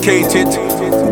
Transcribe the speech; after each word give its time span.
dedicated 0.00 0.50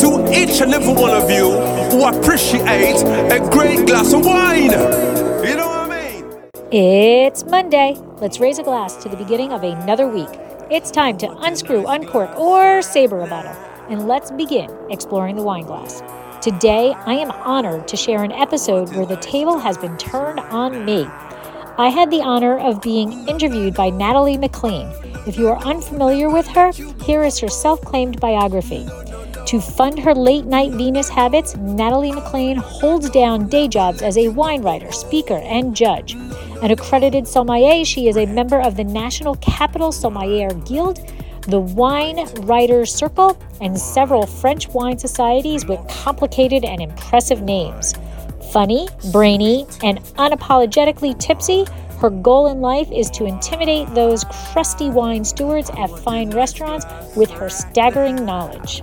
to 0.00 0.32
each 0.32 0.60
and 0.60 0.72
every 0.72 0.94
one 0.94 1.10
of 1.10 1.30
you 1.30 1.50
who 1.90 2.04
appreciate 2.04 2.96
a 3.30 3.38
great 3.50 3.86
glass 3.86 4.12
of 4.12 4.24
wine. 4.24 4.70
You 4.70 5.56
know 5.56 5.68
what 5.68 5.90
I 5.90 6.20
mean? 6.20 6.24
It's 6.72 7.44
Monday. 7.44 7.96
Let's 8.20 8.40
raise 8.40 8.58
a 8.58 8.62
glass 8.62 8.96
to 9.02 9.08
the 9.08 9.16
beginning 9.16 9.52
of 9.52 9.62
another 9.62 10.08
week. 10.08 10.28
It's 10.70 10.90
time 10.90 11.18
to 11.18 11.30
unscrew, 11.40 11.86
uncork, 11.86 12.38
or 12.38 12.82
saber 12.82 13.20
a 13.20 13.26
bottle, 13.26 13.52
and 13.90 14.06
let's 14.08 14.30
begin 14.30 14.74
exploring 14.90 15.36
the 15.36 15.42
wine 15.42 15.64
glass. 15.64 16.02
Today, 16.42 16.94
I 17.04 17.14
am 17.14 17.30
honored 17.30 17.88
to 17.88 17.96
share 17.96 18.22
an 18.22 18.32
episode 18.32 18.94
where 18.94 19.06
the 19.06 19.16
table 19.16 19.58
has 19.58 19.76
been 19.76 19.96
turned 19.98 20.40
on 20.40 20.84
me. 20.84 21.06
I 21.80 21.90
had 21.90 22.10
the 22.10 22.22
honor 22.22 22.58
of 22.58 22.82
being 22.82 23.28
interviewed 23.28 23.74
by 23.74 23.90
Natalie 23.90 24.36
MacLean. 24.36 24.90
If 25.28 25.38
you 25.38 25.46
are 25.46 25.64
unfamiliar 25.64 26.28
with 26.28 26.48
her, 26.48 26.72
here 27.04 27.22
is 27.22 27.38
her 27.38 27.48
self 27.48 27.80
claimed 27.82 28.20
biography. 28.20 28.84
To 29.46 29.60
fund 29.60 29.96
her 30.00 30.12
late 30.12 30.44
night 30.44 30.72
vinous 30.72 31.08
habits, 31.08 31.56
Natalie 31.56 32.10
MacLean 32.10 32.56
holds 32.56 33.08
down 33.10 33.46
day 33.46 33.68
jobs 33.68 34.02
as 34.02 34.18
a 34.18 34.26
wine 34.26 34.62
writer, 34.62 34.90
speaker, 34.90 35.36
and 35.36 35.76
judge. 35.76 36.14
An 36.62 36.72
accredited 36.72 37.28
sommelier, 37.28 37.84
she 37.84 38.08
is 38.08 38.16
a 38.16 38.26
member 38.26 38.60
of 38.60 38.76
the 38.76 38.82
National 38.82 39.36
Capital 39.36 39.92
Sommelier 39.92 40.52
Guild, 40.66 40.98
the 41.42 41.60
Wine 41.60 42.26
Writers 42.40 42.92
Circle, 42.92 43.40
and 43.60 43.78
several 43.78 44.26
French 44.26 44.66
wine 44.70 44.98
societies 44.98 45.64
with 45.64 45.78
complicated 45.88 46.64
and 46.64 46.82
impressive 46.82 47.42
names. 47.42 47.94
Funny, 48.52 48.88
brainy, 49.12 49.66
and 49.82 49.98
unapologetically 50.16 51.18
tipsy, 51.18 51.66
her 51.98 52.08
goal 52.08 52.46
in 52.46 52.60
life 52.60 52.90
is 52.90 53.10
to 53.10 53.26
intimidate 53.26 53.92
those 53.94 54.24
crusty 54.52 54.88
wine 54.88 55.24
stewards 55.24 55.70
at 55.76 55.90
fine 55.90 56.30
restaurants 56.30 56.86
with 57.16 57.30
her 57.30 57.50
staggering 57.50 58.24
knowledge. 58.24 58.82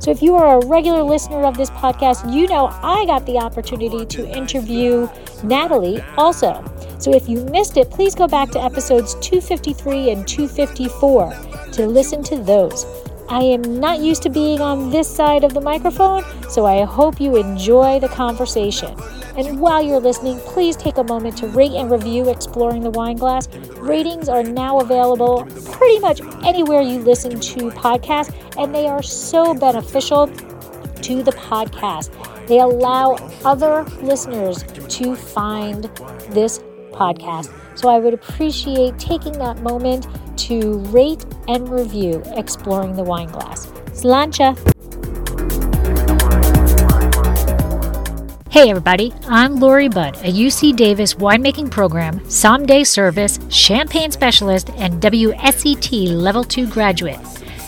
So, 0.00 0.10
if 0.10 0.22
you 0.22 0.34
are 0.34 0.58
a 0.58 0.66
regular 0.66 1.02
listener 1.02 1.44
of 1.44 1.56
this 1.56 1.70
podcast, 1.70 2.32
you 2.32 2.48
know 2.48 2.66
I 2.82 3.04
got 3.06 3.26
the 3.26 3.38
opportunity 3.38 4.06
to 4.06 4.28
interview 4.28 5.08
Natalie 5.44 6.02
also. 6.16 6.64
So, 6.98 7.14
if 7.14 7.28
you 7.28 7.44
missed 7.44 7.76
it, 7.76 7.90
please 7.90 8.14
go 8.14 8.26
back 8.26 8.50
to 8.52 8.62
episodes 8.62 9.14
253 9.16 10.10
and 10.10 10.26
254 10.26 11.34
to 11.72 11.86
listen 11.86 12.22
to 12.24 12.36
those. 12.38 13.05
I 13.28 13.42
am 13.42 13.80
not 13.80 13.98
used 13.98 14.22
to 14.22 14.30
being 14.30 14.60
on 14.60 14.90
this 14.90 15.08
side 15.08 15.42
of 15.42 15.52
the 15.52 15.60
microphone, 15.60 16.22
so 16.48 16.64
I 16.64 16.84
hope 16.84 17.20
you 17.20 17.36
enjoy 17.36 17.98
the 17.98 18.08
conversation. 18.08 18.96
And 19.36 19.58
while 19.60 19.82
you're 19.82 20.00
listening, 20.00 20.38
please 20.40 20.76
take 20.76 20.96
a 20.96 21.04
moment 21.04 21.36
to 21.38 21.48
rate 21.48 21.72
and 21.72 21.90
review 21.90 22.30
Exploring 22.30 22.82
the 22.82 22.90
Wine 22.90 23.16
Glass. 23.16 23.48
Ratings 23.78 24.28
are 24.28 24.44
now 24.44 24.78
available 24.78 25.44
pretty 25.72 25.98
much 25.98 26.20
anywhere 26.44 26.80
you 26.80 27.00
listen 27.00 27.40
to 27.40 27.70
podcasts, 27.72 28.32
and 28.56 28.72
they 28.72 28.86
are 28.86 29.02
so 29.02 29.54
beneficial 29.54 30.28
to 30.28 31.22
the 31.22 31.32
podcast. 31.32 32.10
They 32.46 32.60
allow 32.60 33.16
other 33.44 33.82
listeners 34.02 34.62
to 34.62 35.16
find 35.16 35.84
this 36.30 36.60
podcast. 36.92 37.52
So 37.76 37.88
I 37.88 37.98
would 37.98 38.14
appreciate 38.14 38.98
taking 38.98 39.32
that 39.34 39.60
moment 39.62 40.06
to 40.36 40.78
rate 40.90 41.24
and 41.48 41.68
review 41.68 42.22
Exploring 42.34 42.96
the 42.96 43.02
Wine 43.02 43.28
Glass. 43.28 43.66
Sláinte! 43.92 44.56
Hey 48.50 48.70
everybody, 48.70 49.12
I'm 49.28 49.56
Lori 49.56 49.88
Budd, 49.88 50.16
a 50.16 50.32
UC 50.32 50.76
Davis 50.76 51.14
winemaking 51.14 51.70
program, 51.70 52.26
someday 52.30 52.84
service, 52.84 53.38
champagne 53.50 54.10
specialist, 54.10 54.70
and 54.76 54.94
WSET 55.02 56.08
Level 56.08 56.42
2 56.42 56.66
graduate. 56.68 57.18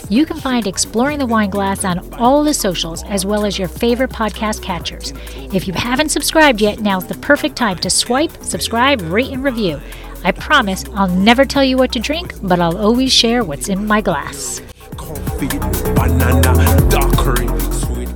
You 0.09 0.25
can 0.25 0.37
find 0.37 0.65
Exploring 0.65 1.19
the 1.19 1.27
Wine 1.27 1.51
Glass 1.51 1.85
on 1.85 2.11
all 2.15 2.43
the 2.43 2.55
socials 2.55 3.03
as 3.03 3.27
well 3.27 3.45
as 3.45 3.59
your 3.59 3.67
favorite 3.67 4.09
podcast 4.09 4.63
catchers. 4.63 5.13
If 5.53 5.67
you 5.67 5.73
haven't 5.73 6.09
subscribed 6.09 6.61
yet, 6.61 6.79
now's 6.79 7.05
the 7.05 7.13
perfect 7.19 7.55
time 7.55 7.77
to 7.77 7.91
swipe, 7.91 8.31
subscribe, 8.41 9.01
rate, 9.01 9.31
and 9.31 9.43
review. 9.43 9.79
I 10.23 10.31
promise 10.31 10.83
I'll 10.95 11.07
never 11.07 11.45
tell 11.45 11.63
you 11.63 11.77
what 11.77 11.91
to 11.93 11.99
drink, 11.99 12.33
but 12.43 12.59
I'll 12.59 12.77
always 12.77 13.11
share 13.13 13.43
what's 13.43 13.69
in 13.69 13.87
my 13.87 14.01
glass. 14.01 14.61
Coffee, 14.97 15.47
banana, 15.95 16.89
daiquiri, 16.89 17.47
sweet. 17.71 18.09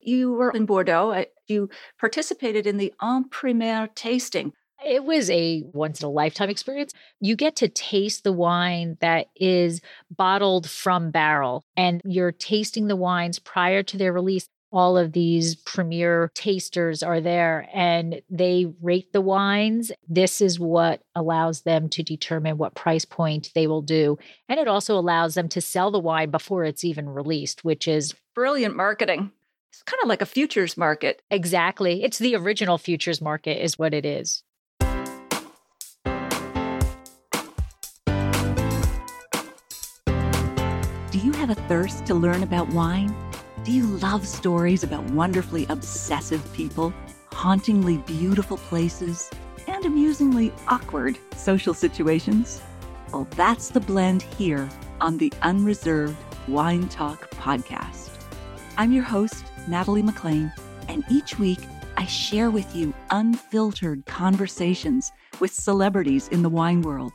you 0.00 0.32
were 0.32 0.50
in 0.50 0.66
Bordeaux. 0.66 1.24
You 1.48 1.68
participated 1.98 2.66
in 2.66 2.76
the 2.76 2.92
en 3.02 3.24
primeur 3.28 3.88
tasting. 3.94 4.52
It 4.86 5.02
was 5.02 5.28
a 5.28 5.64
once 5.72 6.00
in 6.00 6.06
a 6.06 6.10
lifetime 6.10 6.50
experience. 6.50 6.92
You 7.20 7.34
get 7.34 7.56
to 7.56 7.68
taste 7.68 8.22
the 8.22 8.32
wine 8.32 8.96
that 9.00 9.26
is 9.34 9.80
bottled 10.16 10.70
from 10.70 11.10
barrel, 11.10 11.64
and 11.76 12.00
you're 12.04 12.30
tasting 12.30 12.86
the 12.86 12.94
wines 12.94 13.40
prior 13.40 13.82
to 13.82 13.96
their 13.96 14.12
release. 14.12 14.48
All 14.70 14.98
of 14.98 15.12
these 15.12 15.54
premier 15.54 16.30
tasters 16.34 17.02
are 17.02 17.22
there 17.22 17.68
and 17.72 18.20
they 18.28 18.66
rate 18.82 19.14
the 19.14 19.20
wines. 19.22 19.90
This 20.06 20.42
is 20.42 20.60
what 20.60 21.02
allows 21.14 21.62
them 21.62 21.88
to 21.88 22.02
determine 22.02 22.58
what 22.58 22.74
price 22.74 23.06
point 23.06 23.50
they 23.54 23.66
will 23.66 23.80
do. 23.80 24.18
And 24.46 24.60
it 24.60 24.68
also 24.68 24.98
allows 24.98 25.34
them 25.34 25.48
to 25.50 25.62
sell 25.62 25.90
the 25.90 25.98
wine 25.98 26.30
before 26.30 26.64
it's 26.64 26.84
even 26.84 27.08
released, 27.08 27.64
which 27.64 27.88
is 27.88 28.14
Brilliant 28.34 28.76
marketing. 28.76 29.32
It's 29.72 29.82
kind 29.82 30.02
of 30.02 30.08
like 30.08 30.20
a 30.22 30.26
futures 30.26 30.76
market. 30.76 31.22
exactly, 31.30 32.04
it's 32.04 32.18
the 32.18 32.36
original 32.36 32.78
futures 32.78 33.20
market, 33.20 33.62
is 33.62 33.78
what 33.78 33.94
it 33.94 34.04
is. 34.04 34.42
Do 41.10 41.18
you 41.18 41.32
have 41.32 41.50
a 41.50 41.56
thirst 41.68 42.04
to 42.06 42.14
learn 42.14 42.42
about 42.42 42.68
wine? 42.68 43.14
Do 43.68 43.74
you 43.74 43.84
love 43.98 44.26
stories 44.26 44.82
about 44.82 45.04
wonderfully 45.10 45.66
obsessive 45.68 46.42
people, 46.54 46.90
hauntingly 47.32 47.98
beautiful 47.98 48.56
places, 48.56 49.28
and 49.66 49.84
amusingly 49.84 50.54
awkward 50.68 51.18
social 51.36 51.74
situations? 51.74 52.62
Well, 53.12 53.28
that's 53.36 53.68
the 53.68 53.80
blend 53.80 54.22
here 54.22 54.70
on 55.02 55.18
the 55.18 55.30
Unreserved 55.42 56.16
Wine 56.48 56.88
Talk 56.88 57.30
podcast. 57.32 58.08
I'm 58.78 58.90
your 58.90 59.04
host, 59.04 59.44
Natalie 59.68 60.00
MacLean, 60.00 60.50
and 60.88 61.04
each 61.10 61.38
week 61.38 61.60
I 61.98 62.06
share 62.06 62.50
with 62.50 62.74
you 62.74 62.94
unfiltered 63.10 64.06
conversations 64.06 65.12
with 65.40 65.52
celebrities 65.52 66.28
in 66.28 66.40
the 66.40 66.48
wine 66.48 66.80
world, 66.80 67.12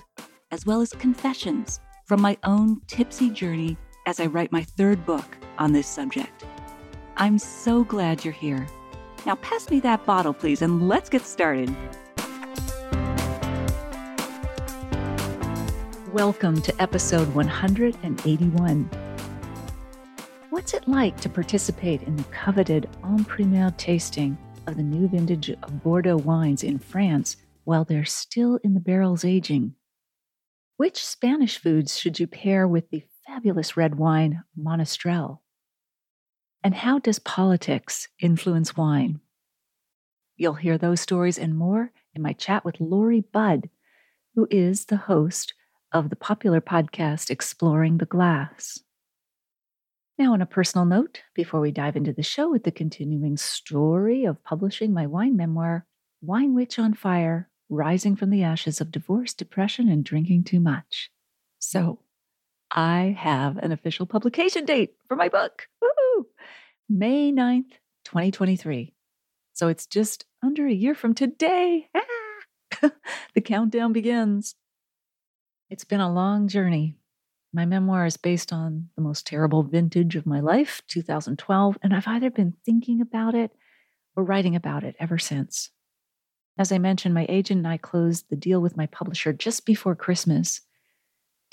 as 0.52 0.68
well 0.68 0.82
as 0.82 0.92
confessions 0.92 1.80
from 2.06 2.22
my 2.22 2.38
own 2.44 2.80
tipsy 2.86 3.32
journey 3.32 3.76
as 4.06 4.20
I 4.20 4.26
write 4.26 4.52
my 4.52 4.64
third 4.64 5.06
book 5.06 5.38
on 5.58 5.72
this 5.72 5.88
subject. 5.88 6.44
I'm 7.16 7.40
so 7.40 7.86
glad 7.86 8.26
you're 8.26 8.34
here. 8.34 8.68
Now, 9.26 9.36
pass 9.36 9.70
me 9.70 9.80
that 9.80 10.06
bottle, 10.06 10.34
please, 10.34 10.62
and 10.62 10.90
let's 10.90 11.10
get 11.10 11.22
started. 11.22 11.74
Welcome 16.12 16.62
to 16.62 16.82
episode 16.82 17.34
181. 17.34 18.90
What's 20.50 20.74
it 20.74 20.88
like 20.88 21.20
to 21.22 21.30
participate 21.30 22.04
in 22.04 22.18
the 22.18 22.24
coveted 22.26 22.90
en 23.06 23.24
primeur 23.24 23.72
tasting 23.78 24.38
of 24.68 24.76
the 24.76 24.84
new 24.84 25.08
vintage 25.08 25.50
of 25.50 25.84
Bordeaux 25.84 26.18
wines 26.18 26.64
in 26.64 26.78
France 26.78 27.38
while 27.64 27.86
they're 27.86 28.04
still 28.04 28.60
in 28.66 28.74
the 28.74 28.82
barrels 28.82 29.24
aging? 29.24 29.76
Which 30.76 31.04
Spanish 31.04 31.58
foods 31.58 31.98
should 31.98 32.20
you 32.20 32.28
pair 32.28 32.68
with 32.68 32.90
the 32.90 33.04
fabulous 33.34 33.76
red 33.76 33.96
wine 33.96 34.44
Monastrell? 34.56 35.40
And 36.64 36.76
how 36.76 37.00
does 37.00 37.18
politics 37.18 38.08
influence 38.22 38.78
wine? 38.78 39.22
You'll 40.38 40.54
hear 40.54 40.78
those 40.78 41.02
stories 41.02 41.40
and 41.40 41.58
more 41.58 41.92
in 42.14 42.22
my 42.22 42.34
chat 42.34 42.64
with 42.64 42.80
Lori 42.80 43.22
Budd, 43.22 43.70
who 44.36 44.48
is 44.52 44.86
the 44.86 44.98
host 44.98 45.56
of 45.92 46.12
the 46.12 46.16
popular 46.16 46.62
podcast 46.62 47.32
Exploring 47.32 47.98
the 47.98 48.06
Glass. 48.06 48.80
Now, 50.20 50.34
on 50.34 50.42
a 50.44 50.46
personal 50.46 50.86
note, 50.86 51.24
before 51.34 51.60
we 51.60 51.72
dive 51.72 51.96
into 51.96 52.14
the 52.14 52.22
show 52.22 52.52
with 52.52 52.64
the 52.64 52.72
continuing 52.72 53.38
story 53.38 54.26
of 54.26 54.44
publishing 54.44 54.94
my 54.94 55.08
wine 55.08 55.36
memoir, 55.36 55.88
Wine 56.22 56.54
Witch 56.54 56.78
on 56.78 56.94
Fire 56.94 57.50
Rising 57.68 58.16
from 58.16 58.30
the 58.30 58.44
Ashes 58.44 58.80
of 58.80 58.92
Divorce, 58.92 59.34
Depression, 59.34 59.90
and 59.90 60.06
Drinking 60.06 60.44
Too 60.44 60.60
Much. 60.60 61.10
So, 61.58 62.00
I 62.74 63.16
have 63.20 63.58
an 63.58 63.72
official 63.72 64.08
publication 64.08 64.66
date 64.66 64.96
for 65.08 65.16
my 65.16 65.30
book. 65.30 65.68
Woohoo! 65.84 66.26
May 66.90 67.32
9th, 67.32 67.70
2023. 68.06 68.96
So 69.54 69.68
it's 69.68 69.86
just 69.86 70.26
under 70.42 70.66
a 70.66 70.74
year 70.74 70.96
from 70.96 71.14
today. 71.14 71.88
Ah! 71.94 72.90
the 73.36 73.42
countdown 73.42 73.94
begins. 73.94 74.56
It's 75.70 75.84
been 75.84 76.00
a 76.00 76.12
long 76.12 76.48
journey. 76.48 76.98
My 77.54 77.68
memoir 77.68 78.08
is 78.08 78.18
based 78.18 78.52
on 78.52 78.90
the 78.96 79.04
most 79.04 79.28
terrible 79.28 79.62
vintage 79.62 80.16
of 80.16 80.26
my 80.26 80.40
life, 80.40 80.82
2012, 80.88 81.78
and 81.84 81.94
I've 81.94 82.08
either 82.08 82.32
been 82.32 82.56
thinking 82.66 83.02
about 83.02 83.36
it 83.36 83.52
or 84.16 84.24
writing 84.24 84.56
about 84.56 84.84
it 84.84 84.96
ever 85.00 85.20
since. 85.20 85.70
As 86.58 86.72
I 86.72 86.80
mentioned, 86.80 87.14
my 87.14 87.28
agent 87.30 87.60
and 87.60 87.68
I 87.68 87.78
closed 87.78 88.32
the 88.32 88.36
deal 88.36 88.60
with 88.60 88.76
my 88.76 88.88
publisher 88.88 89.32
just 89.32 89.68
before 89.68 89.96
Christmas 89.96 90.62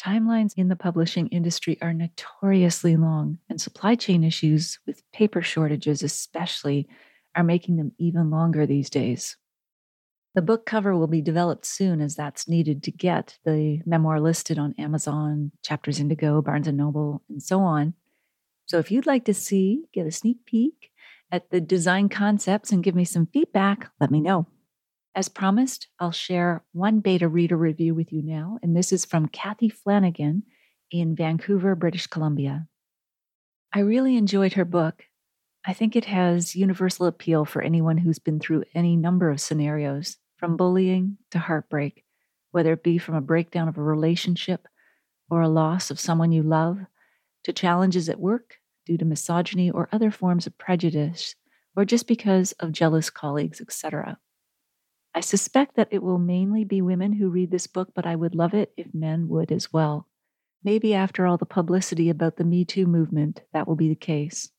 Timelines 0.00 0.54
in 0.56 0.68
the 0.68 0.76
publishing 0.76 1.26
industry 1.28 1.76
are 1.82 1.92
notoriously 1.92 2.96
long, 2.96 3.38
and 3.50 3.60
supply 3.60 3.94
chain 3.94 4.24
issues 4.24 4.78
with 4.86 5.02
paper 5.12 5.42
shortages, 5.42 6.02
especially, 6.02 6.88
are 7.36 7.44
making 7.44 7.76
them 7.76 7.92
even 7.98 8.30
longer 8.30 8.64
these 8.64 8.88
days. 8.88 9.36
The 10.34 10.40
book 10.40 10.64
cover 10.64 10.96
will 10.96 11.06
be 11.06 11.20
developed 11.20 11.66
soon 11.66 12.00
as 12.00 12.14
that's 12.14 12.48
needed 12.48 12.82
to 12.84 12.90
get 12.90 13.36
the 13.44 13.82
memoir 13.84 14.20
listed 14.20 14.58
on 14.58 14.74
Amazon, 14.78 15.50
Chapters 15.62 16.00
Indigo, 16.00 16.40
Barnes 16.40 16.66
and 16.66 16.78
Noble, 16.78 17.22
and 17.28 17.42
so 17.42 17.60
on. 17.60 17.92
So 18.64 18.78
if 18.78 18.90
you'd 18.90 19.06
like 19.06 19.26
to 19.26 19.34
see, 19.34 19.84
get 19.92 20.06
a 20.06 20.12
sneak 20.12 20.46
peek 20.46 20.92
at 21.30 21.50
the 21.50 21.60
design 21.60 22.08
concepts 22.08 22.72
and 22.72 22.82
give 22.82 22.94
me 22.94 23.04
some 23.04 23.26
feedback, 23.26 23.90
let 24.00 24.10
me 24.10 24.20
know. 24.20 24.46
As 25.20 25.28
promised, 25.28 25.86
I'll 25.98 26.12
share 26.12 26.64
one 26.72 27.00
beta 27.00 27.28
reader 27.28 27.54
review 27.54 27.94
with 27.94 28.10
you 28.10 28.22
now, 28.22 28.58
and 28.62 28.74
this 28.74 28.90
is 28.90 29.04
from 29.04 29.28
Kathy 29.28 29.68
Flanagan 29.68 30.44
in 30.90 31.14
Vancouver, 31.14 31.74
British 31.74 32.06
Columbia. 32.06 32.66
I 33.70 33.80
really 33.80 34.16
enjoyed 34.16 34.54
her 34.54 34.64
book. 34.64 35.04
I 35.62 35.74
think 35.74 35.94
it 35.94 36.06
has 36.06 36.56
universal 36.56 37.04
appeal 37.04 37.44
for 37.44 37.60
anyone 37.60 37.98
who's 37.98 38.18
been 38.18 38.40
through 38.40 38.64
any 38.74 38.96
number 38.96 39.28
of 39.28 39.42
scenarios, 39.42 40.16
from 40.38 40.56
bullying 40.56 41.18
to 41.32 41.38
heartbreak, 41.38 42.02
whether 42.50 42.72
it 42.72 42.82
be 42.82 42.96
from 42.96 43.14
a 43.14 43.20
breakdown 43.20 43.68
of 43.68 43.76
a 43.76 43.82
relationship 43.82 44.66
or 45.28 45.42
a 45.42 45.50
loss 45.50 45.90
of 45.90 46.00
someone 46.00 46.32
you 46.32 46.42
love, 46.42 46.78
to 47.44 47.52
challenges 47.52 48.08
at 48.08 48.18
work 48.18 48.54
due 48.86 48.96
to 48.96 49.04
misogyny 49.04 49.70
or 49.70 49.90
other 49.92 50.10
forms 50.10 50.46
of 50.46 50.56
prejudice, 50.56 51.34
or 51.76 51.84
just 51.84 52.08
because 52.08 52.52
of 52.52 52.72
jealous 52.72 53.10
colleagues, 53.10 53.60
etc. 53.60 54.18
I 55.14 55.20
suspect 55.20 55.76
that 55.76 55.88
it 55.90 56.02
will 56.02 56.18
mainly 56.18 56.64
be 56.64 56.80
women 56.80 57.14
who 57.14 57.30
read 57.30 57.50
this 57.50 57.66
book, 57.66 57.90
but 57.94 58.06
I 58.06 58.14
would 58.16 58.34
love 58.34 58.54
it 58.54 58.72
if 58.76 58.94
men 58.94 59.28
would 59.28 59.50
as 59.50 59.72
well. 59.72 60.06
Maybe 60.62 60.94
after 60.94 61.26
all 61.26 61.36
the 61.36 61.46
publicity 61.46 62.10
about 62.10 62.36
the 62.36 62.44
Me 62.44 62.64
Too 62.64 62.86
movement, 62.86 63.42
that 63.52 63.66
will 63.66 63.76
be 63.76 63.88
the 63.88 63.94
case. 63.94 64.50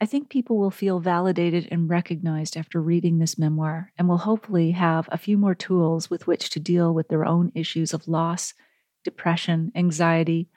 I 0.00 0.06
think 0.06 0.28
people 0.28 0.58
will 0.58 0.70
feel 0.70 1.00
validated 1.00 1.68
and 1.70 1.88
recognized 1.88 2.56
after 2.56 2.80
reading 2.80 3.18
this 3.18 3.38
memoir 3.38 3.92
and 3.98 4.08
will 4.08 4.18
hopefully 4.18 4.72
have 4.72 5.08
a 5.10 5.18
few 5.18 5.38
more 5.38 5.54
tools 5.54 6.10
with 6.10 6.26
which 6.26 6.50
to 6.50 6.60
deal 6.60 6.92
with 6.92 7.08
their 7.08 7.24
own 7.24 7.50
issues 7.54 7.94
of 7.94 8.06
loss, 8.06 8.54
depression, 9.04 9.72
anxiety, 9.74 10.48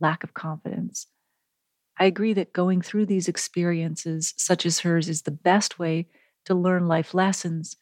lack 0.00 0.24
of 0.24 0.34
confidence. 0.34 1.06
I 1.98 2.06
agree 2.06 2.32
that 2.34 2.52
going 2.52 2.82
through 2.82 3.06
these 3.06 3.28
experiences, 3.28 4.34
such 4.36 4.66
as 4.66 4.80
hers, 4.80 5.08
is 5.08 5.22
the 5.22 5.30
best 5.30 5.78
way 5.78 6.08
to 6.44 6.54
learn 6.54 6.86
life 6.86 7.14
lessons 7.14 7.76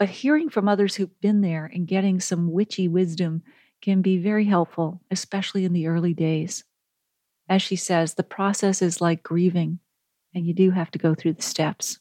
but 0.00 0.08
hearing 0.08 0.48
from 0.48 0.66
others 0.66 0.94
who've 0.94 1.20
been 1.20 1.42
there 1.42 1.70
and 1.74 1.86
getting 1.86 2.20
some 2.20 2.50
witchy 2.50 2.88
wisdom 2.88 3.42
can 3.82 4.00
be 4.00 4.16
very 4.16 4.46
helpful, 4.46 5.02
especially 5.10 5.66
in 5.66 5.74
the 5.74 5.86
early 5.86 6.14
days. 6.14 6.64
As 7.50 7.60
she 7.60 7.76
says, 7.76 8.14
the 8.14 8.22
process 8.22 8.80
is 8.80 9.02
like 9.02 9.22
grieving, 9.22 9.78
and 10.34 10.46
you 10.46 10.54
do 10.54 10.70
have 10.70 10.90
to 10.92 10.98
go 10.98 11.14
through 11.14 11.34
the 11.34 11.42
steps. 11.42 11.98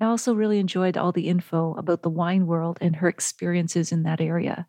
I 0.00 0.06
also 0.06 0.34
really 0.34 0.58
enjoyed 0.58 0.96
all 0.96 1.12
the 1.12 1.28
info 1.28 1.74
about 1.74 2.02
the 2.02 2.10
wine 2.10 2.48
world 2.48 2.76
and 2.80 2.96
her 2.96 3.08
experiences 3.08 3.92
in 3.92 4.02
that 4.02 4.20
area. 4.20 4.66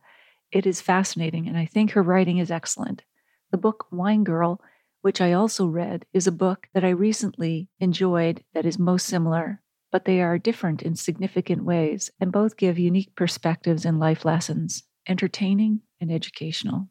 It 0.52 0.68
is 0.68 0.80
fascinating, 0.80 1.48
and 1.48 1.58
I 1.58 1.66
think 1.66 1.92
her 1.92 2.04
writing 2.04 2.38
is 2.38 2.52
excellent. 2.52 3.02
The 3.50 3.58
book 3.58 3.88
Wine 3.90 4.24
Girl, 4.24 4.62
which 5.02 5.20
I 5.20 5.34
also 5.34 5.66
read, 5.66 6.06
is 6.14 6.28
a 6.28 6.32
book 6.32 6.68
that 6.76 6.86
I 6.86 6.90
recently 6.90 7.68
enjoyed 7.80 8.44
that 8.54 8.68
is 8.68 8.78
most 8.78 9.08
similar 9.08 9.63
but 9.94 10.06
they 10.06 10.22
are 10.22 10.40
different 10.40 10.82
in 10.82 10.96
significant 10.96 11.64
ways 11.64 12.10
and 12.20 12.32
both 12.32 12.58
give 12.58 12.80
unique 12.80 13.16
perspectives 13.16 13.86
and 13.86 14.00
life 14.00 14.26
lessons, 14.26 14.84
entertaining 15.08 15.82
and 16.02 16.12
educational. 16.12 16.90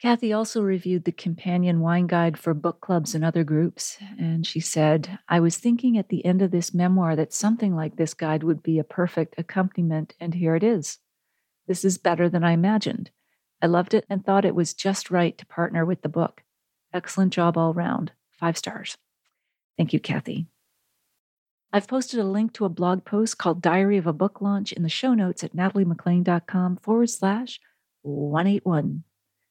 Kathy 0.00 0.32
also 0.32 0.62
reviewed 0.62 1.04
the 1.04 1.12
companion 1.12 1.80
wine 1.80 2.06
guide 2.06 2.38
for 2.38 2.54
book 2.54 2.80
clubs 2.80 3.14
and 3.14 3.22
other 3.22 3.44
groups, 3.44 3.98
and 4.18 4.46
she 4.46 4.58
said, 4.58 5.18
I 5.28 5.38
was 5.38 5.58
thinking 5.58 5.98
at 5.98 6.08
the 6.08 6.24
end 6.24 6.40
of 6.40 6.50
this 6.50 6.72
memoir 6.72 7.14
that 7.14 7.34
something 7.34 7.76
like 7.76 7.96
this 7.96 8.14
guide 8.14 8.42
would 8.42 8.62
be 8.62 8.78
a 8.78 8.84
perfect 8.84 9.34
accompaniment, 9.36 10.14
and 10.18 10.32
here 10.34 10.56
it 10.56 10.64
is. 10.64 10.98
This 11.68 11.84
is 11.84 11.98
better 11.98 12.28
than 12.30 12.42
I 12.42 12.52
imagined. 12.52 13.10
I 13.60 13.66
loved 13.66 13.92
it 13.92 14.06
and 14.08 14.24
thought 14.24 14.46
it 14.46 14.54
was 14.54 14.72
just 14.72 15.10
right 15.10 15.36
to 15.36 15.46
partner 15.46 15.84
with 15.84 16.00
the 16.00 16.08
book. 16.08 16.42
Excellent 16.92 17.34
job 17.34 17.58
all 17.58 17.74
round. 17.74 18.12
Five 18.30 18.56
stars. 18.56 18.96
Thank 19.76 19.92
you, 19.92 20.00
Kathy. 20.00 20.48
I've 21.74 21.88
posted 21.88 22.20
a 22.20 22.24
link 22.24 22.52
to 22.54 22.66
a 22.66 22.68
blog 22.68 23.06
post 23.06 23.38
called 23.38 23.62
Diary 23.62 23.96
of 23.96 24.06
a 24.06 24.12
Book 24.12 24.42
Launch 24.42 24.72
in 24.72 24.82
the 24.82 24.90
show 24.90 25.14
notes 25.14 25.42
at 25.42 25.56
nataliemaclean.com 25.56 26.76
forward 26.76 27.08
slash 27.08 27.60
181. 28.02 29.04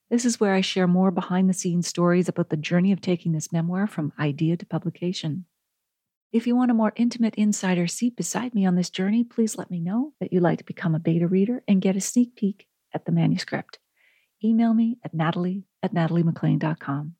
This 0.08 0.24
is 0.24 0.38
where 0.38 0.54
I 0.54 0.60
share 0.60 0.86
more 0.86 1.10
behind 1.10 1.48
the 1.48 1.54
scenes 1.54 1.88
stories 1.88 2.28
about 2.28 2.50
the 2.50 2.56
journey 2.56 2.92
of 2.92 3.00
taking 3.00 3.32
this 3.32 3.50
memoir 3.50 3.88
from 3.88 4.12
idea 4.20 4.56
to 4.56 4.66
publication. 4.66 5.46
If 6.32 6.46
you 6.46 6.54
want 6.54 6.70
a 6.70 6.74
more 6.74 6.92
intimate 6.94 7.34
insider 7.34 7.88
seat 7.88 8.14
beside 8.14 8.54
me 8.54 8.66
on 8.66 8.76
this 8.76 8.90
journey, 8.90 9.24
please 9.24 9.58
let 9.58 9.70
me 9.70 9.80
know 9.80 10.12
that 10.20 10.32
you'd 10.32 10.44
like 10.44 10.58
to 10.58 10.64
become 10.64 10.94
a 10.94 11.00
beta 11.00 11.26
reader 11.26 11.64
and 11.66 11.82
get 11.82 11.96
a 11.96 12.00
sneak 12.00 12.36
peek 12.36 12.68
at 12.94 13.04
the 13.04 13.12
manuscript. 13.12 13.80
Email 14.44 14.74
me 14.74 14.98
at 15.04 15.12
natalie 15.12 15.64
at 15.82 15.92
nataliemaclean.com. 15.92 17.16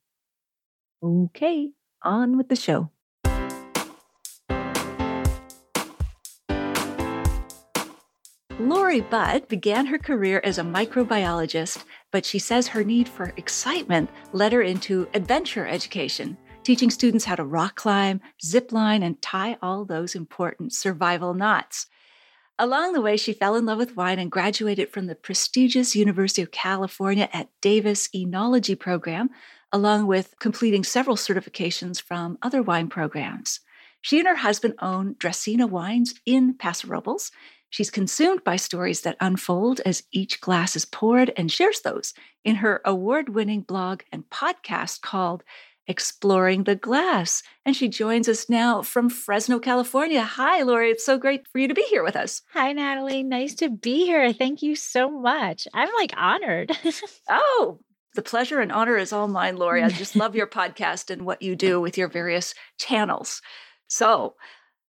Okay, 1.03 1.71
on 2.05 2.37
with 2.37 2.49
the 2.49 2.57
show. 2.57 2.91
Lori 8.69 9.00
Budd 9.00 9.49
began 9.49 9.87
her 9.87 9.99
career 9.99 10.41
as 10.44 10.56
a 10.56 10.62
microbiologist, 10.62 11.85
but 12.12 12.25
she 12.25 12.38
says 12.38 12.69
her 12.69 12.85
need 12.85 13.09
for 13.09 13.32
excitement 13.37 14.09
led 14.32 14.53
her 14.53 14.62
into 14.62 15.09
adventure 15.14 15.67
education, 15.67 16.38
teaching 16.62 16.88
students 16.88 17.25
how 17.25 17.35
to 17.35 17.43
rock 17.43 17.75
climb, 17.75 18.20
zip 18.41 18.70
line, 18.70 19.03
and 19.03 19.20
tie 19.20 19.56
all 19.61 19.85
those 19.85 20.14
important 20.14 20.73
survival 20.73 21.35
knots. 21.35 21.87
Along 22.56 22.93
the 22.93 23.00
way, 23.00 23.17
she 23.17 23.32
fell 23.32 23.56
in 23.56 23.67
love 23.67 23.79
with 23.79 23.97
wine 23.97 24.20
and 24.20 24.31
graduated 24.31 24.91
from 24.91 25.08
the 25.08 25.17
prestigious 25.17 25.97
University 25.97 26.41
of 26.41 26.53
California 26.53 27.29
at 27.32 27.49
Davis 27.61 28.08
Enology 28.15 28.79
program, 28.79 29.31
along 29.73 30.06
with 30.06 30.38
completing 30.38 30.85
several 30.85 31.17
certifications 31.17 32.00
from 32.00 32.38
other 32.43 32.62
wine 32.62 32.88
programs. 32.88 33.58
She 34.00 34.20
and 34.20 34.29
her 34.29 34.37
husband 34.37 34.75
own 34.81 35.17
Dracaena 35.17 35.69
Wines 35.69 36.15
in 36.25 36.55
Paso 36.55 36.87
Robles 36.87 37.32
She's 37.73 37.91
consumed 37.91 38.45
by 38.45 38.57
stories 38.57 39.01
that 39.01 39.17
unfold 39.19 39.81
as 39.87 40.03
each 40.13 40.43
glass 40.43 40.77
is 40.77 40.85
poured 40.85 41.33
and 41.39 41.51
shares 41.51 41.81
those 41.81 42.13
in 42.45 42.57
her 42.57 42.83
award 42.85 43.31
winning 43.31 43.63
blog 43.63 44.03
and 44.13 44.29
podcast 44.29 45.01
called 45.01 45.43
Exploring 45.87 46.65
the 46.65 46.77
Glass. 46.77 47.43
And 47.65 47.75
she 47.75 47.89
joins 47.89 48.29
us 48.29 48.51
now 48.51 48.82
from 48.82 49.08
Fresno, 49.08 49.58
California. 49.58 50.23
Hi, 50.23 50.61
Lori. 50.61 50.91
It's 50.91 51.06
so 51.06 51.17
great 51.17 51.49
for 51.49 51.61
you 51.61 51.67
to 51.67 51.73
be 51.73 51.87
here 51.89 52.05
with 52.05 52.15
us. 52.15 52.43
Hi, 52.53 52.75
Natalie. 52.75 53.23
Nice 53.23 53.55
to 53.55 53.70
be 53.70 54.05
here. 54.05 54.35
Thank 54.35 54.61
you 54.61 54.77
so 54.77 55.11
much. 55.11 55.67
I'm 55.73 55.89
like 55.99 56.13
honored. 56.15 56.77
oh, 57.31 57.79
the 58.15 58.20
pleasure 58.20 58.61
and 58.61 58.70
honor 58.70 58.99
is 58.99 59.15
all 59.15 59.29
mine, 59.29 59.56
Lori. 59.56 59.82
I 59.82 59.89
just 59.89 60.15
love 60.15 60.37
your 60.37 60.46
podcast 60.58 61.08
and 61.08 61.23
what 61.23 61.41
you 61.41 61.56
do 61.56 61.81
with 61.81 61.96
your 61.96 62.08
various 62.08 62.55
channels. 62.79 63.41
So, 63.89 64.35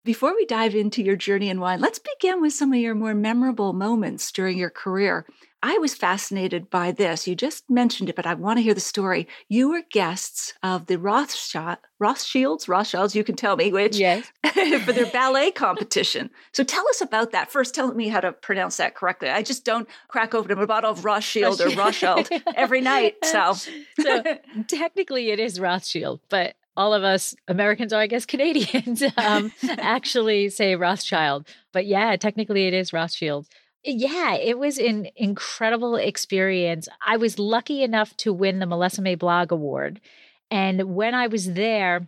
before 0.03 0.35
we 0.35 0.45
dive 0.45 0.75
into 0.75 1.03
your 1.03 1.15
journey 1.15 1.49
in 1.49 1.59
wine, 1.59 1.81
let's 1.81 1.99
begin 1.99 2.41
with 2.41 2.53
some 2.53 2.73
of 2.73 2.79
your 2.79 2.95
more 2.95 3.13
memorable 3.13 3.73
moments 3.73 4.31
during 4.31 4.57
your 4.57 4.69
career. 4.69 5.25
I 5.61 5.77
was 5.77 5.93
fascinated 5.93 6.69
by 6.69 6.91
this. 6.93 7.27
You 7.27 7.35
just 7.35 7.69
mentioned 7.69 8.07
it, 8.07 8.15
but 8.15 8.25
I 8.25 8.33
want 8.33 8.57
to 8.57 8.63
hear 8.63 8.73
the 8.73 8.79
story. 8.79 9.27
You 9.49 9.69
were 9.69 9.81
guests 9.91 10.53
of 10.63 10.85
the 10.85 10.97
Rothschild, 10.97 11.79
Rothschilds, 11.99 12.69
Rothschilds, 12.69 13.13
you 13.13 13.25
can 13.25 13.35
tell 13.35 13.57
me 13.57 13.73
which, 13.73 13.97
yes. 13.97 14.31
for 14.53 14.93
their 14.93 15.07
ballet 15.07 15.51
competition. 15.51 16.29
So 16.53 16.63
tell 16.63 16.87
us 16.87 17.01
about 17.01 17.31
that. 17.31 17.51
First, 17.51 17.75
tell 17.75 17.93
me 17.93 18.07
how 18.07 18.21
to 18.21 18.31
pronounce 18.31 18.77
that 18.77 18.95
correctly. 18.95 19.27
I 19.27 19.43
just 19.43 19.65
don't 19.65 19.87
crack 20.07 20.33
open 20.33 20.57
a 20.57 20.65
bottle 20.65 20.91
of 20.91 21.03
Rothschild 21.03 21.59
or 21.59 21.69
Rothschild 21.71 22.29
every 22.55 22.79
night. 22.79 23.17
So. 23.23 23.53
so 23.99 24.23
technically 24.67 25.31
it 25.31 25.41
is 25.41 25.59
Rothschild, 25.59 26.21
but 26.29 26.55
all 26.79 26.93
of 26.93 27.03
us 27.03 27.35
Americans, 27.49 27.91
or 27.91 27.97
I 27.97 28.07
guess 28.07 28.25
Canadians, 28.33 29.03
um, 29.17 29.51
actually 29.77 30.49
say 30.49 30.75
Rothschild. 30.75 31.47
But 31.73 31.85
yeah, 31.85 32.15
technically 32.15 32.67
it 32.67 32.73
is 32.73 32.93
Rothschild. 32.93 33.47
Yeah, 33.83 34.35
it 34.35 34.57
was 34.57 34.77
an 34.77 35.09
incredible 35.15 35.95
experience. 35.95 36.87
I 37.05 37.17
was 37.17 37.37
lucky 37.37 37.83
enough 37.83 38.15
to 38.17 38.33
win 38.33 38.59
the 38.59 38.65
Millesima 38.65 39.17
Blog 39.17 39.51
Award. 39.51 40.01
And 40.49 40.95
when 40.95 41.13
I 41.13 41.27
was 41.27 41.53
there, 41.53 42.07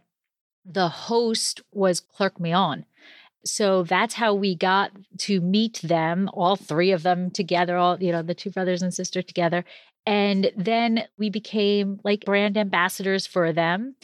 the 0.65 0.89
host 0.89 1.61
was 1.71 1.99
Clerc 1.99 2.39
Milon. 2.39 2.85
So 3.43 3.83
that's 3.83 4.15
how 4.15 4.33
we 4.33 4.55
got 4.55 4.91
to 5.19 5.41
meet 5.41 5.81
them, 5.81 6.29
all 6.33 6.55
three 6.55 6.91
of 6.91 7.03
them 7.03 7.31
together, 7.31 7.75
all, 7.77 8.01
you 8.01 8.11
know, 8.11 8.21
the 8.21 8.35
two 8.35 8.51
brothers 8.51 8.81
and 8.81 8.93
sister 8.93 9.21
together. 9.21 9.65
And 10.05 10.51
then 10.55 11.05
we 11.17 11.29
became 11.29 11.99
like 12.03 12.25
brand 12.25 12.57
ambassadors 12.57 13.25
for 13.25 13.51
them. 13.51 13.95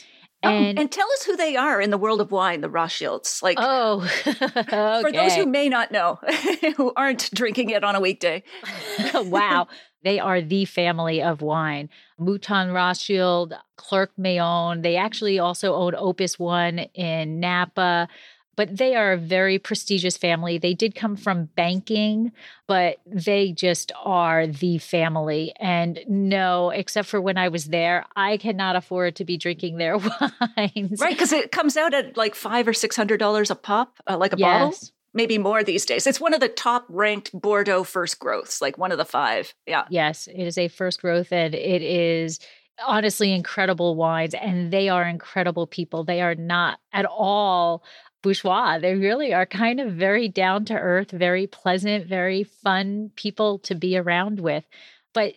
Oh, 0.43 0.49
and, 0.49 0.77
oh, 0.77 0.81
and 0.81 0.91
tell 0.91 1.07
us 1.13 1.23
who 1.23 1.35
they 1.35 1.55
are 1.55 1.81
in 1.81 1.89
the 1.89 1.97
world 1.97 2.21
of 2.21 2.31
wine, 2.31 2.61
the 2.61 2.69
Rothschilds. 2.69 3.41
Like, 3.41 3.57
oh, 3.59 4.07
okay. 4.27 4.33
for 5.01 5.11
those 5.11 5.35
who 5.35 5.45
may 5.45 5.67
not 5.67 5.91
know, 5.91 6.19
who 6.77 6.93
aren't 6.95 7.31
drinking 7.33 7.71
it 7.71 7.83
on 7.83 7.95
a 7.95 7.99
weekday. 7.99 8.43
wow. 9.13 9.67
They 10.03 10.19
are 10.19 10.41
the 10.41 10.65
family 10.65 11.21
of 11.23 11.41
wine. 11.41 11.89
Mouton 12.19 12.71
Rothschild, 12.71 13.55
Clerc 13.77 14.11
Milon. 14.17 14.83
They 14.83 14.95
actually 14.95 15.39
also 15.39 15.73
own 15.73 15.95
Opus 15.95 16.37
One 16.37 16.79
in 16.93 17.39
Napa 17.39 18.07
but 18.57 18.75
they 18.75 18.95
are 18.95 19.13
a 19.13 19.17
very 19.17 19.59
prestigious 19.59 20.17
family. 20.17 20.57
They 20.57 20.73
did 20.73 20.95
come 20.95 21.15
from 21.15 21.45
banking, 21.55 22.33
but 22.65 22.97
they 23.05 23.51
just 23.51 23.91
are 24.03 24.47
the 24.47 24.79
family. 24.79 25.53
And 25.59 25.99
no, 26.07 26.71
except 26.71 27.07
for 27.07 27.21
when 27.21 27.37
I 27.37 27.49
was 27.49 27.65
there, 27.65 28.05
I 28.15 28.37
cannot 28.37 28.75
afford 28.75 29.15
to 29.17 29.25
be 29.25 29.37
drinking 29.37 29.77
their 29.77 29.97
wines. 30.57 30.99
Right, 30.99 31.11
because 31.11 31.31
it 31.31 31.51
comes 31.51 31.77
out 31.77 31.93
at 31.93 32.17
like 32.17 32.33
five 32.33 32.67
or 32.67 32.73
six 32.73 32.95
hundred 32.95 33.19
dollars 33.19 33.51
a 33.51 33.55
pop, 33.55 33.99
uh, 34.09 34.17
like 34.17 34.33
a 34.33 34.37
yes. 34.37 34.47
bottle. 34.47 34.89
Maybe 35.13 35.37
more 35.37 35.63
these 35.63 35.85
days. 35.85 36.05
It's 36.05 36.19
one 36.19 36.33
of 36.33 36.39
the 36.39 36.49
top 36.49 36.85
ranked 36.89 37.31
Bordeaux 37.33 37.83
first 37.83 38.19
growths, 38.19 38.61
like 38.61 38.77
one 38.77 38.91
of 38.91 38.97
the 38.97 39.05
five. 39.05 39.53
Yeah. 39.65 39.85
Yes, 39.89 40.27
it 40.27 40.43
is 40.43 40.57
a 40.57 40.67
first 40.67 41.01
growth, 41.01 41.31
and 41.31 41.55
it 41.55 41.81
is 41.81 42.39
honestly 42.85 43.33
incredible 43.33 43.95
wines 43.95 44.33
and 44.33 44.71
they 44.71 44.89
are 44.89 45.03
incredible 45.03 45.65
people 45.65 46.03
they 46.03 46.21
are 46.21 46.35
not 46.35 46.79
at 46.93 47.05
all 47.05 47.83
bourgeois. 48.27 48.77
They 48.77 48.95
really 48.95 49.33
are 49.33 49.45
kind 49.45 49.79
of 49.79 49.93
very 49.93 50.27
down 50.27 50.65
to 50.65 50.73
earth, 50.73 51.11
very 51.11 51.47
pleasant, 51.47 52.07
very 52.07 52.43
fun 52.43 53.11
people 53.15 53.59
to 53.59 53.73
be 53.73 53.97
around 53.97 54.41
with. 54.41 54.65
But 55.13 55.33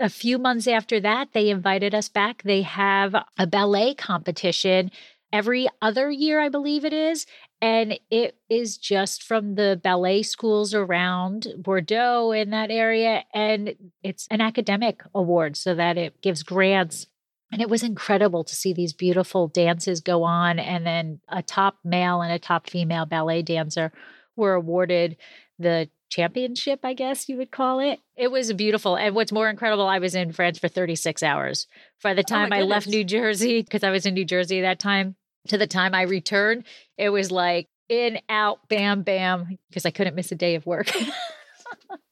a 0.00 0.08
few 0.08 0.38
months 0.38 0.66
after 0.66 0.98
that, 1.00 1.28
they 1.34 1.50
invited 1.50 1.94
us 1.94 2.08
back. 2.08 2.42
They 2.42 2.62
have 2.62 3.14
a 3.38 3.46
ballet 3.46 3.94
competition 3.94 4.90
every 5.32 5.68
other 5.80 6.10
year, 6.10 6.40
I 6.40 6.48
believe 6.48 6.84
it 6.84 6.92
is. 6.92 7.26
And 7.60 7.98
it 8.10 8.36
is 8.50 8.76
just 8.76 9.22
from 9.22 9.54
the 9.54 9.80
ballet 9.80 10.24
schools 10.24 10.74
around 10.74 11.46
Bordeaux 11.56 12.32
in 12.32 12.50
that 12.50 12.72
area. 12.72 13.22
And 13.32 13.92
it's 14.02 14.26
an 14.32 14.40
academic 14.40 15.04
award 15.14 15.56
so 15.56 15.76
that 15.76 15.96
it 15.96 16.20
gives 16.20 16.42
grants 16.42 17.06
and 17.52 17.60
it 17.60 17.68
was 17.68 17.82
incredible 17.82 18.44
to 18.44 18.54
see 18.54 18.72
these 18.72 18.94
beautiful 18.94 19.46
dances 19.46 20.00
go 20.00 20.22
on. 20.22 20.58
And 20.58 20.86
then 20.86 21.20
a 21.28 21.42
top 21.42 21.76
male 21.84 22.22
and 22.22 22.32
a 22.32 22.38
top 22.38 22.68
female 22.68 23.04
ballet 23.04 23.42
dancer 23.42 23.92
were 24.36 24.54
awarded 24.54 25.18
the 25.58 25.90
championship, 26.08 26.80
I 26.82 26.94
guess 26.94 27.28
you 27.28 27.36
would 27.36 27.50
call 27.50 27.80
it. 27.80 28.00
It 28.16 28.30
was 28.30 28.52
beautiful. 28.54 28.96
And 28.96 29.14
what's 29.14 29.32
more 29.32 29.48
incredible, 29.48 29.86
I 29.86 29.98
was 29.98 30.14
in 30.14 30.32
France 30.32 30.58
for 30.58 30.68
36 30.68 31.22
hours. 31.22 31.66
By 32.02 32.14
the 32.14 32.22
oh 32.22 32.28
time 32.28 32.50
oh 32.52 32.56
I 32.56 32.62
left 32.62 32.88
New 32.88 33.04
Jersey, 33.04 33.62
because 33.62 33.84
I 33.84 33.90
was 33.90 34.06
in 34.06 34.14
New 34.14 34.24
Jersey 34.24 34.62
that 34.62 34.78
time, 34.78 35.14
to 35.48 35.58
the 35.58 35.66
time 35.66 35.94
I 35.94 36.02
returned, 36.02 36.64
it 36.96 37.10
was 37.10 37.30
like 37.30 37.68
in, 37.88 38.18
out, 38.28 38.66
bam, 38.68 39.02
bam, 39.02 39.58
because 39.68 39.84
I 39.84 39.90
couldn't 39.90 40.14
miss 40.14 40.32
a 40.32 40.36
day 40.36 40.54
of 40.54 40.64
work. 40.66 40.90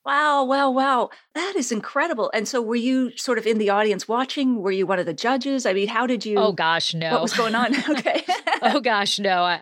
Wow, 0.04 0.45
wow, 0.45 0.71
wow. 0.71 1.11
That 1.35 1.54
is 1.57 1.71
incredible. 1.71 2.30
And 2.33 2.49
so 2.49 2.62
were 2.62 2.76
you 2.76 3.16
sort 3.16 3.37
of 3.38 3.47
in 3.47 3.59
the 3.59 3.71
audience 3.71 4.09
watching? 4.09 4.62
Were 4.62 4.71
you 4.71 4.87
one 4.87 4.99
of 4.99 5.07
the 5.07 5.12
judges? 5.12 5.66
I 5.66 5.75
mean, 5.75 5.88
how 5.88 6.07
did 6.07 6.26
oh 6.26 6.30
you 6.30 6.38
Oh 6.38 6.52
gosh, 6.52 6.95
no. 6.95 7.12
What 7.12 7.23
was 7.23 7.35
going 7.35 7.54
on? 7.54 7.75
Okay. 7.90 8.25
oh 8.62 8.80
gosh, 8.80 9.19
no. 9.19 9.59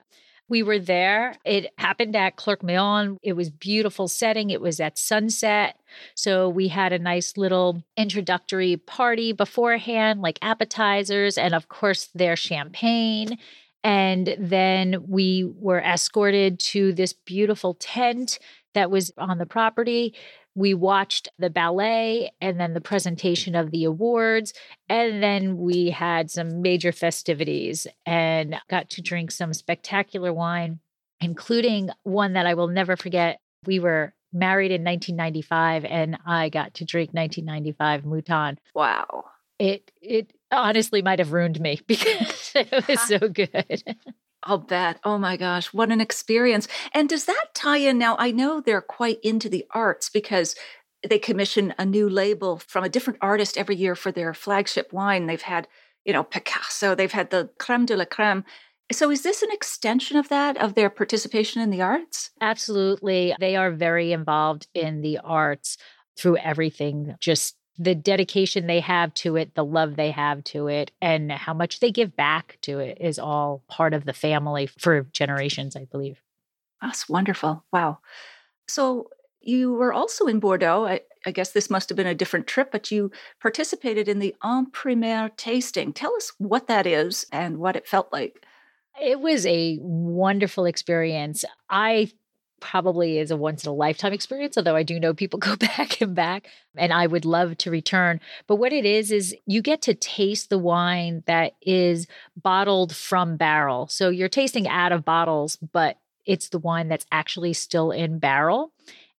We 0.48 0.62
were 0.62 0.78
there. 0.78 1.34
It 1.44 1.72
happened 1.76 2.16
at 2.16 2.36
Clerc 2.36 2.62
Milon. 2.62 3.18
It 3.22 3.34
was 3.34 3.50
beautiful 3.50 4.08
setting. 4.08 4.50
It 4.50 4.60
was 4.60 4.80
at 4.80 4.98
sunset. 4.98 5.76
So 6.14 6.48
we 6.48 6.68
had 6.68 6.92
a 6.92 6.98
nice 6.98 7.36
little 7.36 7.82
introductory 7.96 8.76
party 8.76 9.32
beforehand, 9.32 10.22
like 10.22 10.38
appetizers, 10.40 11.36
and 11.36 11.54
of 11.54 11.68
course 11.68 12.08
their 12.14 12.36
champagne. 12.36 13.38
And 13.84 14.36
then 14.38 15.04
we 15.06 15.44
were 15.44 15.80
escorted 15.80 16.58
to 16.60 16.92
this 16.92 17.12
beautiful 17.12 17.74
tent 17.74 18.38
that 18.74 18.90
was 18.90 19.12
on 19.18 19.38
the 19.38 19.46
property. 19.46 20.14
We 20.54 20.74
watched 20.74 21.28
the 21.38 21.50
ballet 21.50 22.32
and 22.40 22.58
then 22.58 22.74
the 22.74 22.80
presentation 22.80 23.54
of 23.54 23.70
the 23.70 23.84
awards. 23.84 24.52
And 24.88 25.22
then 25.22 25.56
we 25.56 25.90
had 25.90 26.30
some 26.30 26.62
major 26.62 26.92
festivities 26.92 27.86
and 28.04 28.56
got 28.68 28.90
to 28.90 29.02
drink 29.02 29.30
some 29.30 29.54
spectacular 29.54 30.32
wine, 30.32 30.80
including 31.20 31.90
one 32.02 32.32
that 32.32 32.46
I 32.46 32.54
will 32.54 32.68
never 32.68 32.96
forget. 32.96 33.40
We 33.66 33.78
were 33.78 34.14
married 34.32 34.70
in 34.70 34.84
1995 34.84 35.84
and 35.84 36.18
I 36.26 36.48
got 36.48 36.74
to 36.74 36.84
drink 36.84 37.10
1995 37.12 38.04
Mouton. 38.04 38.58
Wow. 38.74 39.26
It 39.58 39.90
it 40.00 40.32
honestly 40.52 41.02
might 41.02 41.18
have 41.18 41.32
ruined 41.32 41.60
me 41.60 41.80
because 41.86 42.52
it 42.54 42.88
was 42.88 43.00
so 43.08 43.18
good. 43.18 43.82
I'll 44.42 44.58
bet. 44.58 45.00
Oh 45.04 45.18
my 45.18 45.36
gosh, 45.36 45.72
what 45.72 45.90
an 45.90 46.00
experience. 46.00 46.68
And 46.94 47.08
does 47.08 47.24
that 47.24 47.46
tie 47.54 47.78
in 47.78 47.98
now? 47.98 48.16
I 48.18 48.30
know 48.30 48.60
they're 48.60 48.80
quite 48.80 49.18
into 49.22 49.48
the 49.48 49.64
arts 49.72 50.08
because 50.08 50.54
they 51.06 51.18
commission 51.18 51.74
a 51.78 51.84
new 51.84 52.08
label 52.08 52.58
from 52.58 52.84
a 52.84 52.88
different 52.88 53.18
artist 53.20 53.56
every 53.56 53.76
year 53.76 53.94
for 53.94 54.12
their 54.12 54.34
flagship 54.34 54.92
wine. 54.92 55.26
They've 55.26 55.42
had, 55.42 55.68
you 56.04 56.12
know, 56.12 56.24
Picasso, 56.24 56.94
they've 56.94 57.12
had 57.12 57.30
the 57.30 57.50
creme 57.58 57.86
de 57.86 57.96
la 57.96 58.04
creme. 58.04 58.44
So 58.90 59.10
is 59.10 59.22
this 59.22 59.42
an 59.42 59.50
extension 59.52 60.16
of 60.16 60.28
that, 60.30 60.56
of 60.56 60.74
their 60.74 60.88
participation 60.88 61.60
in 61.60 61.70
the 61.70 61.82
arts? 61.82 62.30
Absolutely. 62.40 63.34
They 63.38 63.54
are 63.54 63.70
very 63.70 64.12
involved 64.12 64.66
in 64.72 65.02
the 65.02 65.18
arts 65.18 65.76
through 66.16 66.38
everything, 66.38 67.14
just 67.20 67.57
the 67.78 67.94
dedication 67.94 68.66
they 68.66 68.80
have 68.80 69.14
to 69.14 69.36
it, 69.36 69.54
the 69.54 69.64
love 69.64 69.96
they 69.96 70.10
have 70.10 70.42
to 70.44 70.66
it, 70.66 70.90
and 71.00 71.30
how 71.30 71.54
much 71.54 71.80
they 71.80 71.92
give 71.92 72.16
back 72.16 72.58
to 72.62 72.80
it 72.80 72.98
is 73.00 73.18
all 73.18 73.62
part 73.68 73.94
of 73.94 74.04
the 74.04 74.12
family 74.12 74.66
for 74.66 75.02
generations, 75.12 75.76
I 75.76 75.84
believe. 75.84 76.20
That's 76.82 77.08
wonderful. 77.08 77.64
Wow. 77.72 77.98
So 78.66 79.10
you 79.40 79.72
were 79.72 79.92
also 79.92 80.26
in 80.26 80.40
Bordeaux. 80.40 80.86
I, 80.86 81.00
I, 81.24 81.30
guess 81.30 81.52
this 81.52 81.70
must 81.70 81.88
have 81.88 81.96
been 81.96 82.06
a 82.06 82.14
different 82.14 82.46
trip, 82.46 82.70
but 82.70 82.90
you 82.90 83.10
participated 83.40 84.08
in 84.08 84.18
the 84.18 84.34
En 84.44 84.66
Primeur 84.66 85.30
tasting. 85.36 85.92
Tell 85.92 86.14
us 86.16 86.32
what 86.38 86.66
that 86.66 86.86
is 86.86 87.26
and 87.32 87.58
what 87.58 87.76
it 87.76 87.86
felt 87.86 88.12
like. 88.12 88.44
It 89.00 89.20
was 89.20 89.46
a 89.46 89.78
wonderful 89.80 90.64
experience. 90.64 91.44
I 91.70 92.10
probably 92.60 93.18
is 93.18 93.30
a 93.30 93.36
once 93.36 93.64
in 93.64 93.70
a 93.70 93.74
lifetime 93.74 94.12
experience, 94.12 94.56
although 94.56 94.76
I 94.76 94.82
do 94.82 94.98
know 95.00 95.14
people 95.14 95.38
go 95.38 95.56
back 95.56 96.00
and 96.00 96.14
back, 96.14 96.48
and 96.76 96.92
I 96.92 97.06
would 97.06 97.24
love 97.24 97.58
to 97.58 97.70
return. 97.70 98.20
But 98.46 98.56
what 98.56 98.72
it 98.72 98.84
is, 98.84 99.10
is 99.10 99.34
you 99.46 99.62
get 99.62 99.82
to 99.82 99.94
taste 99.94 100.50
the 100.50 100.58
wine 100.58 101.22
that 101.26 101.54
is 101.62 102.06
bottled 102.36 102.94
from 102.94 103.36
barrel. 103.36 103.88
So 103.88 104.10
you're 104.10 104.28
tasting 104.28 104.68
out 104.68 104.92
of 104.92 105.04
bottles, 105.04 105.56
but 105.56 105.98
it's 106.26 106.50
the 106.50 106.58
wine 106.58 106.88
that's 106.88 107.06
actually 107.10 107.54
still 107.54 107.90
in 107.90 108.18
barrel. 108.18 108.72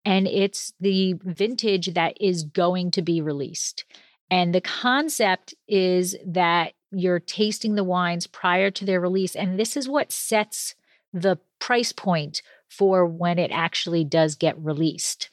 And 0.06 0.28
it's 0.28 0.74
the 0.80 1.14
vintage 1.24 1.94
that 1.94 2.18
is 2.22 2.44
going 2.44 2.92
to 2.92 3.02
be 3.02 3.22
released. 3.22 3.84
And 4.32 4.54
the 4.54 4.62
concept 4.62 5.54
is 5.68 6.16
that 6.26 6.74
you're 6.92 7.20
tasting 7.20 7.76
the 7.76 7.84
wines 7.84 8.28
prior 8.28 8.72
to 8.72 8.86
their 8.86 9.00
release. 9.00 9.36
And 9.36 9.60
this 9.60 9.76
is 9.76 9.90
what 9.90 10.12
sets 10.12 10.76
the 11.14 11.38
price 11.60 11.92
point 11.92 12.42
for 12.70 13.06
when 13.06 13.40
it 13.40 13.52
actually 13.52 14.04
does 14.04 14.36
get 14.36 14.58
released. 14.58 15.30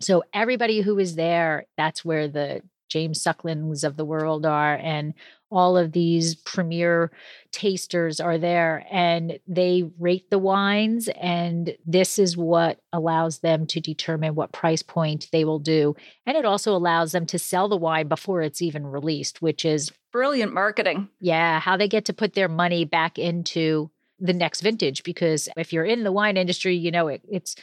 So 0.00 0.24
everybody 0.32 0.80
who 0.80 0.98
is 0.98 1.14
there, 1.14 1.66
that's 1.76 2.04
where 2.04 2.28
the 2.28 2.62
James 2.88 3.22
Sucklings 3.22 3.84
of 3.84 3.96
the 3.96 4.04
world 4.04 4.44
are, 4.44 4.74
and 4.74 5.14
all 5.50 5.76
of 5.76 5.92
these 5.92 6.34
premier 6.34 7.10
tasters 7.52 8.20
are 8.20 8.38
there, 8.38 8.84
and 8.90 9.38
they 9.46 9.88
rate 9.98 10.28
the 10.30 10.38
wines, 10.38 11.08
and 11.20 11.76
this 11.86 12.18
is 12.18 12.36
what 12.36 12.80
allows 12.92 13.40
them 13.40 13.66
to 13.66 13.80
determine 13.80 14.34
what 14.34 14.52
price 14.52 14.82
point 14.82 15.28
they 15.32 15.44
will 15.44 15.58
do, 15.58 15.94
and 16.26 16.36
it 16.36 16.44
also 16.44 16.74
allows 16.74 17.12
them 17.12 17.26
to 17.26 17.38
sell 17.38 17.68
the 17.68 17.76
wine 17.76 18.08
before 18.08 18.42
it's 18.42 18.62
even 18.62 18.86
released, 18.86 19.40
which 19.40 19.64
is 19.64 19.92
brilliant 20.12 20.52
marketing. 20.52 21.08
Yeah, 21.20 21.60
how 21.60 21.76
they 21.76 21.88
get 21.88 22.06
to 22.06 22.12
put 22.12 22.34
their 22.34 22.48
money 22.48 22.84
back 22.84 23.18
into 23.18 23.90
the 24.20 24.32
next 24.32 24.60
vintage 24.60 25.02
because 25.02 25.48
if 25.56 25.72
you're 25.72 25.84
in 25.84 26.04
the 26.04 26.12
wine 26.12 26.36
industry, 26.36 26.76
you 26.76 26.90
know 26.90 27.08
it, 27.08 27.22
it's 27.28 27.56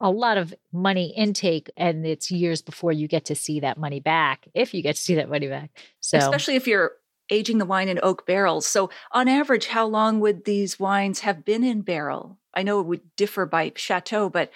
a 0.00 0.10
lot 0.10 0.36
of 0.36 0.52
money 0.72 1.14
intake 1.16 1.70
and 1.76 2.04
it's 2.04 2.30
years 2.30 2.60
before 2.60 2.92
you 2.92 3.06
get 3.06 3.24
to 3.26 3.34
see 3.34 3.60
that 3.60 3.78
money 3.78 4.00
back 4.00 4.48
if 4.52 4.74
you 4.74 4.82
get 4.82 4.96
to 4.96 5.00
see 5.00 5.14
that 5.14 5.30
money 5.30 5.48
back. 5.48 5.70
So 6.00 6.18
especially 6.18 6.56
if 6.56 6.66
you're 6.66 6.92
aging 7.30 7.58
the 7.58 7.64
wine 7.64 7.88
in 7.88 8.00
oak 8.02 8.26
barrels. 8.26 8.66
So 8.66 8.90
on 9.12 9.28
average 9.28 9.66
how 9.66 9.86
long 9.86 10.20
would 10.20 10.44
these 10.44 10.78
wines 10.78 11.20
have 11.20 11.44
been 11.44 11.64
in 11.64 11.82
barrel? 11.82 12.38
I 12.52 12.64
know 12.64 12.80
it 12.80 12.86
would 12.86 13.16
differ 13.16 13.46
by 13.46 13.72
chateau, 13.76 14.28
but 14.28 14.50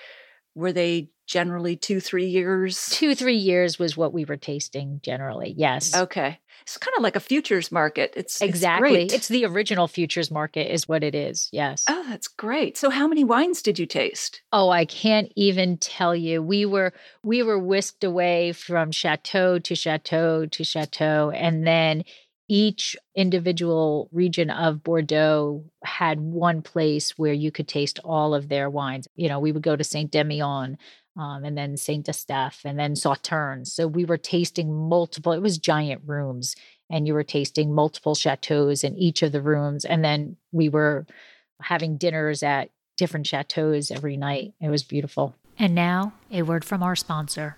were 0.55 0.73
they 0.73 1.11
generally 1.27 1.77
2 1.77 2.01
3 2.01 2.27
years? 2.27 2.87
2 2.91 3.15
3 3.15 3.37
years 3.37 3.79
was 3.79 3.97
what 3.97 4.13
we 4.13 4.25
were 4.25 4.37
tasting 4.37 5.01
generally. 5.03 5.55
Yes. 5.57 5.95
Okay. 5.95 6.41
It's 6.67 6.79
kind 6.79 6.97
of 6.97 7.03
like 7.05 7.15
a 7.15 7.21
futures 7.21 7.71
market. 7.71 8.13
It's 8.17 8.43
exactly. 8.43 9.05
It's, 9.05 9.15
it's, 9.15 9.29
the 9.29 9.45
original 9.45 9.87
futures 9.87 10.33
market, 10.33 10.73
is 10.73 10.89
what 10.89 11.05
it 11.05 11.15
is. 11.15 11.49
Yes. 11.53 11.85
Oh, 11.89 12.05
that's 12.09 12.27
great. 12.27 12.77
So, 12.77 12.91
how 12.91 13.07
many 13.07 13.23
wines 13.23 13.63
did 13.63 13.79
you 13.79 13.87
taste? 13.87 14.43
Oh, 14.53 14.71
I 14.71 14.85
can't 14.85 15.33
even 15.37 15.79
tell 15.79 16.15
you. 16.15 16.43
We 16.43 16.67
were 16.67 16.93
we 17.23 17.45
were 17.45 17.59
whisked 17.59 18.03
away 18.03 18.51
from 18.51 18.91
chateau 18.91 19.61
to 19.61 19.75
chateau 19.77 20.47
to 20.47 20.65
chateau, 20.65 21.31
and 21.31 21.65
then 21.65 22.03
each 22.49 22.97
individual 23.15 24.09
region 24.13 24.51
of 24.51 24.83
Bordeaux 24.83 25.65
had 25.85 26.21
one 26.21 26.63
place 26.63 27.17
where 27.17 27.33
you 27.33 27.53
could 27.53 27.69
taste 27.69 28.01
all 28.05 28.35
of 28.35 28.49
their 28.49 28.69
wines. 28.69 29.07
You 29.15 29.29
know, 29.29 29.39
we 29.39 29.53
would 29.53 29.63
go 29.63 29.77
to 29.77 29.85
Saint 29.85 30.13
Emilion 30.17 30.79
um, 31.17 31.45
and 31.45 31.57
then 31.57 31.77
Saint 31.77 32.07
Estephe, 32.07 32.65
and 32.65 32.79
then 32.79 32.95
Sauternes. 32.95 33.69
So 33.69 33.87
we 33.87 34.05
were 34.05 34.19
tasting 34.19 34.73
multiple. 34.73 35.33
It 35.33 35.43
was 35.43 35.59
giant 35.59 36.03
rooms, 36.07 36.55
and 36.91 37.07
you 37.07 37.15
were 37.15 37.25
tasting 37.25 37.75
multiple 37.75 38.15
chateaus 38.15 38.85
in 38.85 38.97
each 38.97 39.23
of 39.23 39.33
the 39.33 39.43
rooms, 39.43 39.85
and 39.85 40.05
then 40.05 40.37
we 40.53 40.69
were 40.69 41.07
having 41.61 41.97
dinners 41.97 42.43
at 42.43 42.71
different 42.97 43.27
chateaus 43.27 43.91
every 43.91 44.17
night. 44.17 44.55
It 44.61 44.69
was 44.69 44.83
beautiful. 44.83 45.35
And 45.59 45.75
now, 45.75 46.13
a 46.31 46.43
word 46.43 46.65
from 46.65 46.83
our 46.83 46.97
sponsor. 46.97 47.57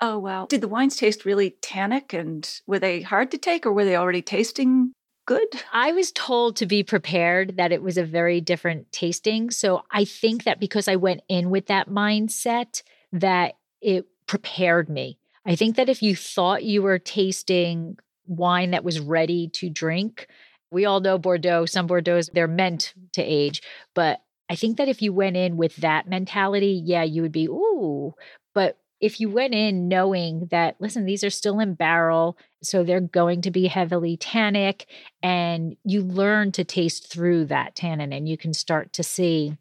Oh, 0.00 0.18
wow. 0.18 0.46
Did 0.46 0.60
the 0.60 0.68
wines 0.68 0.96
taste 0.96 1.24
really 1.24 1.56
tannic 1.62 2.12
and 2.12 2.48
were 2.66 2.78
they 2.78 3.00
hard 3.00 3.30
to 3.30 3.38
take 3.38 3.64
or 3.64 3.72
were 3.72 3.84
they 3.84 3.96
already 3.96 4.22
tasting 4.22 4.92
good? 5.26 5.48
I 5.72 5.92
was 5.92 6.12
told 6.12 6.56
to 6.56 6.66
be 6.66 6.82
prepared 6.82 7.56
that 7.56 7.72
it 7.72 7.82
was 7.82 7.96
a 7.96 8.04
very 8.04 8.40
different 8.40 8.90
tasting. 8.92 9.50
So 9.50 9.82
I 9.90 10.04
think 10.04 10.44
that 10.44 10.60
because 10.60 10.88
I 10.88 10.96
went 10.96 11.22
in 11.28 11.50
with 11.50 11.66
that 11.66 11.88
mindset, 11.88 12.82
that 13.12 13.54
it 13.80 14.06
prepared 14.26 14.88
me. 14.88 15.18
I 15.46 15.56
think 15.56 15.76
that 15.76 15.88
if 15.88 16.02
you 16.02 16.16
thought 16.16 16.64
you 16.64 16.82
were 16.82 16.98
tasting 16.98 17.98
wine 18.26 18.70
that 18.72 18.84
was 18.84 18.98
ready 19.00 19.48
to 19.48 19.68
drink, 19.68 20.26
we 20.70 20.86
all 20.86 21.00
know 21.00 21.18
Bordeaux, 21.18 21.66
some 21.66 21.86
Bordeaux's, 21.86 22.30
they're 22.32 22.48
meant 22.48 22.94
to 23.12 23.22
age. 23.22 23.62
But 23.94 24.22
I 24.50 24.56
think 24.56 24.78
that 24.78 24.88
if 24.88 25.02
you 25.02 25.12
went 25.12 25.36
in 25.36 25.56
with 25.56 25.76
that 25.76 26.08
mentality, 26.08 26.82
yeah, 26.84 27.02
you 27.02 27.22
would 27.22 27.32
be, 27.32 27.46
ooh. 27.46 28.14
But 28.54 28.78
if 29.04 29.20
you 29.20 29.28
went 29.28 29.52
in 29.52 29.86
knowing 29.86 30.48
that, 30.50 30.76
listen, 30.80 31.04
these 31.04 31.22
are 31.22 31.28
still 31.28 31.60
in 31.60 31.74
barrel, 31.74 32.38
so 32.62 32.82
they're 32.82 33.00
going 33.02 33.42
to 33.42 33.50
be 33.50 33.66
heavily 33.66 34.16
tannic, 34.16 34.86
and 35.22 35.76
you 35.84 36.00
learn 36.00 36.52
to 36.52 36.64
taste 36.64 37.12
through 37.12 37.44
that 37.44 37.74
tannin 37.74 38.14
and 38.14 38.26
you 38.26 38.38
can 38.38 38.54
start 38.54 38.94
to 38.94 39.02
see 39.02 39.58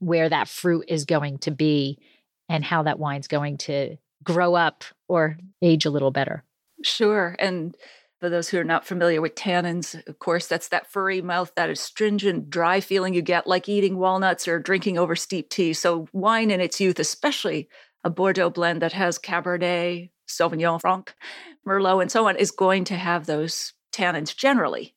where 0.00 0.28
that 0.28 0.48
fruit 0.48 0.84
is 0.88 1.04
going 1.04 1.38
to 1.38 1.52
be 1.52 1.96
and 2.48 2.64
how 2.64 2.82
that 2.82 2.98
wine's 2.98 3.28
going 3.28 3.56
to 3.56 3.96
grow 4.24 4.56
up 4.56 4.82
or 5.06 5.38
age 5.62 5.86
a 5.86 5.90
little 5.90 6.10
better. 6.10 6.42
Sure. 6.82 7.36
And 7.38 7.76
for 8.18 8.28
those 8.28 8.48
who 8.48 8.58
are 8.58 8.64
not 8.64 8.84
familiar 8.84 9.20
with 9.20 9.36
tannins, 9.36 10.04
of 10.08 10.18
course, 10.18 10.48
that's 10.48 10.68
that 10.70 10.90
furry 10.90 11.22
mouth, 11.22 11.52
that 11.54 11.70
astringent, 11.70 12.50
dry 12.50 12.80
feeling 12.80 13.14
you 13.14 13.22
get 13.22 13.46
like 13.46 13.68
eating 13.68 13.98
walnuts 13.98 14.48
or 14.48 14.58
drinking 14.58 14.98
over 14.98 15.14
steep 15.14 15.50
tea. 15.50 15.72
So, 15.72 16.08
wine 16.12 16.50
in 16.50 16.60
its 16.60 16.80
youth, 16.80 16.98
especially 16.98 17.68
a 18.04 18.10
Bordeaux 18.10 18.50
blend 18.50 18.82
that 18.82 18.92
has 18.92 19.18
Cabernet, 19.18 20.10
Sauvignon 20.28 20.80
Franc, 20.80 21.14
Merlot, 21.66 22.02
and 22.02 22.10
so 22.10 22.28
on, 22.28 22.36
is 22.36 22.50
going 22.50 22.84
to 22.84 22.96
have 22.96 23.26
those 23.26 23.74
tannins 23.92 24.34
generally. 24.34 24.94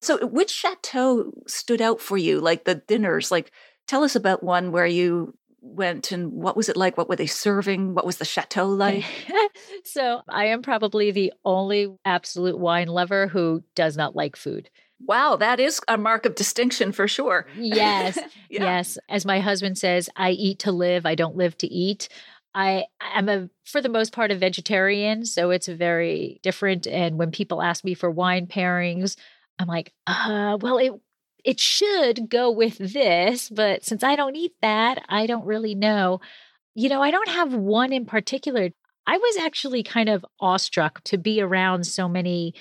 So, 0.00 0.26
which 0.26 0.50
chateau 0.50 1.32
stood 1.46 1.80
out 1.80 2.00
for 2.00 2.18
you? 2.18 2.40
Like 2.40 2.64
the 2.64 2.74
dinners, 2.74 3.30
like 3.30 3.52
tell 3.86 4.02
us 4.02 4.16
about 4.16 4.42
one 4.42 4.72
where 4.72 4.86
you 4.86 5.34
went 5.60 6.10
and 6.10 6.32
what 6.32 6.56
was 6.56 6.68
it 6.68 6.76
like? 6.76 6.98
What 6.98 7.08
were 7.08 7.16
they 7.16 7.26
serving? 7.26 7.94
What 7.94 8.04
was 8.04 8.16
the 8.16 8.24
chateau 8.24 8.66
like? 8.68 9.04
so, 9.84 10.22
I 10.28 10.46
am 10.46 10.62
probably 10.62 11.12
the 11.12 11.32
only 11.44 11.94
absolute 12.04 12.58
wine 12.58 12.88
lover 12.88 13.28
who 13.28 13.62
does 13.74 13.96
not 13.96 14.16
like 14.16 14.36
food. 14.36 14.68
Wow, 15.04 15.36
that 15.36 15.58
is 15.58 15.80
a 15.88 15.98
mark 15.98 16.26
of 16.26 16.36
distinction 16.36 16.92
for 16.92 17.08
sure. 17.08 17.46
Yes. 17.56 18.16
yeah. 18.48 18.62
Yes. 18.62 18.98
As 19.08 19.24
my 19.24 19.40
husband 19.40 19.76
says, 19.76 20.08
I 20.14 20.30
eat 20.30 20.60
to 20.60 20.72
live, 20.72 21.06
I 21.06 21.14
don't 21.14 21.36
live 21.36 21.58
to 21.58 21.66
eat. 21.66 22.08
I 22.54 22.86
am 23.00 23.28
a 23.28 23.48
for 23.64 23.80
the 23.80 23.88
most 23.88 24.12
part 24.12 24.30
a 24.30 24.36
vegetarian, 24.36 25.24
so 25.24 25.50
it's 25.50 25.68
very 25.68 26.40
different. 26.42 26.86
And 26.86 27.18
when 27.18 27.30
people 27.30 27.62
ask 27.62 27.84
me 27.84 27.94
for 27.94 28.10
wine 28.10 28.46
pairings, 28.46 29.16
I'm 29.58 29.68
like, 29.68 29.92
uh, 30.06 30.58
well, 30.60 30.78
it 30.78 30.92
it 31.44 31.60
should 31.60 32.28
go 32.28 32.50
with 32.50 32.78
this, 32.78 33.48
but 33.48 33.84
since 33.84 34.04
I 34.04 34.16
don't 34.16 34.36
eat 34.36 34.54
that, 34.62 35.04
I 35.08 35.26
don't 35.26 35.46
really 35.46 35.74
know. 35.74 36.20
You 36.74 36.88
know, 36.88 37.02
I 37.02 37.10
don't 37.10 37.28
have 37.28 37.54
one 37.54 37.92
in 37.92 38.06
particular. 38.06 38.70
I 39.06 39.18
was 39.18 39.36
actually 39.38 39.82
kind 39.82 40.08
of 40.08 40.24
awestruck 40.40 41.02
to 41.04 41.18
be 41.18 41.40
around 41.40 41.84
so 41.86 42.08
many 42.08 42.54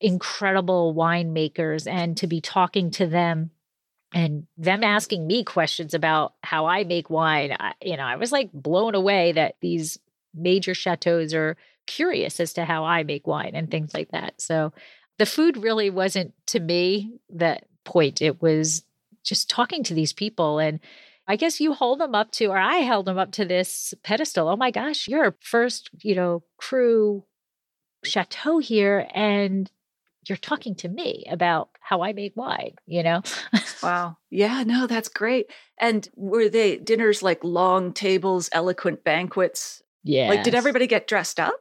incredible 0.00 0.94
winemakers 0.94 1.90
and 1.90 2.16
to 2.18 2.26
be 2.26 2.40
talking 2.40 2.90
to 2.92 3.06
them 3.06 3.51
and 4.14 4.46
them 4.58 4.84
asking 4.84 5.26
me 5.26 5.44
questions 5.44 5.94
about 5.94 6.34
how 6.42 6.66
I 6.66 6.84
make 6.84 7.08
wine, 7.10 7.56
I, 7.58 7.72
you 7.82 7.96
know, 7.96 8.04
I 8.04 8.16
was 8.16 8.32
like 8.32 8.50
blown 8.52 8.94
away 8.94 9.32
that 9.32 9.56
these 9.60 9.98
major 10.34 10.74
chateaus 10.74 11.34
are 11.34 11.56
curious 11.86 12.40
as 12.40 12.52
to 12.54 12.64
how 12.64 12.84
I 12.84 13.02
make 13.02 13.26
wine 13.26 13.52
and 13.54 13.70
things 13.70 13.94
like 13.94 14.10
that. 14.10 14.40
So 14.40 14.72
the 15.18 15.26
food 15.26 15.56
really 15.56 15.90
wasn't 15.90 16.34
to 16.48 16.60
me 16.60 17.18
that 17.30 17.64
point. 17.84 18.22
It 18.22 18.40
was 18.42 18.82
just 19.24 19.48
talking 19.48 19.82
to 19.84 19.94
these 19.94 20.12
people 20.12 20.58
and 20.58 20.80
I 21.26 21.36
guess 21.36 21.60
you 21.60 21.72
hold 21.72 22.00
them 22.00 22.14
up 22.14 22.32
to, 22.32 22.46
or 22.46 22.58
I 22.58 22.78
held 22.78 23.06
them 23.06 23.18
up 23.18 23.32
to 23.32 23.44
this 23.44 23.94
pedestal. 24.02 24.48
Oh 24.48 24.56
my 24.56 24.70
gosh, 24.72 25.06
you're 25.06 25.36
first, 25.40 25.90
you 26.02 26.16
know, 26.16 26.42
cru 26.56 27.24
chateau 28.04 28.58
here. 28.58 29.06
And 29.14 29.70
you're 30.28 30.36
talking 30.38 30.74
to 30.76 30.88
me 30.88 31.24
about 31.30 31.70
how 31.80 32.02
I 32.02 32.12
make 32.12 32.36
wine, 32.36 32.74
you 32.86 33.02
know? 33.02 33.22
wow. 33.82 34.16
Yeah, 34.30 34.62
no, 34.64 34.86
that's 34.86 35.08
great. 35.08 35.50
And 35.78 36.08
were 36.14 36.48
they 36.48 36.76
dinners 36.78 37.22
like 37.22 37.42
long 37.42 37.92
tables, 37.92 38.48
eloquent 38.52 39.04
banquets? 39.04 39.82
Yeah. 40.04 40.28
Like, 40.28 40.44
did 40.44 40.54
everybody 40.54 40.86
get 40.86 41.06
dressed 41.06 41.40
up? 41.40 41.54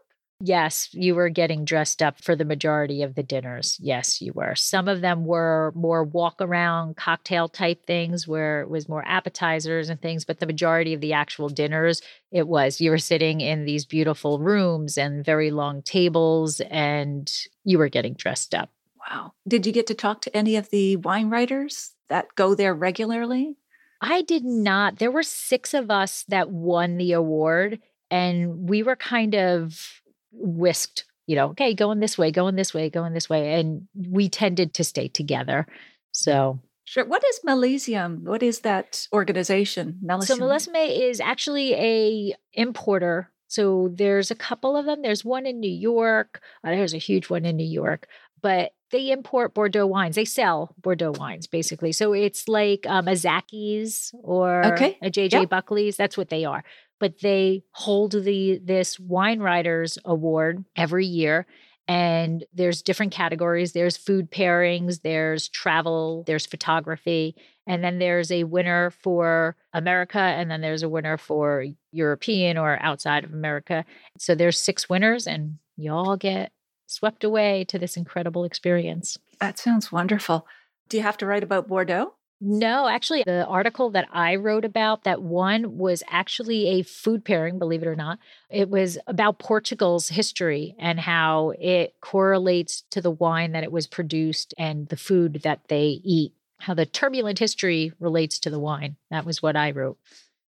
Yes, 0.44 0.90
you 0.92 1.14
were 1.14 1.30
getting 1.30 1.66
dressed 1.66 2.02
up 2.02 2.20
for 2.20 2.36
the 2.36 2.46
majority 2.46 3.04
of 3.04 3.14
the 3.14 3.22
dinners. 3.22 3.78
Yes, 3.80 4.22
you 4.22 4.34
were. 4.34 4.56
Some 4.56 4.88
of 4.88 5.02
them 5.02 5.26
were 5.26 5.72
more 5.76 6.04
walk 6.04 6.38
around 6.42 6.98
cocktail 6.98 7.48
type 7.48 7.86
things 7.86 8.28
where 8.28 8.62
it 8.62 8.70
was 8.70 8.90
more 8.90 9.04
appetizers 9.06 9.90
and 9.90 10.02
things, 10.02 10.26
but 10.26 10.40
the 10.40 10.48
majority 10.48 10.96
of 10.96 11.02
the 11.02 11.14
actual 11.14 11.48
dinners, 11.48 12.02
it 12.32 12.48
was 12.48 12.82
you 12.82 12.90
were 12.90 12.98
sitting 12.98 13.40
in 13.40 13.66
these 13.66 13.86
beautiful 13.86 14.40
rooms 14.40 14.98
and 14.98 15.24
very 15.24 15.52
long 15.52 15.84
tables 15.84 16.60
and 16.72 17.32
you 17.64 17.78
were 17.78 17.90
getting 17.90 18.14
dressed 18.14 18.56
up. 18.56 18.72
Wow. 19.10 19.34
Did 19.48 19.68
you 19.68 19.72
get 19.72 19.88
to 19.88 19.94
talk 19.94 20.22
to 20.22 20.36
any 20.36 20.56
of 20.56 20.72
the 20.72 20.96
wine 20.96 21.30
writers 21.30 21.92
that 22.10 22.36
go 22.36 22.56
there 22.56 22.74
regularly? 22.74 23.58
I 24.02 24.24
did 24.24 24.44
not. 24.44 24.98
There 24.98 25.12
were 25.12 25.22
six 25.24 25.76
of 25.76 25.92
us 25.92 26.26
that 26.30 26.50
won 26.50 26.98
the 26.98 27.12
award, 27.12 27.80
and 28.10 28.68
we 28.68 28.82
were 28.82 28.96
kind 28.96 29.36
of 29.36 30.01
whisked, 30.32 31.06
you 31.28 31.36
know, 31.36 31.50
okay, 31.50 31.74
going 31.74 32.00
this 32.00 32.18
way, 32.18 32.32
going 32.32 32.56
this 32.56 32.74
way, 32.74 32.90
going 32.90 33.14
this 33.14 33.30
way. 33.30 33.60
And 33.60 33.88
we 33.96 34.30
tended 34.30 34.74
to 34.76 34.84
stay 34.84 35.08
together. 35.08 35.68
So 36.12 36.60
Sure. 36.92 37.06
What 37.06 37.24
is 37.24 37.40
Millesima? 37.48 38.22
What 38.22 38.44
is 38.44 38.62
that 38.62 39.08
organization? 39.14 40.00
Millesima? 40.04 40.24
So 40.24 40.38
Millesima 40.38 41.10
is 41.10 41.22
actually 41.22 41.74
a 41.74 42.36
importer. 42.52 43.32
So 43.48 43.90
there's 43.94 44.30
a 44.30 44.36
couple 44.36 44.76
of 44.76 44.86
them. 44.86 45.02
There's 45.02 45.24
one 45.24 45.46
in 45.46 45.62
New 45.62 45.72
York. 45.72 46.42
Uh, 46.66 46.72
there's 46.72 46.94
a 46.94 46.98
huge 46.98 47.30
one 47.30 47.46
in 47.46 47.56
New 47.56 47.64
York, 47.64 48.08
but 48.42 48.74
they 48.92 49.12
import 49.12 49.54
Bordeaux 49.54 49.88
wines. 49.88 50.16
They 50.16 50.26
sell 50.26 50.76
Bordeaux 50.82 51.14
wines 51.18 51.48
basically. 51.48 51.94
So 51.94 52.12
it's 52.12 52.50
like 52.50 52.86
um, 52.88 53.08
a 53.08 53.12
Zachys 53.12 54.14
or 54.22 54.66
okay. 54.74 54.98
a 55.02 55.10
JJ 55.10 55.32
yep. 55.32 55.50
Buckley's. 55.50 55.96
That's 55.96 56.18
what 56.18 56.28
they 56.28 56.44
are 56.44 56.64
but 57.02 57.20
they 57.20 57.64
hold 57.72 58.14
the 58.14 58.62
this 58.64 58.98
wine 58.98 59.42
writers 59.42 59.98
award 60.06 60.64
every 60.78 61.06
year 61.06 61.46
and 61.88 62.46
there's 62.54 62.82
different 62.82 63.12
categories 63.12 63.74
there's 63.74 63.98
food 63.98 64.32
pairings 64.32 65.02
there's 65.02 65.50
travel 65.50 66.24
there's 66.28 66.46
photography 66.46 67.36
and 67.68 67.84
then 67.84 68.00
there's 68.00 68.32
a 68.32 68.46
winner 68.46 68.92
for 68.92 69.58
america 69.74 70.20
and 70.20 70.50
then 70.50 70.62
there's 70.62 70.84
a 70.84 70.90
winner 70.90 71.18
for 71.18 71.66
european 71.92 72.58
or 72.58 72.82
outside 72.82 73.26
of 73.26 73.34
america 73.34 73.84
so 74.18 74.34
there's 74.34 74.58
six 74.58 74.88
winners 74.88 75.28
and 75.28 75.58
you 75.76 75.92
all 75.92 76.16
get 76.16 76.54
swept 76.92 77.24
away 77.24 77.64
to 77.66 77.80
this 77.80 77.98
incredible 77.98 78.44
experience. 78.44 79.18
That 79.40 79.58
sounds 79.58 79.92
wonderful. 79.92 80.46
Do 80.90 80.98
you 80.98 81.04
have 81.04 81.18
to 81.18 81.26
write 81.26 81.44
about 81.44 81.68
Bordeaux? 81.68 82.14
No, 82.44 82.88
actually, 82.88 83.22
the 83.24 83.46
article 83.46 83.92
that 83.92 84.08
I 84.12 84.36
wrote 84.36 84.66
about 84.66 85.04
that 85.04 85.22
one 85.22 85.78
was 85.78 86.02
actually 86.10 86.80
a 86.80 86.82
food 86.82 87.24
pairing, 87.24 87.60
believe 87.60 87.84
it 87.84 87.88
or 87.88 87.96
not. 87.96 88.18
It 88.50 88.68
was 88.68 88.98
about 89.06 89.38
Portugal's 89.38 90.10
history 90.10 90.76
and 90.80 91.00
how 91.00 91.54
it 91.60 91.94
correlates 92.02 92.82
to 92.90 93.00
the 93.00 93.12
wine 93.12 93.52
that 93.52 93.64
it 93.64 93.72
was 93.72 93.86
produced 93.86 94.56
and 94.58 94.88
the 94.88 94.98
food 94.98 95.42
that 95.44 95.68
they 95.68 96.02
eat, 96.04 96.34
how 96.58 96.74
the 96.74 96.88
turbulent 96.88 97.38
history 97.38 97.94
relates 98.00 98.40
to 98.40 98.50
the 98.50 98.60
wine. 98.60 98.96
That 99.12 99.24
was 99.24 99.44
what 99.44 99.56
I 99.56 99.70
wrote. 99.70 100.00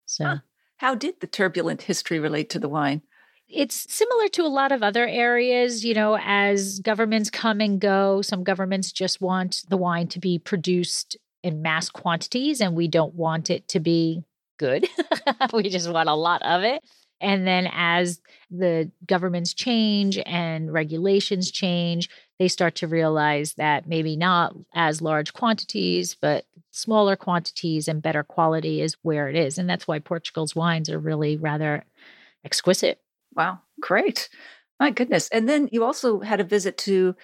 So, 0.06 0.24
huh. 0.24 0.36
how 0.78 0.96
did 0.96 1.20
the 1.20 1.28
turbulent 1.28 1.82
history 1.82 2.18
relate 2.18 2.50
to 2.50 2.58
the 2.58 2.68
wine? 2.68 3.02
It's 3.48 3.94
similar 3.94 4.26
to 4.30 4.42
a 4.42 4.48
lot 4.48 4.72
of 4.72 4.82
other 4.82 5.06
areas, 5.06 5.84
you 5.84 5.94
know, 5.94 6.18
as 6.20 6.80
governments 6.80 7.30
come 7.30 7.60
and 7.60 7.80
go, 7.80 8.22
some 8.22 8.42
governments 8.42 8.90
just 8.90 9.20
want 9.20 9.62
the 9.68 9.76
wine 9.76 10.08
to 10.08 10.18
be 10.18 10.36
produced 10.36 11.16
in 11.46 11.62
mass 11.62 11.88
quantities 11.88 12.60
and 12.60 12.74
we 12.74 12.88
don't 12.88 13.14
want 13.14 13.50
it 13.50 13.68
to 13.68 13.78
be 13.78 14.24
good. 14.58 14.86
we 15.52 15.68
just 15.68 15.88
want 15.88 16.08
a 16.08 16.14
lot 16.14 16.42
of 16.42 16.64
it. 16.64 16.82
And 17.20 17.46
then 17.46 17.68
as 17.72 18.20
the 18.50 18.90
governments 19.06 19.54
change 19.54 20.18
and 20.26 20.72
regulations 20.72 21.52
change, 21.52 22.10
they 22.40 22.48
start 22.48 22.74
to 22.76 22.88
realize 22.88 23.54
that 23.54 23.86
maybe 23.86 24.16
not 24.16 24.54
as 24.74 25.00
large 25.00 25.32
quantities, 25.32 26.16
but 26.20 26.44
smaller 26.72 27.14
quantities 27.14 27.86
and 27.86 28.02
better 28.02 28.24
quality 28.24 28.82
is 28.82 28.96
where 29.02 29.28
it 29.28 29.36
is. 29.36 29.56
And 29.56 29.70
that's 29.70 29.86
why 29.86 30.00
Portugal's 30.00 30.56
wines 30.56 30.90
are 30.90 30.98
really 30.98 31.36
rather 31.36 31.84
exquisite. 32.44 33.00
Wow, 33.34 33.60
great. 33.80 34.28
My 34.80 34.90
goodness. 34.90 35.28
And 35.28 35.48
then 35.48 35.68
you 35.70 35.84
also 35.84 36.20
had 36.20 36.40
a 36.40 36.44
visit 36.44 36.76
to, 36.78 37.14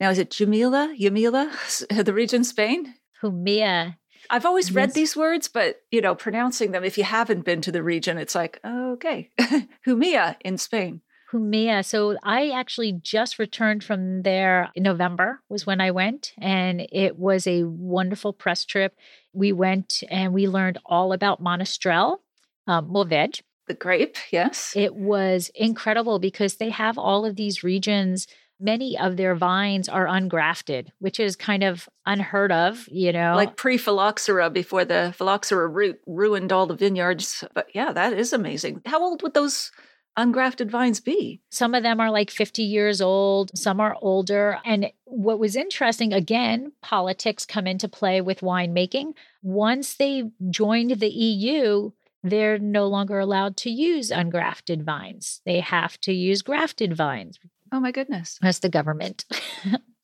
now 0.00 0.08
is 0.08 0.18
it 0.18 0.30
Jamila, 0.30 0.94
Yamila, 0.98 2.04
the 2.04 2.14
region 2.14 2.42
Spain? 2.42 2.94
Jumilla. 3.22 3.96
I've 4.28 4.46
always 4.46 4.72
read 4.72 4.92
these 4.92 5.16
words, 5.16 5.48
but 5.48 5.82
you 5.90 6.00
know, 6.00 6.14
pronouncing 6.14 6.72
them, 6.72 6.84
if 6.84 6.98
you 6.98 7.04
haven't 7.04 7.44
been 7.44 7.60
to 7.62 7.72
the 7.72 7.82
region, 7.82 8.18
it's 8.18 8.34
like, 8.34 8.60
oh, 8.64 8.92
okay. 8.92 9.30
Jumilla 9.86 10.36
in 10.40 10.58
Spain. 10.58 11.00
Jumilla. 11.32 11.84
So 11.84 12.16
I 12.22 12.50
actually 12.50 12.92
just 12.92 13.38
returned 13.38 13.82
from 13.82 14.22
there 14.22 14.70
in 14.74 14.82
November 14.82 15.40
was 15.48 15.66
when 15.66 15.80
I 15.80 15.90
went 15.90 16.32
and 16.40 16.86
it 16.92 17.18
was 17.18 17.46
a 17.46 17.64
wonderful 17.64 18.32
press 18.32 18.64
trip. 18.64 18.94
We 19.32 19.52
went 19.52 20.02
and 20.10 20.32
we 20.32 20.48
learned 20.48 20.78
all 20.86 21.12
about 21.12 21.42
Monastrell, 21.42 22.18
um, 22.66 22.90
Mourvedre. 22.90 23.42
The 23.66 23.74
grape, 23.74 24.16
yes. 24.30 24.72
It 24.76 24.94
was 24.94 25.50
incredible 25.54 26.20
because 26.20 26.56
they 26.56 26.70
have 26.70 26.96
all 26.96 27.26
of 27.26 27.34
these 27.34 27.64
regions 27.64 28.28
many 28.60 28.98
of 28.98 29.16
their 29.16 29.34
vines 29.34 29.88
are 29.88 30.06
ungrafted, 30.06 30.88
which 30.98 31.20
is 31.20 31.36
kind 31.36 31.62
of 31.62 31.88
unheard 32.04 32.52
of, 32.52 32.88
you 32.90 33.12
know. 33.12 33.34
Like 33.36 33.56
pre 33.56 33.78
phylloxera 33.78 34.50
before 34.50 34.84
the 34.84 35.14
phylloxera 35.16 35.68
root 35.68 36.00
ruined 36.06 36.52
all 36.52 36.66
the 36.66 36.74
vineyards. 36.74 37.44
But 37.54 37.68
yeah, 37.74 37.92
that 37.92 38.12
is 38.12 38.32
amazing. 38.32 38.82
How 38.86 39.02
old 39.02 39.22
would 39.22 39.34
those 39.34 39.72
ungrafted 40.18 40.70
vines 40.70 41.00
be? 41.00 41.40
Some 41.50 41.74
of 41.74 41.82
them 41.82 42.00
are 42.00 42.10
like 42.10 42.30
50 42.30 42.62
years 42.62 43.00
old, 43.00 43.56
some 43.56 43.80
are 43.80 43.96
older. 44.00 44.58
And 44.64 44.90
what 45.04 45.38
was 45.38 45.56
interesting, 45.56 46.12
again, 46.12 46.72
politics 46.82 47.44
come 47.44 47.66
into 47.66 47.88
play 47.88 48.20
with 48.20 48.40
winemaking. 48.40 49.12
Once 49.42 49.94
they 49.96 50.24
joined 50.50 50.98
the 51.00 51.08
EU, 51.08 51.90
they're 52.22 52.58
no 52.58 52.86
longer 52.86 53.18
allowed 53.18 53.56
to 53.58 53.70
use 53.70 54.10
ungrafted 54.10 54.82
vines. 54.82 55.42
They 55.44 55.60
have 55.60 56.00
to 56.00 56.12
use 56.12 56.42
grafted 56.42 56.96
vines 56.96 57.38
Oh 57.72 57.80
my 57.80 57.92
goodness. 57.92 58.38
That's 58.40 58.60
the 58.60 58.68
government. 58.68 59.24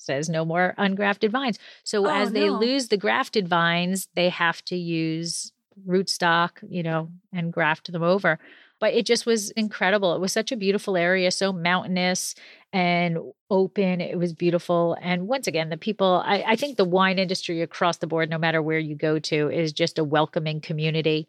says 0.03 0.29
no 0.29 0.45
more 0.45 0.75
ungrafted 0.79 1.31
vines. 1.31 1.59
So 1.85 2.07
oh, 2.07 2.11
as 2.11 2.33
they 2.33 2.49
no. 2.49 2.59
lose 2.59 2.89
the 2.89 2.97
grafted 2.97 3.49
vines, 3.49 4.09
they 4.15 4.29
have 4.29 4.63
to 4.67 4.77
use 4.77 5.53
rootstock, 5.87 6.51
you 6.69 6.83
know, 6.83 7.11
and 7.33 7.53
graft 7.53 7.91
them 7.91 8.03
over. 8.03 8.39
But 8.81 8.95
it 8.95 9.07
just 9.07 9.27
was 9.27 9.51
incredible. 9.53 10.15
It 10.15 10.21
was 10.21 10.33
such 10.33 10.51
a 10.51 10.57
beautiful 10.57 10.97
area, 10.97 11.31
so 11.31 11.53
mountainous 11.53 12.35
and 12.73 13.19
open. 13.49 14.01
It 14.01 14.19
was 14.19 14.33
beautiful. 14.33 14.97
And 15.01 15.29
once 15.29 15.47
again, 15.47 15.69
the 15.69 15.77
people, 15.77 16.21
I, 16.27 16.43
I 16.49 16.57
think 16.57 16.77
the 16.77 16.85
wine 16.85 17.21
industry 17.21 17.63
across 17.63 17.99
the 17.99 18.09
board, 18.09 18.29
no 18.29 18.39
matter 18.39 18.61
where 18.61 18.81
you 18.81 18.97
go 18.97 19.21
to, 19.21 19.51
is 19.51 19.73
just 19.73 20.01
a 20.01 20.05
welcoming 20.05 20.61
community. 20.61 21.29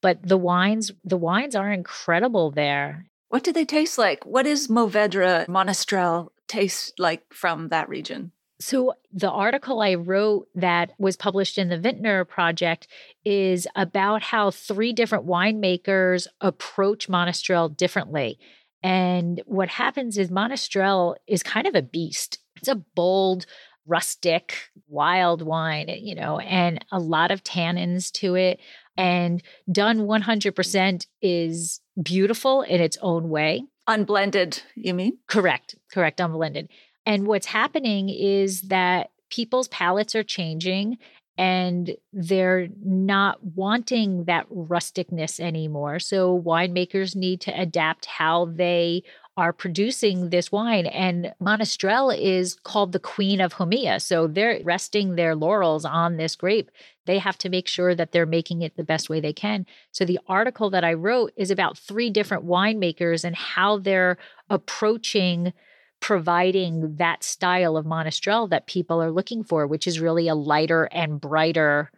But 0.00 0.26
the 0.26 0.38
wines, 0.38 0.90
the 1.04 1.18
wines 1.18 1.54
are 1.54 1.70
incredible 1.70 2.50
there. 2.50 3.06
What 3.28 3.44
do 3.44 3.52
they 3.52 3.64
taste 3.64 3.98
like? 3.98 4.24
What 4.24 4.46
is 4.46 4.68
Mourvedre 4.68 5.46
Monastrell 5.46 6.28
taste 6.48 6.94
like 6.98 7.22
from 7.32 7.68
that 7.68 7.88
region? 7.88 8.32
So, 8.58 8.94
the 9.12 9.30
article 9.30 9.82
I 9.82 9.96
wrote 9.96 10.48
that 10.54 10.92
was 10.98 11.16
published 11.16 11.58
in 11.58 11.68
the 11.68 11.78
Vintner 11.78 12.26
Project 12.26 12.88
is 13.22 13.68
about 13.76 14.22
how 14.22 14.50
three 14.50 14.94
different 14.94 15.26
winemakers 15.26 16.26
approach 16.40 17.08
Monastrell 17.08 17.76
differently. 17.76 18.38
And 18.82 19.42
what 19.44 19.68
happens 19.68 20.16
is 20.16 20.30
Monastrell 20.30 21.16
is 21.26 21.42
kind 21.42 21.66
of 21.66 21.74
a 21.74 21.82
beast. 21.82 22.38
It's 22.56 22.68
a 22.68 22.76
bold, 22.76 23.44
rustic, 23.86 24.70
wild 24.88 25.42
wine, 25.42 25.88
you 26.00 26.14
know, 26.14 26.38
and 26.38 26.82
a 26.90 26.98
lot 26.98 27.30
of 27.30 27.44
tannins 27.44 28.10
to 28.12 28.36
it. 28.36 28.58
And 28.96 29.42
done 29.70 30.06
100% 30.06 31.06
is 31.20 31.80
beautiful 32.00 32.62
in 32.62 32.80
its 32.80 32.98
own 33.00 33.28
way. 33.28 33.64
Unblended, 33.86 34.62
you 34.74 34.94
mean? 34.94 35.18
Correct, 35.28 35.76
correct, 35.92 36.20
unblended. 36.20 36.68
And 37.04 37.26
what's 37.26 37.46
happening 37.46 38.08
is 38.08 38.62
that 38.62 39.10
people's 39.30 39.68
palates 39.68 40.14
are 40.14 40.24
changing 40.24 40.98
and 41.38 41.96
they're 42.12 42.68
not 42.82 43.42
wanting 43.44 44.24
that 44.24 44.48
rusticness 44.48 45.38
anymore. 45.38 45.98
So 45.98 46.40
winemakers 46.40 47.14
need 47.14 47.40
to 47.42 47.60
adapt 47.60 48.06
how 48.06 48.46
they 48.46 49.02
are 49.36 49.52
producing 49.52 50.30
this 50.30 50.50
wine. 50.50 50.86
And 50.86 51.34
Monastrell 51.42 52.16
is 52.18 52.54
called 52.62 52.92
the 52.92 52.98
queen 52.98 53.40
of 53.40 53.54
Jumilla. 53.54 54.00
So 54.00 54.26
they're 54.26 54.60
resting 54.64 55.14
their 55.14 55.34
laurels 55.34 55.84
on 55.84 56.16
this 56.16 56.36
grape. 56.36 56.70
They 57.04 57.18
have 57.18 57.36
to 57.38 57.48
make 57.48 57.68
sure 57.68 57.94
that 57.94 58.12
they're 58.12 58.26
making 58.26 58.62
it 58.62 58.76
the 58.76 58.84
best 58.84 59.10
way 59.10 59.20
they 59.20 59.32
can. 59.32 59.66
So 59.92 60.04
the 60.04 60.20
article 60.26 60.70
that 60.70 60.84
I 60.84 60.94
wrote 60.94 61.32
is 61.36 61.50
about 61.50 61.76
three 61.76 62.10
different 62.10 62.46
winemakers 62.46 63.24
and 63.24 63.36
how 63.36 63.78
they're 63.78 64.16
approaching 64.48 65.52
providing 66.00 66.96
that 66.96 67.24
style 67.24 67.76
of 67.76 67.86
Monastrell 67.86 68.50
that 68.50 68.66
people 68.66 69.02
are 69.02 69.10
looking 69.10 69.42
for, 69.42 69.66
which 69.66 69.86
is 69.86 69.98
really 69.98 70.28
a 70.28 70.34
lighter 70.34 70.84
and 70.92 71.20
brighter 71.20 71.90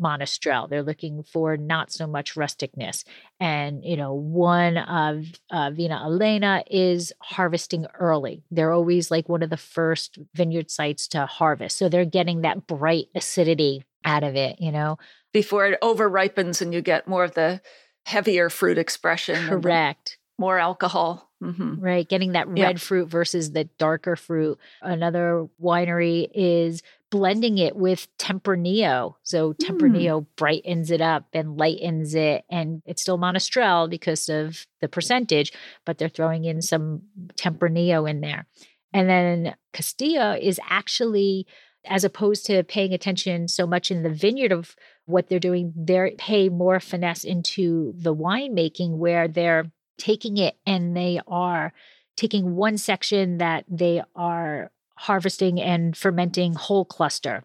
monastrell. 0.00 0.68
They're 0.68 0.82
looking 0.82 1.22
for 1.22 1.56
not 1.56 1.92
so 1.92 2.06
much 2.06 2.34
rusticness. 2.34 3.04
And, 3.38 3.84
you 3.84 3.96
know, 3.96 4.12
one 4.14 4.78
of 4.78 5.26
uh, 5.50 5.70
Vina 5.70 6.02
Elena 6.04 6.64
is 6.70 7.12
harvesting 7.20 7.86
early. 7.98 8.42
They're 8.50 8.72
always 8.72 9.10
like 9.10 9.28
one 9.28 9.42
of 9.42 9.50
the 9.50 9.56
first 9.56 10.18
vineyard 10.34 10.70
sites 10.70 11.08
to 11.08 11.26
harvest. 11.26 11.78
So 11.78 11.88
they're 11.88 12.04
getting 12.04 12.42
that 12.42 12.66
bright 12.66 13.06
acidity 13.14 13.84
out 14.04 14.24
of 14.24 14.34
it, 14.34 14.60
you 14.60 14.72
know. 14.72 14.98
Before 15.32 15.66
it 15.66 15.78
over 15.82 16.08
ripens 16.08 16.60
and 16.60 16.74
you 16.74 16.80
get 16.82 17.08
more 17.08 17.24
of 17.24 17.34
the 17.34 17.60
heavier 18.04 18.50
fruit 18.50 18.78
expression. 18.78 19.46
Correct. 19.46 20.18
More 20.38 20.58
alcohol. 20.58 21.30
Mm-hmm. 21.42 21.80
Right. 21.80 22.08
Getting 22.08 22.32
that 22.32 22.48
red 22.48 22.56
yep. 22.56 22.78
fruit 22.78 23.08
versus 23.08 23.52
the 23.52 23.64
darker 23.78 24.16
fruit. 24.16 24.58
Another 24.80 25.48
winery 25.60 26.28
is 26.34 26.82
blending 27.12 27.58
it 27.58 27.76
with 27.76 28.08
Tempranillo. 28.18 29.16
So 29.22 29.52
Tempranillo 29.52 30.22
mm. 30.22 30.26
brightens 30.34 30.90
it 30.90 31.02
up 31.02 31.26
and 31.34 31.58
lightens 31.58 32.14
it. 32.14 32.44
And 32.50 32.80
it's 32.86 33.02
still 33.02 33.18
Monastrell 33.18 33.90
because 33.90 34.30
of 34.30 34.66
the 34.80 34.88
percentage, 34.88 35.52
but 35.84 35.98
they're 35.98 36.08
throwing 36.08 36.46
in 36.46 36.62
some 36.62 37.02
Tempranillo 37.34 38.08
in 38.08 38.22
there. 38.22 38.46
And 38.94 39.10
then 39.10 39.54
Castilla 39.74 40.38
is 40.38 40.58
actually, 40.70 41.46
as 41.84 42.02
opposed 42.02 42.46
to 42.46 42.64
paying 42.64 42.94
attention 42.94 43.46
so 43.46 43.66
much 43.66 43.90
in 43.90 44.02
the 44.02 44.10
vineyard 44.10 44.50
of 44.50 44.74
what 45.04 45.28
they're 45.28 45.38
doing, 45.38 45.74
they 45.76 46.14
pay 46.16 46.48
more 46.48 46.80
finesse 46.80 47.24
into 47.24 47.92
the 47.94 48.14
winemaking 48.14 48.96
where 48.96 49.28
they're 49.28 49.70
taking 49.98 50.38
it 50.38 50.56
and 50.66 50.96
they 50.96 51.20
are 51.26 51.74
taking 52.16 52.56
one 52.56 52.78
section 52.78 53.36
that 53.36 53.66
they 53.68 54.02
are 54.16 54.70
harvesting 55.02 55.60
and 55.60 55.96
fermenting 55.96 56.54
whole 56.54 56.84
cluster. 56.84 57.42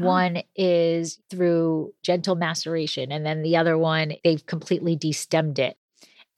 Oh. 0.00 0.04
One 0.04 0.42
is 0.56 1.18
through 1.28 1.92
gentle 2.02 2.36
maceration, 2.36 3.12
and 3.12 3.26
then 3.26 3.42
the 3.42 3.58
other 3.58 3.76
one, 3.76 4.14
they've 4.24 4.44
completely 4.46 4.96
destemmed 4.96 5.58
it 5.58 5.76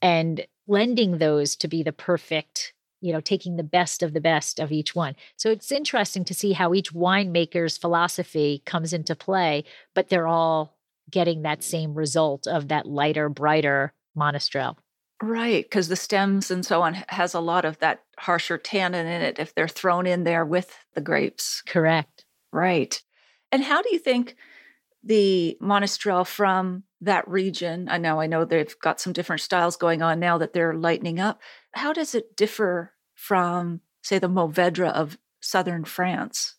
and 0.00 0.44
blending 0.66 1.18
those 1.18 1.55
to 1.57 1.68
be 1.68 1.85
the 1.85 1.92
perfect, 1.92 2.74
you 3.00 3.12
know, 3.12 3.20
taking 3.20 3.57
the 3.57 3.62
best 3.62 4.02
of 4.02 4.14
the 4.14 4.20
best 4.20 4.59
of 4.59 4.72
each 4.72 4.96
one. 4.96 5.14
So 5.37 5.48
it's 5.50 5.70
interesting 5.70 6.24
to 6.24 6.35
see 6.35 6.55
how 6.55 6.74
each 6.74 6.92
winemaker's 6.92 7.78
philosophy 7.78 8.62
comes 8.66 8.92
into 8.92 9.14
play, 9.14 9.62
but 9.94 10.09
they're 10.09 10.26
all 10.26 10.76
getting 11.09 11.42
that 11.42 11.62
same 11.62 11.94
result 11.94 12.48
of 12.48 12.66
that 12.66 12.87
lighter, 12.87 13.28
brighter 13.28 13.92
monastrell. 14.18 14.76
Right, 15.22 15.64
because 15.64 15.87
the 15.87 15.94
stems 15.94 16.50
and 16.50 16.66
so 16.66 16.82
on 16.82 16.94
has 17.08 17.32
a 17.32 17.38
lot 17.40 17.64
of 17.64 17.78
that 17.78 18.02
harsher 18.18 18.58
tannin 18.58 19.06
in 19.06 19.22
it 19.22 19.38
if 19.38 19.54
they're 19.54 19.68
thrown 19.68 20.04
in 20.04 20.24
there 20.24 20.44
with 20.44 20.76
the 20.94 21.00
grapes. 21.00 21.62
Correct. 21.64 22.24
Right. 22.52 23.00
And 23.52 23.62
how 23.62 23.82
do 23.82 23.90
you 23.92 24.00
think 24.00 24.35
the 25.04 25.56
Monastrell 25.62 26.26
from 26.26 26.82
that 27.00 27.26
region? 27.28 27.88
I 27.88 27.98
know, 27.98 28.20
I 28.20 28.26
know 28.26 28.44
they've 28.44 28.78
got 28.80 29.00
some 29.00 29.12
different 29.12 29.42
styles 29.42 29.76
going 29.76 30.02
on 30.02 30.18
now 30.18 30.38
that 30.38 30.54
they're 30.54 30.74
lightening 30.74 31.20
up. 31.20 31.40
How 31.70 31.92
does 31.92 32.16
it 32.16 32.37
differ 32.37 32.92
from, 33.14 33.80
say, 34.02 34.18
the 34.18 34.28
Mourvedre 34.28 34.90
of 34.90 35.18
southern 35.40 35.85
France? 35.85 36.56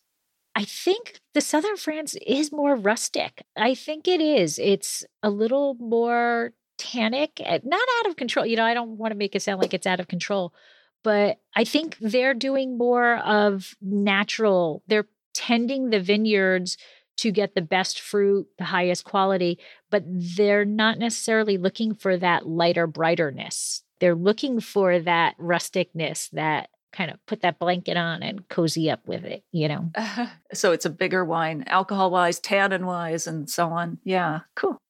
I 0.54 0.64
think 0.64 1.20
the 1.34 1.42
southern 1.42 1.76
France 1.76 2.16
is 2.26 2.50
more 2.50 2.76
rustic. 2.76 3.44
I 3.56 3.74
think 3.74 4.08
it 4.08 4.22
is. 4.22 4.58
It's 4.58 5.04
a 5.22 5.28
little 5.28 5.74
more 5.74 6.54
tannic, 6.78 7.40
eh, 7.44 7.60
not 7.64 7.88
out 8.00 8.10
of 8.10 8.16
control. 8.16 8.46
You 8.46 8.56
know, 8.56 8.64
I 8.64 8.74
don't 8.74 8.98
want 8.98 9.12
to 9.12 9.18
make 9.18 9.34
it 9.34 9.42
sound 9.42 9.60
like 9.60 9.74
it's 9.74 9.86
out 9.86 10.00
of 10.00 10.08
control, 10.08 10.54
but 11.02 11.38
I 11.54 11.64
think 11.64 11.96
they're 12.00 12.34
doing 12.34 12.78
more 12.78 13.16
of 13.18 13.74
natural. 13.80 14.82
They're 14.86 15.08
tending 15.32 15.90
the 15.90 16.00
vineyards 16.00 16.76
to 17.16 17.30
get 17.30 17.54
the 17.54 17.62
best 17.62 18.00
fruit, 18.00 18.48
the 18.58 18.64
highest 18.64 19.04
quality, 19.04 19.58
but 19.90 20.02
they're 20.06 20.64
not 20.64 20.98
necessarily 20.98 21.56
looking 21.58 21.94
for 21.94 22.16
that 22.16 22.46
lighter 22.46 22.86
brighterness. 22.86 23.82
They're 24.00 24.16
looking 24.16 24.60
for 24.60 24.98
that 24.98 25.38
rusticness, 25.38 26.30
that 26.30 26.70
kind 26.92 27.10
of 27.10 27.24
put 27.26 27.42
that 27.42 27.58
blanket 27.58 27.96
on 27.96 28.22
and 28.22 28.48
cozy 28.48 28.90
up 28.90 29.06
with 29.06 29.24
it, 29.24 29.44
you 29.52 29.68
know. 29.68 29.90
Uh, 29.94 30.26
so 30.52 30.72
it's 30.72 30.84
a 30.84 30.90
bigger 30.90 31.24
wine, 31.24 31.64
alcohol 31.66 32.10
wise, 32.10 32.38
tannin 32.38 32.86
wise, 32.86 33.26
and 33.26 33.48
so 33.48 33.68
on. 33.68 33.98
Yeah, 34.04 34.40
cool. 34.54 34.80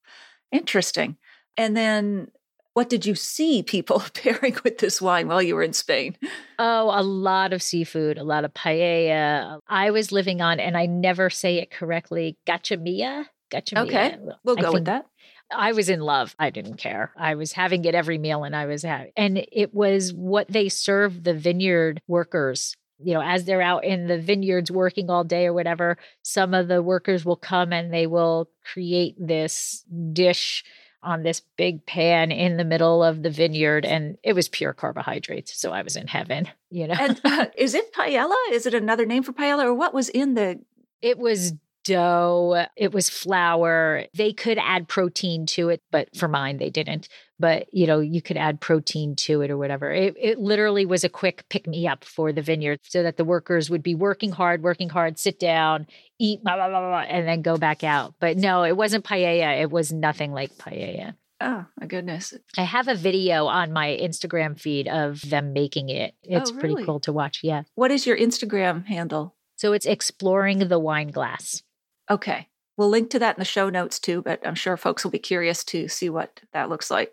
Interesting. 0.52 1.16
And 1.56 1.76
then 1.76 2.30
what 2.74 2.90
did 2.90 3.06
you 3.06 3.14
see 3.14 3.62
people 3.62 4.02
pairing 4.14 4.56
with 4.62 4.78
this 4.78 5.00
wine 5.00 5.28
while 5.28 5.42
you 5.42 5.54
were 5.54 5.62
in 5.62 5.72
Spain? 5.72 6.16
Oh, 6.58 6.90
a 6.92 7.02
lot 7.02 7.52
of 7.52 7.62
seafood, 7.62 8.18
a 8.18 8.24
lot 8.24 8.44
of 8.44 8.52
paella. 8.52 9.60
I 9.68 9.90
was 9.90 10.12
living 10.12 10.40
on, 10.40 10.60
and 10.60 10.76
I 10.76 10.86
never 10.86 11.30
say 11.30 11.56
it 11.58 11.70
correctly, 11.70 12.36
gachamilla. 12.46 13.26
Gachamilla. 13.50 13.86
Okay, 13.86 14.16
we'll 14.44 14.56
go 14.56 14.72
with 14.72 14.84
that. 14.86 15.06
I 15.54 15.72
was 15.72 15.88
in 15.88 16.00
love. 16.00 16.34
I 16.38 16.50
didn't 16.50 16.76
care. 16.76 17.12
I 17.16 17.34
was 17.34 17.52
having 17.52 17.84
it 17.84 17.94
every 17.94 18.18
meal 18.18 18.44
and 18.44 18.56
I 18.56 18.66
was 18.66 18.82
having, 18.82 19.12
and 19.16 19.46
it 19.52 19.72
was 19.72 20.12
what 20.12 20.48
they 20.48 20.68
serve 20.68 21.22
the 21.22 21.34
vineyard 21.34 22.02
workers. 22.08 22.76
You 22.98 23.14
know, 23.14 23.22
as 23.22 23.44
they're 23.44 23.60
out 23.60 23.84
in 23.84 24.06
the 24.06 24.18
vineyards 24.18 24.70
working 24.70 25.10
all 25.10 25.24
day 25.24 25.46
or 25.46 25.52
whatever, 25.52 25.98
some 26.22 26.54
of 26.54 26.68
the 26.68 26.82
workers 26.82 27.24
will 27.24 27.36
come 27.36 27.72
and 27.72 27.92
they 27.92 28.06
will 28.06 28.48
create 28.64 29.16
this 29.18 29.84
dish 30.12 30.64
on 31.04 31.22
this 31.22 31.40
big 31.56 31.84
pan 31.86 32.32
in 32.32 32.56
the 32.56 32.64
middle 32.64 33.02
of 33.02 33.22
the 33.22 33.30
vineyard 33.30 33.84
and 33.84 34.18
it 34.22 34.32
was 34.32 34.48
pure 34.48 34.72
carbohydrates 34.72 35.56
so 35.60 35.72
i 35.72 35.82
was 35.82 35.96
in 35.96 36.06
heaven 36.06 36.48
you 36.74 36.88
know? 36.88 36.96
And 36.98 37.20
uh, 37.24 37.46
is 37.56 37.72
it 37.74 37.92
paella? 37.94 38.34
Is 38.50 38.66
it 38.66 38.74
another 38.74 39.06
name 39.06 39.22
for 39.22 39.32
paella 39.32 39.64
or 39.64 39.74
what 39.74 39.94
was 39.94 40.08
in 40.08 40.34
the 40.34 40.60
it 41.00 41.18
was 41.18 41.52
dough, 41.84 42.66
it 42.76 42.92
was 42.92 43.08
flour. 43.08 44.04
They 44.14 44.32
could 44.32 44.58
add 44.58 44.88
protein 44.88 45.46
to 45.46 45.68
it, 45.68 45.82
but 45.92 46.14
for 46.16 46.28
mine, 46.28 46.56
they 46.56 46.70
didn't. 46.70 47.08
But, 47.38 47.66
you 47.72 47.86
know, 47.86 48.00
you 48.00 48.22
could 48.22 48.36
add 48.36 48.60
protein 48.60 49.16
to 49.16 49.42
it 49.42 49.50
or 49.50 49.56
whatever. 49.56 49.92
It, 49.92 50.14
it 50.18 50.38
literally 50.38 50.86
was 50.86 51.04
a 51.04 51.08
quick 51.08 51.44
pick 51.48 51.66
me 51.66 51.86
up 51.86 52.04
for 52.04 52.32
the 52.32 52.42
vineyard 52.42 52.80
so 52.82 53.02
that 53.02 53.16
the 53.16 53.24
workers 53.24 53.70
would 53.70 53.82
be 53.82 53.94
working 53.94 54.32
hard, 54.32 54.62
working 54.62 54.88
hard, 54.88 55.18
sit 55.18 55.38
down, 55.38 55.86
eat, 56.18 56.42
blah, 56.42 56.56
blah, 56.56 56.68
blah, 56.68 56.80
blah, 56.80 57.00
and 57.00 57.26
then 57.26 57.42
go 57.42 57.56
back 57.56 57.84
out. 57.84 58.14
But 58.20 58.36
no, 58.36 58.62
it 58.64 58.76
wasn't 58.76 59.04
paella. 59.04 59.60
It 59.60 59.70
was 59.70 59.92
nothing 59.92 60.32
like 60.32 60.54
paella. 60.56 61.14
Oh, 61.40 61.66
my 61.78 61.86
goodness. 61.86 62.32
I 62.56 62.62
have 62.62 62.88
a 62.88 62.94
video 62.94 63.46
on 63.46 63.72
my 63.72 63.88
Instagram 64.00 64.58
feed 64.58 64.88
of 64.88 65.20
them 65.28 65.52
making 65.52 65.88
it. 65.88 66.14
It's 66.22 66.50
oh, 66.50 66.54
really? 66.54 66.74
pretty 66.74 66.86
cool 66.86 67.00
to 67.00 67.12
watch. 67.12 67.40
Yeah. 67.42 67.64
What 67.74 67.90
is 67.90 68.06
your 68.06 68.16
Instagram 68.16 68.86
handle? 68.86 69.34
So 69.56 69.72
it's 69.72 69.86
exploring 69.86 70.60
the 70.68 70.78
wine 70.78 71.08
glass. 71.08 71.62
Okay. 72.10 72.48
We'll 72.76 72.88
link 72.88 73.10
to 73.10 73.18
that 73.20 73.36
in 73.36 73.40
the 73.40 73.44
show 73.44 73.68
notes 73.70 73.98
too, 74.00 74.22
but 74.22 74.44
I'm 74.46 74.54
sure 74.56 74.76
folks 74.76 75.04
will 75.04 75.10
be 75.10 75.18
curious 75.18 75.62
to 75.64 75.88
see 75.88 76.08
what 76.10 76.40
that 76.52 76.68
looks 76.68 76.90
like. 76.90 77.12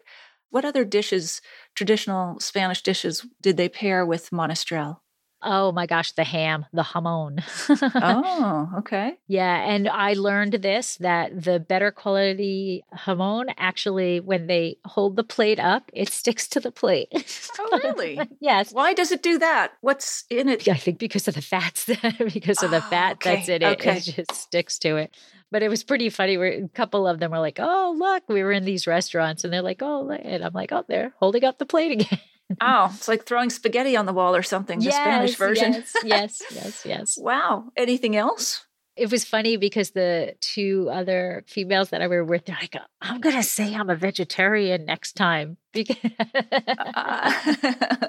What 0.50 0.66
other 0.66 0.84
dishes, 0.86 1.42
traditional 1.76 2.40
Spanish 2.40 2.82
dishes, 2.82 3.26
did 3.42 3.58
they 3.58 3.70
pair 3.70 4.06
with 4.06 4.32
Monastrell? 4.32 5.01
Oh 5.44 5.72
my 5.72 5.86
gosh, 5.88 6.12
the 6.12 6.24
ham, 6.24 6.66
the 6.72 6.84
jamón. 6.84 7.44
oh, 7.96 8.72
okay. 8.80 9.18
Yeah. 9.28 9.70
And 9.70 9.90
I 9.90 10.14
learned 10.14 10.54
this 10.54 10.98
that 10.98 11.44
the 11.44 11.60
better 11.60 11.92
quality 11.92 12.84
jamón 12.94 13.54
actually, 13.58 14.20
when 14.20 14.48
they 14.48 14.78
hold 14.86 15.16
the 15.16 15.24
plate 15.24 15.60
up, 15.60 15.90
it 15.94 16.10
sticks 16.10 16.48
to 16.50 16.60
the 16.60 16.72
plate. 16.72 17.10
oh, 17.60 17.80
really? 17.84 18.20
yes. 18.40 18.72
Why 18.72 18.94
does 18.94 19.12
it 19.12 19.24
do 19.24 19.40
that? 19.40 19.74
What's 19.82 20.26
in 20.30 20.48
it? 20.48 20.68
I 20.68 20.76
think 20.76 21.00
because 21.00 21.28
of 21.28 21.34
the 21.34 21.42
fats, 21.42 21.86
because 22.34 22.62
of 22.62 22.72
the 22.72 22.78
oh, 22.78 22.90
fat 22.90 23.14
okay. 23.14 23.36
that's 23.36 23.50
in 23.50 23.64
it, 23.64 23.80
okay. 23.80 23.98
it 23.98 24.04
just 24.04 24.34
sticks 24.34 24.78
to 24.80 24.98
it. 24.98 25.16
But 25.50 25.64
it 25.64 25.70
was 25.70 25.84
pretty 25.84 26.10
funny. 26.10 26.38
We're, 26.38 26.64
a 26.64 26.70
couple 26.70 27.06
of 27.08 27.20
them 27.20 27.32
were 27.32 27.40
like, 27.40 27.60
oh, 27.60 27.94
look, 27.98 28.24
we 28.30 28.42
were 28.42 28.54
in 28.54 28.64
these 28.64 28.88
restaurants 28.88 29.44
and 29.44 29.52
they're 29.52 29.62
like, 29.62 29.82
oh, 29.82 30.10
and 30.10 30.46
I'm 30.46 30.54
like, 30.54 30.72
oh, 30.72 30.86
they're 30.88 31.14
holding 31.18 31.44
up 31.44 31.58
the 31.58 31.66
plate 31.66 31.92
again 31.92 32.20
oh, 32.62 32.92
it's 32.94 33.08
like 33.08 33.26
throwing 33.26 33.50
spaghetti 33.50 33.96
on 33.96 34.06
the 34.06 34.14
wall 34.14 34.36
or 34.36 34.44
something, 34.44 34.80
the 34.80 34.86
yes, 34.86 34.96
Spanish 34.96 35.36
version. 35.36 35.74
Yes, 35.74 35.96
yes, 36.04 36.42
yes, 36.52 36.86
yes. 36.86 37.18
wow. 37.20 37.66
Anything 37.78 38.16
else? 38.16 38.66
It 38.98 39.10
was 39.10 39.24
funny 39.24 39.56
because 39.56 39.92
the 39.92 40.36
two 40.42 40.90
other 40.92 41.44
females 41.48 41.90
that 41.90 42.02
I 42.02 42.08
were 42.08 42.26
with, 42.26 42.46
they're 42.46 42.58
like, 42.60 42.76
I'm 43.02 43.22
going 43.22 43.36
to 43.36 43.44
say 43.44 43.74
I'm 43.74 43.90
a 43.90 43.96
vegetarian 43.96 44.86
next 44.86 45.14
time. 45.14 45.58
Because 45.74 45.96
uh, 46.18 47.54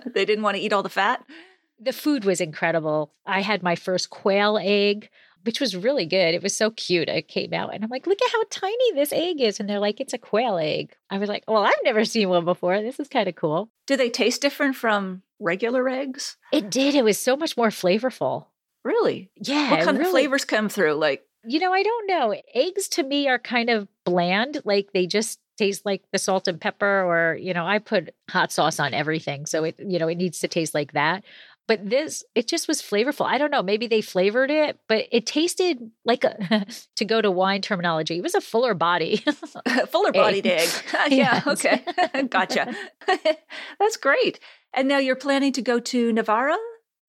they 0.14 0.24
didn't 0.24 0.42
want 0.42 0.56
to 0.56 0.62
eat 0.62 0.72
all 0.72 0.82
the 0.82 0.88
fat? 0.88 1.24
The 1.78 1.92
food 1.92 2.24
was 2.24 2.40
incredible. 2.40 3.12
I 3.24 3.40
had 3.40 3.62
my 3.62 3.76
first 3.76 4.10
quail 4.10 4.58
egg 4.60 5.08
which 5.44 5.60
was 5.60 5.76
really 5.76 6.06
good. 6.06 6.34
It 6.34 6.42
was 6.42 6.56
so 6.56 6.70
cute. 6.70 7.08
It 7.08 7.28
came 7.28 7.52
out 7.52 7.74
and 7.74 7.82
I'm 7.82 7.90
like, 7.90 8.06
look 8.06 8.20
at 8.22 8.32
how 8.32 8.42
tiny 8.50 8.92
this 8.94 9.12
egg 9.12 9.40
is. 9.40 9.60
And 9.60 9.68
they're 9.68 9.78
like, 9.78 10.00
it's 10.00 10.12
a 10.12 10.18
quail 10.18 10.58
egg. 10.58 10.94
I 11.10 11.18
was 11.18 11.28
like, 11.28 11.44
well, 11.48 11.64
I've 11.64 11.74
never 11.84 12.04
seen 12.04 12.28
one 12.28 12.44
before. 12.44 12.80
This 12.80 13.00
is 13.00 13.08
kind 13.08 13.28
of 13.28 13.34
cool. 13.34 13.70
Do 13.86 13.96
they 13.96 14.10
taste 14.10 14.42
different 14.42 14.76
from 14.76 15.22
regular 15.40 15.88
eggs? 15.88 16.36
It 16.52 16.70
did. 16.70 16.94
It 16.94 17.04
was 17.04 17.18
so 17.18 17.36
much 17.36 17.56
more 17.56 17.68
flavorful. 17.68 18.46
Really? 18.84 19.30
Yeah. 19.36 19.70
What 19.70 19.84
kind 19.84 19.98
really, 19.98 20.08
of 20.08 20.12
flavors 20.12 20.44
come 20.44 20.68
through? 20.68 20.94
Like, 20.94 21.24
you 21.44 21.58
know, 21.58 21.72
I 21.72 21.82
don't 21.82 22.06
know. 22.08 22.34
Eggs 22.54 22.88
to 22.88 23.02
me 23.02 23.28
are 23.28 23.38
kind 23.38 23.70
of 23.70 23.88
bland. 24.04 24.60
Like 24.64 24.92
they 24.92 25.06
just 25.06 25.40
taste 25.58 25.84
like 25.84 26.02
the 26.12 26.18
salt 26.18 26.48
and 26.48 26.60
pepper 26.60 27.04
or 27.04 27.36
you 27.36 27.52
know 27.52 27.66
i 27.66 27.78
put 27.78 28.14
hot 28.30 28.50
sauce 28.50 28.80
on 28.80 28.94
everything 28.94 29.46
so 29.46 29.64
it 29.64 29.78
you 29.78 29.98
know 29.98 30.08
it 30.08 30.16
needs 30.16 30.40
to 30.40 30.48
taste 30.48 30.74
like 30.74 30.92
that 30.92 31.22
but 31.68 31.88
this, 31.88 32.24
it 32.34 32.48
just 32.48 32.68
was 32.68 32.82
flavorful. 32.82 33.26
I 33.26 33.38
don't 33.38 33.50
know. 33.50 33.62
Maybe 33.62 33.86
they 33.86 34.00
flavored 34.00 34.50
it, 34.50 34.78
but 34.88 35.06
it 35.12 35.26
tasted 35.26 35.78
like 36.04 36.24
a, 36.24 36.66
to 36.96 37.04
go 37.04 37.20
to 37.20 37.30
wine 37.30 37.62
terminology, 37.62 38.18
it 38.18 38.22
was 38.22 38.34
a 38.34 38.40
fuller 38.40 38.74
body. 38.74 39.16
fuller 39.88 40.12
bodied 40.12 40.46
egg. 40.48 40.68
yeah. 41.08 41.42
Okay. 41.46 41.84
gotcha. 42.28 42.74
That's 43.78 43.96
great. 43.96 44.40
And 44.74 44.88
now 44.88 44.98
you're 44.98 45.16
planning 45.16 45.52
to 45.52 45.62
go 45.62 45.78
to 45.78 46.12
Navarra? 46.12 46.56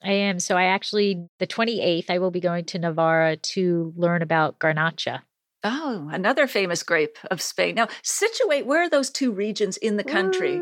I 0.04 0.12
am. 0.12 0.40
So 0.40 0.58
I 0.58 0.66
actually, 0.66 1.28
the 1.40 1.48
28th, 1.48 2.10
I 2.10 2.20
will 2.20 2.32
be 2.32 2.42
going 2.42 2.66
to 2.66 2.80
Navarra 2.80 3.38
to 3.38 3.94
learn 3.96 4.22
about 4.22 4.60
Garnacha. 4.60 5.22
Oh, 5.64 6.10
another 6.12 6.46
famous 6.46 6.84
grape 6.84 7.18
of 7.32 7.42
Spain. 7.42 7.76
Now, 7.76 7.88
situate 8.02 8.66
where 8.66 8.84
are 8.84 8.90
those 8.90 9.10
two 9.10 9.32
regions 9.32 9.78
in 9.78 9.96
the 9.96 10.04
country? 10.04 10.62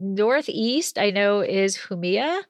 Northeast, 0.00 0.98
I 0.98 1.10
know, 1.10 1.40
is 1.40 1.76
Jumilla. 1.76 2.42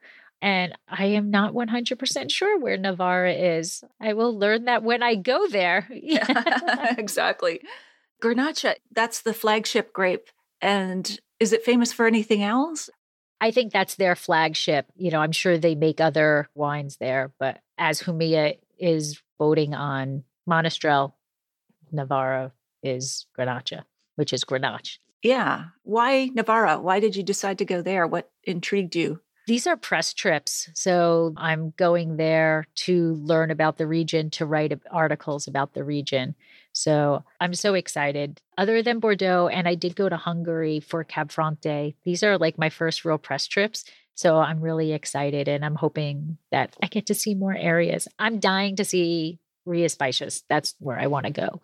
And 0.42 0.74
I 0.88 1.06
am 1.06 1.30
not 1.30 1.54
100% 1.54 2.30
sure 2.30 2.58
where 2.58 2.76
Navarra 2.76 3.32
is. 3.32 3.82
I 4.00 4.12
will 4.12 4.38
learn 4.38 4.66
that 4.66 4.82
when 4.82 5.02
I 5.02 5.14
go 5.14 5.46
there. 5.48 5.88
Yeah, 6.02 6.94
exactly. 6.96 7.60
Garnacha, 8.22 8.76
that's 8.92 9.22
the 9.22 9.34
flagship 9.34 9.92
grape. 9.92 10.28
And 10.60 11.18
is 11.40 11.52
it 11.52 11.64
famous 11.64 11.92
for 11.92 12.06
anything 12.06 12.42
else? 12.42 12.88
I 13.40 13.50
think 13.50 13.72
that's 13.72 13.96
their 13.96 14.16
flagship. 14.16 14.86
You 14.96 15.10
know, 15.10 15.20
I'm 15.20 15.32
sure 15.32 15.58
they 15.58 15.74
make 15.74 16.00
other 16.00 16.48
wines 16.54 16.96
there, 16.96 17.32
but 17.38 17.60
as 17.76 18.02
Jumilla 18.02 18.58
is 18.78 19.20
voting 19.38 19.74
on 19.74 20.24
Monastrell, 20.48 21.12
Navarra 21.92 22.52
is 22.82 23.26
Garnacha, 23.38 23.82
which 24.14 24.32
is 24.32 24.44
Grenache. 24.44 24.98
Yeah. 25.22 25.66
Why 25.82 26.30
Navarra? 26.34 26.78
Why 26.80 27.00
did 27.00 27.16
you 27.16 27.22
decide 27.22 27.58
to 27.58 27.64
go 27.64 27.82
there? 27.82 28.06
What 28.06 28.30
intrigued 28.44 28.94
you? 28.96 29.20
These 29.46 29.66
are 29.66 29.76
press 29.76 30.12
trips. 30.12 30.68
So 30.74 31.32
I'm 31.36 31.72
going 31.76 32.16
there 32.16 32.66
to 32.76 33.14
learn 33.14 33.50
about 33.50 33.78
the 33.78 33.86
region, 33.86 34.30
to 34.30 34.46
write 34.46 34.78
articles 34.90 35.46
about 35.46 35.72
the 35.72 35.84
region. 35.84 36.34
So 36.72 37.24
I'm 37.40 37.54
so 37.54 37.74
excited. 37.74 38.40
Other 38.58 38.82
than 38.82 38.98
Bordeaux, 38.98 39.48
and 39.48 39.68
I 39.68 39.76
did 39.76 39.96
go 39.96 40.08
to 40.08 40.16
Hungary 40.16 40.80
for 40.80 41.04
Cab 41.04 41.30
Franc. 41.30 41.60
Day. 41.60 41.94
These 42.04 42.22
are 42.22 42.38
like 42.38 42.58
my 42.58 42.68
first 42.70 43.04
real 43.04 43.18
press 43.18 43.46
trips. 43.46 43.84
So 44.14 44.38
I'm 44.38 44.60
really 44.60 44.92
excited 44.92 45.46
and 45.46 45.64
I'm 45.64 45.76
hoping 45.76 46.38
that 46.50 46.74
I 46.82 46.86
get 46.88 47.06
to 47.06 47.14
see 47.14 47.34
more 47.34 47.54
areas. 47.54 48.08
I'm 48.18 48.40
dying 48.40 48.76
to 48.76 48.84
see 48.84 49.38
Rias 49.64 49.96
Baixas. 49.96 50.42
That's 50.48 50.74
where 50.78 50.98
I 50.98 51.06
want 51.06 51.26
to 51.26 51.32
go. 51.32 51.62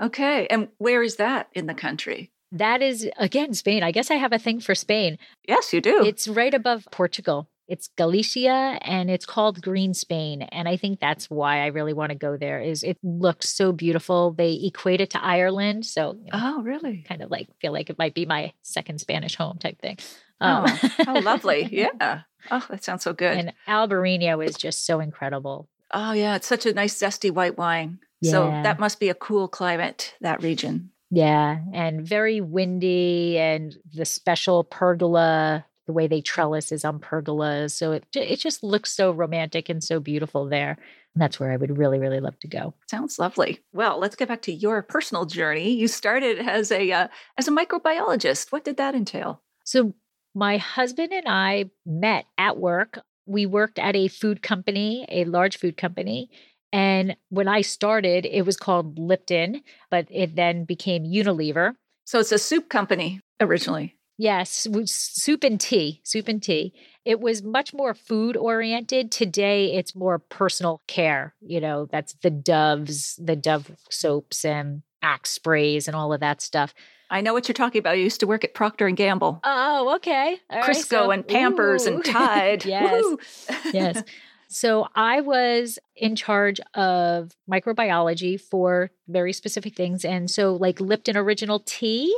Okay. 0.00 0.46
And 0.46 0.68
where 0.78 1.02
is 1.02 1.16
that 1.16 1.48
in 1.54 1.66
the 1.66 1.74
country? 1.74 2.30
That 2.52 2.82
is, 2.82 3.08
again, 3.18 3.54
Spain. 3.54 3.82
I 3.82 3.90
guess 3.90 4.10
I 4.10 4.14
have 4.14 4.32
a 4.32 4.38
thing 4.38 4.60
for 4.60 4.74
Spain. 4.74 5.18
Yes, 5.46 5.72
you 5.72 5.80
do. 5.80 6.04
It's 6.04 6.28
right 6.28 6.54
above 6.54 6.86
Portugal. 6.90 7.48
It's 7.68 7.88
Galicia 7.96 8.78
and 8.82 9.10
it's 9.10 9.26
called 9.26 9.60
Green 9.60 9.92
Spain. 9.92 10.42
And 10.42 10.68
I 10.68 10.76
think 10.76 11.00
that's 11.00 11.28
why 11.28 11.62
I 11.62 11.66
really 11.66 11.92
want 11.92 12.10
to 12.10 12.14
go 12.16 12.36
there 12.36 12.60
is 12.60 12.84
it 12.84 12.96
looks 13.02 13.48
so 13.48 13.72
beautiful. 13.72 14.32
They 14.32 14.52
equate 14.52 15.00
it 15.00 15.10
to 15.10 15.24
Ireland. 15.24 15.84
So 15.84 16.14
you 16.16 16.30
know, 16.30 16.58
oh, 16.58 16.62
really? 16.62 17.04
kind 17.08 17.22
of 17.22 17.30
like 17.30 17.48
feel 17.60 17.72
like 17.72 17.90
it 17.90 17.98
might 17.98 18.14
be 18.14 18.24
my 18.24 18.52
second 18.62 19.00
Spanish 19.00 19.34
home 19.34 19.58
type 19.58 19.80
thing. 19.80 19.98
Um, 20.40 20.66
oh, 20.68 20.90
how 21.04 21.20
lovely. 21.20 21.68
Yeah. 21.72 22.20
Oh, 22.50 22.64
that 22.70 22.84
sounds 22.84 23.02
so 23.02 23.12
good. 23.12 23.36
And 23.36 23.52
Albarino 23.66 24.44
is 24.44 24.56
just 24.56 24.86
so 24.86 25.00
incredible. 25.00 25.68
Oh, 25.92 26.12
yeah. 26.12 26.36
It's 26.36 26.46
such 26.46 26.64
a 26.66 26.72
nice, 26.72 26.96
zesty 26.96 27.30
white 27.30 27.58
wine. 27.58 27.98
Yeah. 28.20 28.30
So 28.30 28.44
that 28.50 28.78
must 28.78 29.00
be 29.00 29.08
a 29.08 29.14
cool 29.14 29.48
climate, 29.48 30.14
that 30.20 30.42
region. 30.42 30.90
Yeah. 31.10 31.58
And 31.72 32.06
very 32.06 32.40
windy 32.40 33.38
and 33.38 33.76
the 33.94 34.04
special 34.04 34.64
pergola 34.64 35.64
the 35.86 35.92
way 35.92 36.06
they 36.06 36.20
trellis 36.20 36.72
is 36.72 36.84
on 36.84 36.98
pergolas. 36.98 37.70
So 37.70 37.92
it 37.92 38.04
it 38.14 38.40
just 38.40 38.62
looks 38.62 38.92
so 38.92 39.12
romantic 39.12 39.68
and 39.68 39.82
so 39.82 40.00
beautiful 40.00 40.48
there. 40.48 40.76
And 41.14 41.22
that's 41.22 41.40
where 41.40 41.50
I 41.50 41.56
would 41.56 41.78
really, 41.78 41.98
really 41.98 42.20
love 42.20 42.38
to 42.40 42.48
go. 42.48 42.74
Sounds 42.90 43.18
lovely. 43.18 43.60
Well, 43.72 43.98
let's 43.98 44.16
get 44.16 44.28
back 44.28 44.42
to 44.42 44.52
your 44.52 44.82
personal 44.82 45.24
journey. 45.24 45.70
You 45.70 45.88
started 45.88 46.40
as 46.40 46.70
a 46.70 46.90
uh, 46.92 47.08
as 47.38 47.48
a 47.48 47.52
microbiologist. 47.52 48.52
What 48.52 48.64
did 48.64 48.76
that 48.76 48.94
entail? 48.94 49.40
So 49.64 49.94
my 50.34 50.58
husband 50.58 51.12
and 51.12 51.26
I 51.26 51.70
met 51.86 52.26
at 52.36 52.58
work. 52.58 52.98
We 53.24 53.46
worked 53.46 53.78
at 53.78 53.96
a 53.96 54.08
food 54.08 54.42
company, 54.42 55.06
a 55.08 55.24
large 55.24 55.58
food 55.58 55.76
company. 55.76 56.30
And 56.72 57.16
when 57.28 57.48
I 57.48 57.60
started, 57.62 58.26
it 58.26 58.42
was 58.42 58.56
called 58.56 58.98
Lipton, 58.98 59.62
but 59.90 60.06
it 60.10 60.36
then 60.36 60.64
became 60.64 61.04
Unilever. 61.04 61.74
So 62.04 62.20
it's 62.20 62.32
a 62.32 62.38
soup 62.38 62.68
company 62.68 63.20
originally. 63.40 63.96
Yes, 64.18 64.66
soup 64.86 65.44
and 65.44 65.60
tea, 65.60 66.00
soup 66.02 66.28
and 66.28 66.42
tea. 66.42 66.72
It 67.04 67.20
was 67.20 67.42
much 67.42 67.74
more 67.74 67.92
food 67.92 68.36
oriented. 68.36 69.12
Today, 69.12 69.74
it's 69.74 69.94
more 69.94 70.18
personal 70.18 70.80
care. 70.86 71.34
You 71.40 71.60
know, 71.60 71.86
that's 71.90 72.14
the 72.22 72.30
Doves, 72.30 73.20
the 73.22 73.36
Dove 73.36 73.70
soaps 73.90 74.44
and 74.44 74.82
axe 75.02 75.30
sprays 75.30 75.86
and 75.86 75.94
all 75.94 76.14
of 76.14 76.20
that 76.20 76.40
stuff. 76.40 76.72
I 77.10 77.20
know 77.20 77.34
what 77.34 77.46
you're 77.46 77.54
talking 77.54 77.78
about. 77.78 77.92
I 77.92 77.98
used 77.98 78.20
to 78.20 78.26
work 78.26 78.42
at 78.42 78.54
Procter 78.54 78.86
and 78.86 78.96
Gamble. 78.96 79.40
Oh, 79.44 79.94
okay. 79.96 80.38
All 80.50 80.62
Crisco 80.62 80.66
right, 80.66 80.76
so, 80.76 81.10
and 81.10 81.28
Pampers 81.28 81.86
ooh. 81.86 81.94
and 81.94 82.04
Tide. 82.04 82.64
yes, 82.64 83.48
yes. 83.72 84.02
So 84.48 84.88
I 84.94 85.20
was 85.20 85.78
in 85.96 86.16
charge 86.16 86.60
of 86.74 87.32
microbiology 87.50 88.40
for 88.40 88.90
very 89.08 89.32
specific 89.32 89.74
things, 89.74 90.04
and 90.04 90.30
so 90.30 90.54
like 90.54 90.80
Lipton 90.80 91.16
Original 91.16 91.60
Tea 91.60 92.14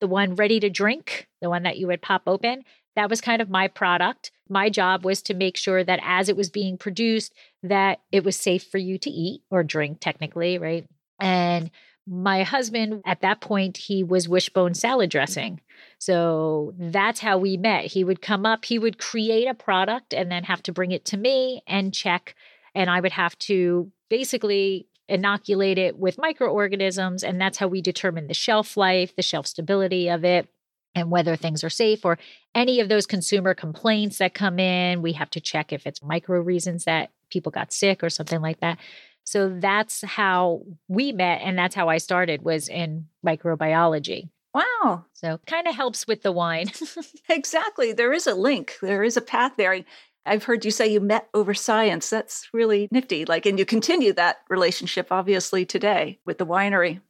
the 0.00 0.06
one 0.06 0.34
ready 0.34 0.60
to 0.60 0.70
drink, 0.70 1.28
the 1.40 1.50
one 1.50 1.62
that 1.62 1.78
you 1.78 1.86
would 1.86 2.02
pop 2.02 2.22
open, 2.26 2.64
that 2.94 3.10
was 3.10 3.20
kind 3.20 3.42
of 3.42 3.50
my 3.50 3.68
product. 3.68 4.30
My 4.48 4.70
job 4.70 5.04
was 5.04 5.22
to 5.22 5.34
make 5.34 5.56
sure 5.56 5.84
that 5.84 6.00
as 6.02 6.28
it 6.28 6.36
was 6.36 6.50
being 6.50 6.78
produced 6.78 7.32
that 7.62 8.00
it 8.12 8.24
was 8.24 8.36
safe 8.36 8.64
for 8.64 8.78
you 8.78 8.98
to 8.98 9.10
eat 9.10 9.42
or 9.50 9.62
drink 9.62 10.00
technically, 10.00 10.58
right? 10.58 10.86
And 11.18 11.70
my 12.06 12.42
husband 12.42 13.02
at 13.04 13.20
that 13.20 13.40
point 13.40 13.76
he 13.76 14.04
was 14.04 14.28
wishbone 14.28 14.74
salad 14.74 15.10
dressing 15.10 15.60
so 15.98 16.72
that's 16.78 17.20
how 17.20 17.36
we 17.36 17.56
met 17.56 17.84
he 17.84 18.04
would 18.04 18.22
come 18.22 18.46
up 18.46 18.64
he 18.64 18.78
would 18.78 18.98
create 18.98 19.46
a 19.46 19.54
product 19.54 20.14
and 20.14 20.30
then 20.30 20.44
have 20.44 20.62
to 20.62 20.72
bring 20.72 20.92
it 20.92 21.04
to 21.04 21.16
me 21.16 21.62
and 21.66 21.92
check 21.92 22.34
and 22.74 22.88
i 22.88 23.00
would 23.00 23.12
have 23.12 23.36
to 23.38 23.90
basically 24.08 24.86
inoculate 25.08 25.78
it 25.78 25.98
with 25.98 26.18
microorganisms. 26.18 27.22
And 27.22 27.40
that's 27.40 27.58
how 27.58 27.68
we 27.68 27.80
determine 27.80 28.26
the 28.26 28.34
shelf 28.34 28.76
life, 28.76 29.14
the 29.14 29.22
shelf 29.22 29.46
stability 29.46 30.08
of 30.08 30.24
it, 30.24 30.48
and 30.94 31.10
whether 31.10 31.36
things 31.36 31.62
are 31.62 31.70
safe 31.70 32.04
or 32.04 32.18
any 32.54 32.80
of 32.80 32.88
those 32.88 33.06
consumer 33.06 33.54
complaints 33.54 34.18
that 34.18 34.34
come 34.34 34.58
in. 34.58 35.02
We 35.02 35.12
have 35.12 35.30
to 35.30 35.40
check 35.40 35.72
if 35.72 35.86
it's 35.86 36.02
micro 36.02 36.40
reasons 36.40 36.84
that 36.84 37.10
people 37.30 37.52
got 37.52 37.72
sick 37.72 38.02
or 38.02 38.10
something 38.10 38.40
like 38.40 38.60
that. 38.60 38.78
So 39.26 39.58
that's 39.58 40.02
how 40.02 40.62
we 40.88 41.12
met. 41.12 41.42
And 41.42 41.58
that's 41.58 41.74
how 41.74 41.88
I 41.88 41.98
started 41.98 42.42
was 42.42 42.68
in 42.68 43.06
microbiology. 43.26 44.30
Wow. 44.54 45.04
So 45.12 45.38
kind 45.46 45.66
of 45.66 45.74
helps 45.74 46.06
with 46.06 46.22
the 46.22 46.32
wine. 46.32 46.70
exactly. 47.28 47.92
There 47.92 48.12
is 48.12 48.26
a 48.26 48.34
link. 48.34 48.78
There 48.80 49.02
is 49.02 49.16
a 49.16 49.20
path 49.20 49.52
there. 49.58 49.84
I've 50.24 50.44
heard 50.44 50.64
you 50.64 50.70
say 50.70 50.86
you 50.86 51.00
met 51.00 51.28
over 51.34 51.54
science. 51.54 52.08
That's 52.08 52.48
really 52.52 52.88
nifty. 52.90 53.24
Like, 53.24 53.46
and 53.46 53.58
you 53.58 53.66
continue 53.66 54.12
that 54.14 54.38
relationship 54.48 55.08
obviously 55.10 55.66
today 55.66 56.20
with 56.24 56.38
the 56.38 56.46
winery. 56.46 57.00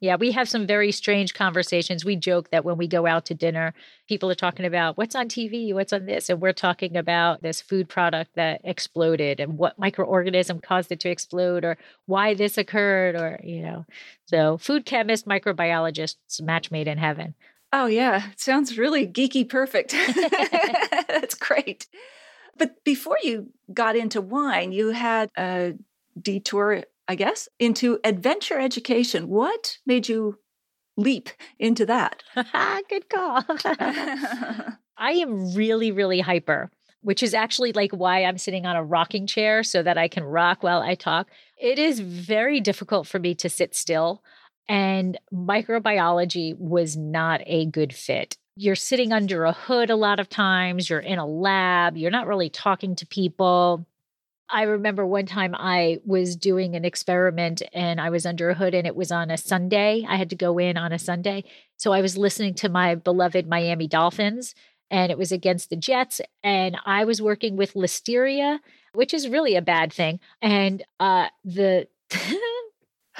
Yeah, 0.00 0.16
we 0.16 0.32
have 0.32 0.48
some 0.48 0.66
very 0.66 0.92
strange 0.92 1.32
conversations. 1.34 2.04
We 2.04 2.16
joke 2.16 2.50
that 2.50 2.64
when 2.64 2.76
we 2.76 2.86
go 2.86 3.06
out 3.06 3.24
to 3.26 3.34
dinner, 3.34 3.72
people 4.08 4.30
are 4.30 4.34
talking 4.34 4.66
about 4.66 4.98
what's 4.98 5.14
on 5.14 5.28
TV, 5.28 5.72
what's 5.72 5.92
on 5.92 6.04
this, 6.04 6.28
and 6.28 6.40
we're 6.40 6.52
talking 6.52 6.96
about 6.96 7.42
this 7.42 7.62
food 7.62 7.88
product 7.88 8.32
that 8.34 8.60
exploded 8.64 9.40
and 9.40 9.56
what 9.56 9.80
microorganism 9.80 10.62
caused 10.62 10.92
it 10.92 11.00
to 11.00 11.08
explode 11.08 11.64
or 11.64 11.78
why 12.06 12.34
this 12.34 12.58
occurred 12.58 13.14
or, 13.14 13.40
you 13.42 13.62
know. 13.62 13.86
So, 14.26 14.58
food 14.58 14.84
chemist, 14.84 15.26
microbiologists, 15.26 16.42
match 16.42 16.70
made 16.70 16.88
in 16.88 16.98
heaven. 16.98 17.34
Oh, 17.72 17.86
yeah. 17.86 18.30
It 18.30 18.40
sounds 18.40 18.78
really 18.78 19.06
geeky 19.06 19.48
perfect. 19.48 19.92
That's 21.08 21.34
great. 21.34 21.86
But 22.56 22.84
before 22.84 23.18
you 23.22 23.50
got 23.72 23.96
into 23.96 24.20
wine, 24.20 24.72
you 24.72 24.90
had 24.90 25.30
a 25.36 25.74
detour, 26.20 26.84
I 27.08 27.14
guess, 27.14 27.48
into 27.58 27.98
adventure 28.04 28.58
education. 28.58 29.28
What 29.28 29.78
made 29.86 30.08
you 30.08 30.38
leap 30.96 31.30
into 31.58 31.86
that? 31.86 32.22
Good 32.88 33.08
call. 33.08 33.42
I 34.96 35.12
am 35.12 35.54
really, 35.54 35.92
really 35.92 36.20
hyper, 36.20 36.70
which 37.02 37.22
is 37.22 37.34
actually 37.34 37.72
like 37.72 37.92
why 37.92 38.24
I'm 38.24 38.38
sitting 38.38 38.64
on 38.64 38.76
a 38.76 38.84
rocking 38.84 39.26
chair 39.26 39.62
so 39.62 39.82
that 39.82 39.98
I 39.98 40.08
can 40.08 40.24
rock 40.24 40.62
while 40.62 40.80
I 40.80 40.94
talk. 40.94 41.30
It 41.60 41.78
is 41.78 42.00
very 42.00 42.60
difficult 42.60 43.06
for 43.06 43.18
me 43.18 43.34
to 43.36 43.48
sit 43.48 43.74
still. 43.74 44.22
And 44.68 45.18
microbiology 45.32 46.56
was 46.56 46.96
not 46.96 47.42
a 47.44 47.66
good 47.66 47.92
fit 47.92 48.36
you're 48.56 48.76
sitting 48.76 49.12
under 49.12 49.44
a 49.44 49.52
hood 49.52 49.90
a 49.90 49.96
lot 49.96 50.20
of 50.20 50.28
times, 50.28 50.88
you're 50.88 51.00
in 51.00 51.18
a 51.18 51.26
lab, 51.26 51.96
you're 51.96 52.10
not 52.10 52.26
really 52.26 52.50
talking 52.50 52.94
to 52.96 53.06
people. 53.06 53.86
I 54.50 54.62
remember 54.62 55.06
one 55.06 55.26
time 55.26 55.54
I 55.54 55.98
was 56.04 56.36
doing 56.36 56.76
an 56.76 56.84
experiment 56.84 57.62
and 57.72 58.00
I 58.00 58.10
was 58.10 58.26
under 58.26 58.50
a 58.50 58.54
hood 58.54 58.74
and 58.74 58.86
it 58.86 58.94
was 58.94 59.10
on 59.10 59.30
a 59.30 59.36
Sunday. 59.36 60.04
I 60.08 60.16
had 60.16 60.30
to 60.30 60.36
go 60.36 60.58
in 60.58 60.76
on 60.76 60.92
a 60.92 60.98
Sunday. 60.98 61.44
So 61.76 61.92
I 61.92 62.02
was 62.02 62.16
listening 62.16 62.54
to 62.54 62.68
my 62.68 62.94
beloved 62.94 63.48
Miami 63.48 63.86
Dolphins 63.86 64.54
and 64.90 65.10
it 65.10 65.18
was 65.18 65.32
against 65.32 65.70
the 65.70 65.76
Jets. 65.76 66.20
And 66.42 66.76
I 66.84 67.04
was 67.04 67.22
working 67.22 67.56
with 67.56 67.74
listeria, 67.74 68.58
which 68.92 69.14
is 69.14 69.28
really 69.28 69.56
a 69.56 69.62
bad 69.62 69.92
thing. 69.92 70.20
And 70.42 70.82
uh, 71.00 71.28
the 71.44 71.88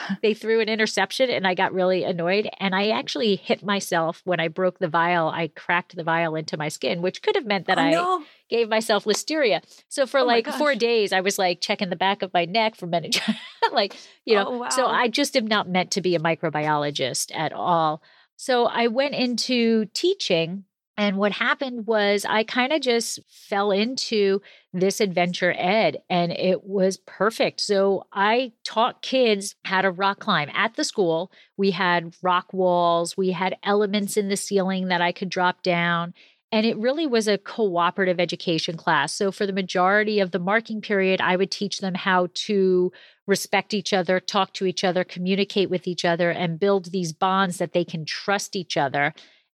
they 0.23 0.35
threw 0.35 0.61
an 0.61 0.69
interception 0.69 1.31
and 1.31 1.47
I 1.47 1.55
got 1.55 1.73
really 1.73 2.05
annoyed. 2.05 2.49
And 2.59 2.75
I 2.75 2.89
actually 2.89 3.37
hit 3.37 3.63
myself 3.63 4.21
when 4.25 4.41
I 4.41 4.49
broke 4.49 4.79
the 4.79 4.89
vial. 4.89 5.29
I 5.29 5.49
cracked 5.49 5.97
the 5.97 6.05
vial 6.05 6.35
into 6.35 6.57
my 6.57 6.69
skin, 6.69 7.03
which 7.03 7.23
could 7.23 7.37
have 7.37 7.47
meant 7.47 7.67
that 7.67 7.79
oh, 7.79 7.83
I 7.83 7.91
no. 7.93 8.25
gave 8.49 8.69
myself 8.69 9.05
listeria. 9.05 9.63
So 9.89 10.07
for 10.07 10.21
oh 10.21 10.25
like 10.25 10.47
four 10.47 10.75
days, 10.75 11.13
I 11.13 11.21
was 11.21 11.39
like 11.39 11.61
checking 11.61 11.91
the 11.91 11.97
back 11.97 12.23
of 12.23 12.33
my 12.35 12.45
neck 12.45 12.75
for 12.77 12.87
meningitis. 12.87 13.37
like, 13.73 13.97
you 14.25 14.35
know, 14.37 14.47
oh, 14.47 14.59
wow. 14.59 14.69
so 14.69 14.87
I 14.87 15.09
just 15.09 15.37
am 15.37 15.47
not 15.47 15.69
meant 15.69 15.91
to 15.93 16.01
be 16.01 16.15
a 16.15 16.21
microbiologist 16.21 17.35
at 17.35 17.53
all. 17.53 18.03
So 18.37 18.67
I 18.67 18.89
went 18.89 19.15
into 19.15 19.87
teaching 19.87 20.65
and 20.97 21.17
what 21.17 21.33
happened 21.33 21.87
was 21.87 22.25
I 22.25 22.45
kind 22.45 22.73
of 22.73 22.81
just 22.81 23.19
fell 23.29 23.73
into 23.73 24.41
this 24.73 25.01
adventure 25.01 25.53
ed 25.57 25.99
and 26.09 26.31
it 26.31 26.65
was 26.65 26.99
perfect. 26.99 27.61
So 27.61 28.07
I 28.13 28.53
taught 28.63 29.03
kids 29.03 29.57
how 29.65 29.83
to 29.83 29.91
rock 29.91 30.21
climb 30.21 30.51
at 30.55 30.75
the 30.75 30.85
school. 30.85 31.33
We 31.57 31.73
had 31.73 32.15
rock 32.23 32.53
walls, 32.53 33.17
we 33.17 33.33
had 33.33 33.57
elements 33.65 34.17
in 34.17 34.29
the 34.29 34.37
ceiling 34.37 34.89
that 34.89 35.01
I 35.01 35.11
could 35.11 35.31
drop 35.31 35.63
down. 35.63 36.15
And 36.53 36.65
it 36.65 36.79
really 36.79 37.09
was 37.09 37.27
a 37.27 37.39
cooperative 37.39 38.21
education 38.21 38.77
class. 38.77 39.13
So, 39.13 39.33
for 39.33 39.45
the 39.45 39.53
majority 39.53 40.21
of 40.21 40.31
the 40.31 40.39
marking 40.39 40.81
period, 40.81 41.21
I 41.21 41.35
would 41.35 41.51
teach 41.51 41.81
them 41.81 41.95
how 41.95 42.29
to 42.47 42.93
respect 43.27 43.75
each 43.75 43.93
other, 43.93 44.21
talk 44.21 44.53
to 44.55 44.67
each 44.67 44.85
other, 44.85 45.03
communicate 45.03 45.69
with 45.69 45.89
each 45.89 46.05
other, 46.05 46.31
and 46.31 46.61
build 46.61 46.93
these 46.93 47.13
bonds 47.13 47.59
that 47.59 47.73
they 47.73 47.85
can 47.85 48.05
trust 48.05 48.55
each 48.55 48.77
other 48.77 49.15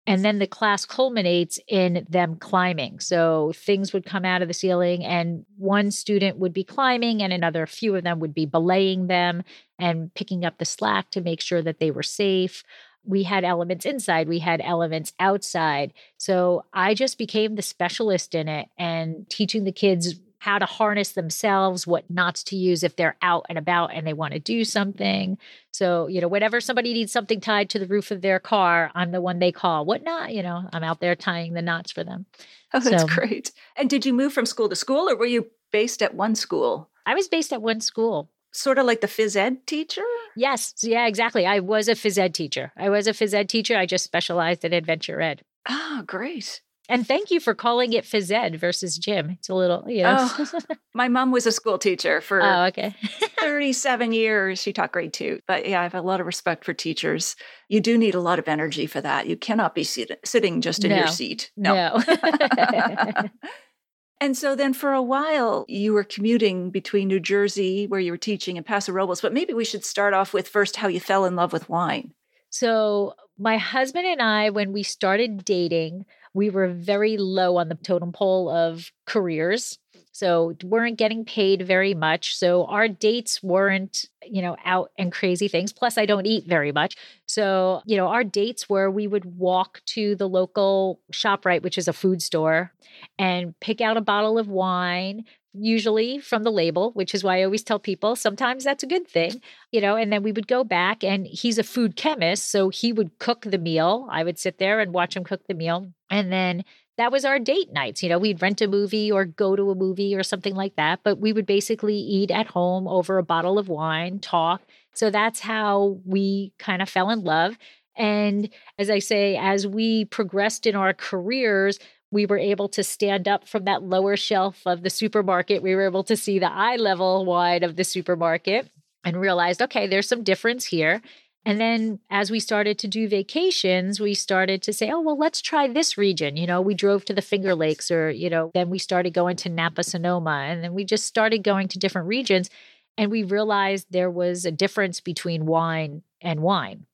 and 0.09 0.25
then 0.25 0.39
the 0.39 0.47
class 0.47 0.85
culminates 0.85 1.59
in 1.67 2.03
them 2.09 2.35
climbing. 2.35 2.99
So 2.99 3.51
things 3.55 3.93
would 3.93 4.07
come 4.07 4.25
out 4.25 4.41
of 4.41 4.47
the 4.47 4.55
ceiling, 4.55 5.05
and 5.05 5.45
one 5.55 5.91
student 5.91 6.39
would 6.39 6.51
be 6.51 6.63
climbing, 6.63 7.21
and 7.21 7.31
another 7.31 7.67
few 7.67 7.95
of 7.95 8.03
them 8.03 8.19
would 8.19 8.33
be 8.33 8.47
belaying 8.47 9.05
them 9.05 9.43
and 9.77 10.11
picking 10.15 10.43
up 10.43 10.57
the 10.57 10.65
slack 10.65 11.11
to 11.11 11.21
make 11.21 11.41
sure 11.41 11.61
that 11.61 11.77
they 11.79 11.91
were 11.91 12.01
safe. 12.01 12.63
We 13.03 13.21
had 13.21 13.43
elements 13.43 13.85
inside, 13.85 14.27
we 14.27 14.39
had 14.39 14.61
elements 14.63 15.13
outside. 15.19 15.93
So 16.17 16.65
I 16.73 16.95
just 16.95 17.19
became 17.19 17.53
the 17.53 17.61
specialist 17.61 18.33
in 18.33 18.47
it 18.47 18.67
and 18.79 19.29
teaching 19.29 19.63
the 19.63 19.71
kids 19.71 20.19
how 20.39 20.57
to 20.57 20.65
harness 20.65 21.11
themselves, 21.11 21.85
what 21.85 22.09
knots 22.09 22.43
to 22.45 22.55
use 22.55 22.83
if 22.83 22.95
they're 22.95 23.17
out 23.21 23.45
and 23.49 23.57
about 23.57 23.93
and 23.93 24.07
they 24.07 24.13
want 24.13 24.33
to 24.33 24.39
do 24.39 24.63
something. 24.63 25.37
So, 25.71 26.07
you 26.07 26.21
know, 26.21 26.27
whenever 26.27 26.61
somebody 26.61 26.93
needs 26.93 27.11
something 27.11 27.41
tied 27.41 27.69
to 27.71 27.79
the 27.79 27.87
roof 27.87 28.09
of 28.09 28.21
their 28.21 28.39
car, 28.39 28.89
I'm 28.95 29.11
the 29.11 29.21
one 29.21 29.39
they 29.39 29.51
call. 29.51 29.85
What 29.85 30.03
knot? 30.03 30.33
You 30.33 30.41
know, 30.41 30.67
I'm 30.71 30.83
out 30.83 31.01
there 31.01 31.15
tying 31.15 31.53
the 31.53 31.61
knots 31.61 31.91
for 31.91 32.03
them. 32.03 32.25
Oh, 32.73 32.79
that's 32.79 33.01
so, 33.01 33.07
great. 33.07 33.51
And 33.75 33.89
did 33.89 34.05
you 34.05 34.13
move 34.13 34.31
from 34.31 34.45
school 34.45 34.69
to 34.69 34.75
school 34.75 35.09
or 35.09 35.15
were 35.15 35.25
you 35.25 35.47
based 35.71 36.01
at 36.01 36.15
one 36.15 36.35
school? 36.35 36.89
I 37.05 37.15
was 37.15 37.27
based 37.27 37.51
at 37.51 37.61
one 37.61 37.81
school. 37.81 38.29
Sort 38.51 38.79
of 38.79 38.85
like 38.85 39.01
the 39.01 39.07
phys 39.07 39.35
ed 39.35 39.67
teacher? 39.67 40.03
Yes. 40.35 40.73
Yeah, 40.81 41.05
exactly. 41.05 41.45
I 41.45 41.59
was 41.59 41.87
a 41.87 41.93
phys 41.93 42.17
ed 42.17 42.33
teacher. 42.33 42.71
I 42.77 42.89
was 42.89 43.07
a 43.07 43.11
phys 43.11 43.33
ed 43.33 43.49
teacher. 43.49 43.77
I 43.77 43.85
just 43.85 44.05
specialized 44.05 44.65
in 44.65 44.73
adventure 44.73 45.21
ed. 45.21 45.43
Oh, 45.67 46.03
great. 46.07 46.61
And 46.89 47.07
thank 47.07 47.29
you 47.29 47.39
for 47.39 47.53
calling 47.53 47.93
it 47.93 48.03
phys 48.03 48.31
ed 48.31 48.59
versus 48.59 48.97
gym. 48.97 49.29
It's 49.29 49.47
a 49.47 49.53
little, 49.53 49.85
you 49.87 50.01
know. 50.01 50.17
Oh, 50.19 50.59
my 50.95 51.07
mom 51.07 51.31
was 51.31 51.45
a 51.45 51.51
school 51.51 51.77
teacher 51.77 52.19
for 52.21 52.41
oh, 52.41 52.63
okay. 52.65 52.95
37 53.39 54.11
years. 54.11 54.59
She 54.59 54.73
taught 54.73 54.91
grade 54.91 55.13
two. 55.13 55.39
But 55.47 55.69
yeah, 55.69 55.81
I 55.81 55.83
have 55.83 55.93
a 55.93 56.01
lot 56.01 56.19
of 56.19 56.25
respect 56.25 56.65
for 56.65 56.73
teachers. 56.73 57.35
You 57.69 57.79
do 57.79 57.95
need 57.95 58.15
a 58.15 58.19
lot 58.19 58.39
of 58.39 58.47
energy 58.47 58.87
for 58.87 59.01
that. 59.01 59.27
You 59.27 59.37
cannot 59.37 59.75
be 59.75 59.83
sit- 59.83 60.19
sitting 60.25 60.61
just 60.61 60.83
in 60.83 60.89
no. 60.89 60.97
your 60.97 61.07
seat. 61.07 61.51
No. 61.55 62.01
no. 62.07 63.13
and 64.19 64.35
so 64.35 64.55
then 64.55 64.73
for 64.73 64.91
a 64.91 65.03
while, 65.03 65.65
you 65.67 65.93
were 65.93 66.03
commuting 66.03 66.71
between 66.71 67.07
New 67.07 67.19
Jersey, 67.19 67.85
where 67.85 67.99
you 67.99 68.11
were 68.11 68.17
teaching, 68.17 68.57
and 68.57 68.65
Paso 68.65 68.91
Robles. 68.91 69.21
But 69.21 69.33
maybe 69.33 69.53
we 69.53 69.63
should 69.63 69.85
start 69.85 70.15
off 70.15 70.33
with 70.33 70.47
first 70.47 70.77
how 70.77 70.87
you 70.87 70.99
fell 70.99 71.25
in 71.25 71.35
love 71.35 71.53
with 71.53 71.69
wine. 71.69 72.15
So, 72.49 73.13
my 73.37 73.57
husband 73.57 74.07
and 74.07 74.23
I, 74.23 74.49
when 74.49 74.73
we 74.73 74.81
started 74.81 75.45
dating, 75.45 76.05
we 76.33 76.49
were 76.49 76.67
very 76.67 77.17
low 77.17 77.57
on 77.57 77.69
the 77.69 77.75
totem 77.75 78.11
pole 78.11 78.49
of 78.49 78.91
careers. 79.05 79.79
So 80.11 80.53
weren't 80.63 80.97
getting 80.97 81.23
paid 81.23 81.61
very 81.65 81.93
much. 81.93 82.35
So 82.35 82.65
our 82.65 82.87
dates 82.87 83.41
weren't, 83.41 84.05
you 84.21 84.41
know, 84.41 84.57
out 84.65 84.91
and 84.97 85.13
crazy 85.13 85.47
things. 85.47 85.71
Plus, 85.71 85.97
I 85.97 86.05
don't 86.05 86.25
eat 86.25 86.45
very 86.45 86.71
much. 86.73 86.97
So, 87.25 87.81
you 87.85 87.95
know, 87.95 88.07
our 88.07 88.23
dates 88.25 88.67
were 88.67 88.91
we 88.91 89.07
would 89.07 89.23
walk 89.37 89.81
to 89.87 90.15
the 90.15 90.27
local 90.27 90.99
ShopRite, 91.13 91.61
which 91.61 91.77
is 91.77 91.87
a 91.87 91.93
food 91.93 92.21
store, 92.21 92.73
and 93.17 93.57
pick 93.61 93.79
out 93.79 93.97
a 93.97 94.01
bottle 94.01 94.37
of 94.37 94.49
wine, 94.49 95.23
usually 95.61 96.19
from 96.19 96.43
the 96.43 96.51
label, 96.51 96.91
which 96.91 97.13
is 97.13 97.23
why 97.23 97.39
I 97.39 97.43
always 97.43 97.63
tell 97.63 97.79
people 97.79 98.15
sometimes 98.15 98.63
that's 98.63 98.83
a 98.83 98.87
good 98.87 99.07
thing, 99.07 99.41
you 99.71 99.81
know, 99.81 99.95
and 99.95 100.11
then 100.11 100.23
we 100.23 100.31
would 100.31 100.47
go 100.47 100.63
back 100.63 101.03
and 101.03 101.27
he's 101.27 101.57
a 101.57 101.63
food 101.63 101.95
chemist. 101.95 102.49
So 102.51 102.69
he 102.69 102.93
would 102.93 103.17
cook 103.19 103.41
the 103.41 103.57
meal. 103.57 104.07
I 104.11 104.23
would 104.23 104.39
sit 104.39 104.57
there 104.57 104.79
and 104.79 104.93
watch 104.93 105.15
him 105.15 105.23
cook 105.23 105.47
the 105.47 105.53
meal. 105.53 105.91
And 106.09 106.31
then 106.31 106.63
that 106.97 107.11
was 107.11 107.23
our 107.23 107.39
date 107.39 107.71
nights. 107.71 108.03
You 108.03 108.09
know, 108.09 108.19
we'd 108.19 108.41
rent 108.41 108.61
a 108.61 108.67
movie 108.67 109.11
or 109.11 109.23
go 109.25 109.55
to 109.55 109.71
a 109.71 109.75
movie 109.75 110.15
or 110.15 110.23
something 110.23 110.55
like 110.55 110.75
that, 110.75 110.99
but 111.03 111.19
we 111.19 111.31
would 111.31 111.45
basically 111.45 111.95
eat 111.95 112.29
at 112.29 112.47
home 112.47 112.87
over 112.87 113.17
a 113.17 113.23
bottle 113.23 113.57
of 113.57 113.69
wine, 113.69 114.19
talk. 114.19 114.61
So 114.93 115.09
that's 115.09 115.39
how 115.39 115.99
we 116.05 116.51
kind 116.59 116.81
of 116.81 116.89
fell 116.89 117.09
in 117.09 117.23
love. 117.23 117.57
And 117.95 118.49
as 118.77 118.89
I 118.89 118.99
say, 118.99 119.37
as 119.37 119.67
we 119.67 120.05
progressed 120.05 120.65
in 120.65 120.75
our 120.75 120.93
careers, 120.93 121.79
we 122.11 122.25
were 122.25 122.37
able 122.37 122.69
to 122.69 122.83
stand 122.83 123.27
up 123.27 123.47
from 123.47 123.65
that 123.65 123.83
lower 123.83 124.17
shelf 124.17 124.61
of 124.65 124.81
the 124.81 124.89
supermarket. 124.89 125.61
We 125.61 125.75
were 125.75 125.85
able 125.85 126.03
to 126.05 126.17
see 126.17 126.39
the 126.39 126.51
eye 126.51 126.75
level 126.75 127.25
wide 127.25 127.63
of 127.63 127.75
the 127.75 127.83
supermarket 127.83 128.69
and 129.03 129.19
realized, 129.19 129.61
okay, 129.61 129.87
there's 129.87 130.07
some 130.07 130.23
difference 130.23 130.65
here. 130.65 131.01
And 131.45 131.59
then 131.59 131.99
as 132.09 132.29
we 132.29 132.39
started 132.39 132.77
to 132.79 132.87
do 132.87 133.07
vacations, 133.07 133.99
we 133.99 134.13
started 134.13 134.61
to 134.63 134.73
say, 134.73 134.91
oh, 134.91 134.99
well, 134.99 135.17
let's 135.17 135.41
try 135.41 135.67
this 135.67 135.97
region. 135.97 136.35
You 136.35 136.45
know, 136.45 136.61
we 136.61 136.73
drove 136.73 137.05
to 137.05 137.13
the 137.13 137.21
Finger 137.21 137.55
Lakes 137.55 137.89
or, 137.89 138.09
you 138.09 138.29
know, 138.29 138.51
then 138.53 138.69
we 138.69 138.77
started 138.77 139.13
going 139.13 139.37
to 139.37 139.49
Napa 139.49 139.83
Sonoma. 139.83 140.45
And 140.47 140.63
then 140.63 140.73
we 140.73 140.83
just 140.83 141.05
started 141.05 141.43
going 141.43 141.69
to 141.69 141.79
different 141.79 142.07
regions. 142.07 142.49
And 142.97 143.09
we 143.09 143.23
realized 143.23 143.87
there 143.89 144.11
was 144.11 144.45
a 144.45 144.51
difference 144.51 144.99
between 144.99 145.45
wine 145.45 146.03
and 146.21 146.41
wine. 146.41 146.85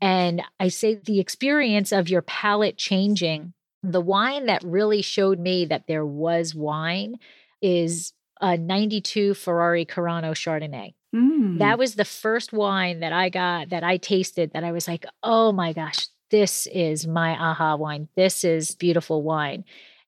And 0.00 0.42
I 0.58 0.68
say 0.68 0.94
the 0.94 1.20
experience 1.20 1.92
of 1.92 2.08
your 2.08 2.22
palate 2.22 2.78
changing 2.78 3.52
the 3.84 4.00
wine 4.00 4.46
that 4.46 4.62
really 4.64 5.02
showed 5.02 5.38
me 5.38 5.66
that 5.66 5.86
there 5.86 6.06
was 6.06 6.54
wine 6.54 7.16
is 7.60 8.12
a 8.40 8.56
92 8.56 9.34
Ferrari 9.34 9.84
Carano 9.84 10.32
Chardonnay. 10.32 10.94
Mm. 11.14 11.58
That 11.58 11.78
was 11.78 11.94
the 11.94 12.04
first 12.04 12.52
wine 12.52 13.00
that 13.00 13.12
I 13.12 13.28
got 13.28 13.68
that 13.70 13.84
I 13.84 13.98
tasted 13.98 14.52
that 14.52 14.64
I 14.64 14.72
was 14.72 14.88
like, 14.88 15.04
oh 15.22 15.52
my 15.52 15.72
gosh, 15.72 16.08
this 16.30 16.66
is 16.72 17.06
my 17.06 17.32
aha 17.32 17.76
wine. 17.76 18.08
This 18.16 18.42
is 18.42 18.74
beautiful 18.74 19.22
wine. 19.22 19.64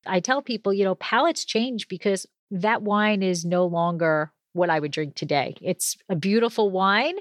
I 0.07 0.20
tell 0.20 0.43
people, 0.43 0.72
you 0.72 0.85
know, 0.85 0.95
palates 0.95 1.45
change 1.45 1.89
because 1.89 2.27
that 2.51 2.83
wine 2.83 3.22
is 3.22 3.45
no 3.45 3.66
longer 3.66 4.33
what 4.53 4.70
I 4.70 4.81
would 4.81 4.91
drink 4.91 5.14
today. 5.14 5.55
It's 5.61 5.97
a 6.09 6.16
beautiful 6.16 6.70
wine, 6.70 7.16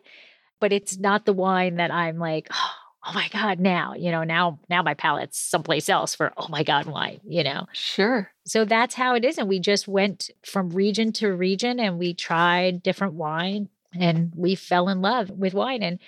but 0.62 0.72
it's 0.72 0.98
not 0.98 1.26
the 1.26 1.34
wine 1.34 1.76
that 1.76 1.92
I'm 1.92 2.18
like, 2.18 2.48
oh, 2.52 2.85
oh 3.06 3.14
my 3.14 3.28
god 3.30 3.60
now 3.60 3.94
you 3.94 4.12
know 4.12 4.24
now 4.24 4.60
now 4.70 4.82
my 4.82 4.94
palate's 4.94 5.40
someplace 5.40 5.90
else 5.90 6.16
for 6.16 6.34
oh 6.38 6.48
my 6.50 6.64
god 6.64 6.86
wine 6.86 7.20
you 7.28 7.44
know 7.44 7.66
sure 7.74 8.32
so 8.46 8.66
that's 8.66 8.96
how 8.96 9.16
it 9.16 9.24
is 9.24 9.38
and 9.38 9.48
we 9.48 9.60
just 9.60 9.88
went 9.88 10.30
from 10.44 10.70
region 10.70 11.12
to 11.12 11.32
region 11.34 11.80
and 11.80 11.98
we 11.98 12.14
tried 12.14 12.82
different 12.84 13.14
wine 13.14 13.70
and 13.98 14.32
we 14.36 14.56
fell 14.56 14.90
in 14.90 15.02
love 15.02 15.30
with 15.30 15.54
wine 15.54 15.84
and 15.84 16.00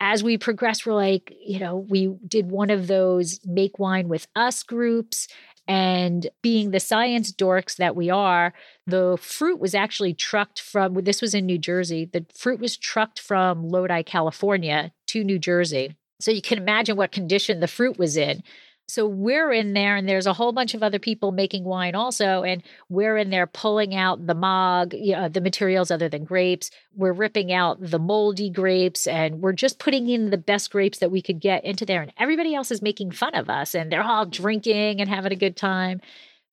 as 0.00 0.22
we 0.22 0.36
progressed 0.36 0.86
we're 0.86 0.94
like 0.94 1.32
you 1.44 1.58
know 1.58 1.76
we 1.76 2.14
did 2.26 2.50
one 2.50 2.70
of 2.70 2.86
those 2.86 3.40
make 3.44 3.78
wine 3.78 4.08
with 4.08 4.26
us 4.34 4.62
groups 4.62 5.28
and 5.68 6.28
being 6.42 6.70
the 6.70 6.80
science 6.80 7.32
dorks 7.32 7.76
that 7.76 7.96
we 7.96 8.08
are, 8.08 8.54
the 8.86 9.18
fruit 9.20 9.58
was 9.58 9.74
actually 9.74 10.14
trucked 10.14 10.60
from, 10.60 10.94
this 10.94 11.20
was 11.20 11.34
in 11.34 11.44
New 11.44 11.58
Jersey, 11.58 12.04
the 12.04 12.24
fruit 12.36 12.60
was 12.60 12.76
trucked 12.76 13.18
from 13.18 13.68
Lodi, 13.68 14.02
California 14.02 14.92
to 15.08 15.24
New 15.24 15.38
Jersey. 15.38 15.96
So 16.20 16.30
you 16.30 16.42
can 16.42 16.58
imagine 16.58 16.96
what 16.96 17.12
condition 17.12 17.60
the 17.60 17.68
fruit 17.68 17.98
was 17.98 18.16
in. 18.16 18.42
So 18.88 19.04
we're 19.04 19.50
in 19.50 19.72
there, 19.72 19.96
and 19.96 20.08
there's 20.08 20.28
a 20.28 20.32
whole 20.32 20.52
bunch 20.52 20.72
of 20.72 20.82
other 20.82 21.00
people 21.00 21.32
making 21.32 21.64
wine 21.64 21.96
also, 21.96 22.44
and 22.44 22.62
we're 22.88 23.16
in 23.16 23.30
there 23.30 23.48
pulling 23.48 23.96
out 23.96 24.28
the 24.28 24.34
mog, 24.34 24.94
you 24.94 25.12
know, 25.12 25.28
the 25.28 25.40
materials 25.40 25.90
other 25.90 26.08
than 26.08 26.24
grapes. 26.24 26.70
We're 26.94 27.12
ripping 27.12 27.52
out 27.52 27.78
the 27.80 27.98
moldy 27.98 28.48
grapes, 28.48 29.08
and 29.08 29.40
we're 29.42 29.54
just 29.54 29.80
putting 29.80 30.08
in 30.08 30.30
the 30.30 30.38
best 30.38 30.70
grapes 30.70 30.98
that 30.98 31.10
we 31.10 31.20
could 31.20 31.40
get 31.40 31.64
into 31.64 31.84
there. 31.84 32.00
And 32.00 32.12
everybody 32.16 32.54
else 32.54 32.70
is 32.70 32.80
making 32.80 33.10
fun 33.10 33.34
of 33.34 33.50
us, 33.50 33.74
and 33.74 33.90
they're 33.90 34.04
all 34.04 34.24
drinking 34.24 35.00
and 35.00 35.10
having 35.10 35.32
a 35.32 35.36
good 35.36 35.56
time. 35.56 36.00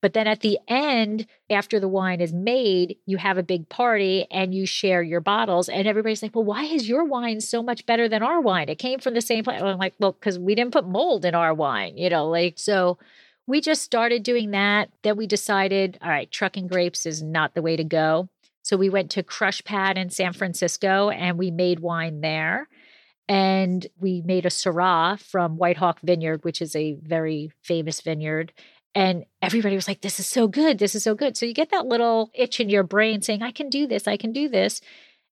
But 0.03 0.11
then 0.11 0.27
at 0.27 0.41
the 0.41 0.59
end, 0.67 1.27
after 1.49 1.79
the 1.79 1.87
wine 1.87 2.19
is 2.19 2.33
made, 2.33 2.97
you 3.05 3.15
have 3.15 3.37
a 3.37 3.41
big 3.41 3.69
party 3.69 4.27
and 4.29 4.53
you 4.53 4.65
share 4.65 5.01
your 5.01 5.21
bottles. 5.21 5.69
And 5.69 5.87
everybody's 5.87 6.21
like, 6.21 6.35
well, 6.35 6.43
why 6.43 6.65
is 6.65 6.89
your 6.89 7.05
wine 7.05 7.39
so 7.39 7.63
much 7.63 7.85
better 7.85 8.09
than 8.09 8.21
our 8.21 8.41
wine? 8.41 8.67
It 8.67 8.79
came 8.79 8.99
from 8.99 9.13
the 9.13 9.21
same 9.21 9.45
place. 9.45 9.61
I'm 9.61 9.77
like, 9.77 9.93
well, 9.99 10.11
because 10.11 10.37
we 10.37 10.55
didn't 10.55 10.73
put 10.73 10.85
mold 10.85 11.23
in 11.23 11.35
our 11.35 11.53
wine, 11.53 11.97
you 11.97 12.09
know, 12.09 12.27
like, 12.27 12.59
so 12.59 12.97
we 13.47 13.61
just 13.61 13.81
started 13.81 14.23
doing 14.23 14.51
that. 14.51 14.89
Then 15.03 15.15
we 15.15 15.25
decided, 15.25 15.97
all 16.01 16.09
right, 16.09 16.29
trucking 16.29 16.67
grapes 16.67 17.05
is 17.05 17.23
not 17.23 17.53
the 17.53 17.61
way 17.61 17.77
to 17.77 17.85
go. 17.85 18.27
So 18.61 18.75
we 18.75 18.89
went 18.89 19.09
to 19.11 19.23
Crushpad 19.23 19.95
in 19.95 20.09
San 20.09 20.33
Francisco 20.33 21.11
and 21.11 21.37
we 21.37 21.49
made 21.49 21.79
wine 21.79 22.19
there. 22.19 22.67
And 23.29 23.87
we 24.01 24.21
made 24.21 24.45
a 24.45 24.49
Syrah 24.49 25.17
from 25.17 25.55
White 25.55 25.77
Hawk 25.77 26.01
Vineyard, 26.01 26.43
which 26.43 26.61
is 26.61 26.75
a 26.75 26.97
very 27.01 27.53
famous 27.61 28.01
vineyard. 28.01 28.51
And 28.95 29.25
everybody 29.41 29.75
was 29.75 29.87
like, 29.87 30.01
this 30.01 30.19
is 30.19 30.27
so 30.27 30.47
good. 30.47 30.77
This 30.77 30.93
is 30.93 31.03
so 31.03 31.15
good. 31.15 31.35
So 31.35 31.45
you 31.45 31.53
get 31.53 31.71
that 31.71 31.87
little 31.87 32.29
itch 32.33 32.59
in 32.59 32.69
your 32.69 32.83
brain 32.83 33.21
saying, 33.21 33.41
I 33.41 33.51
can 33.51 33.69
do 33.69 33.87
this. 33.87 34.07
I 34.07 34.17
can 34.17 34.31
do 34.31 34.47
this. 34.47 34.81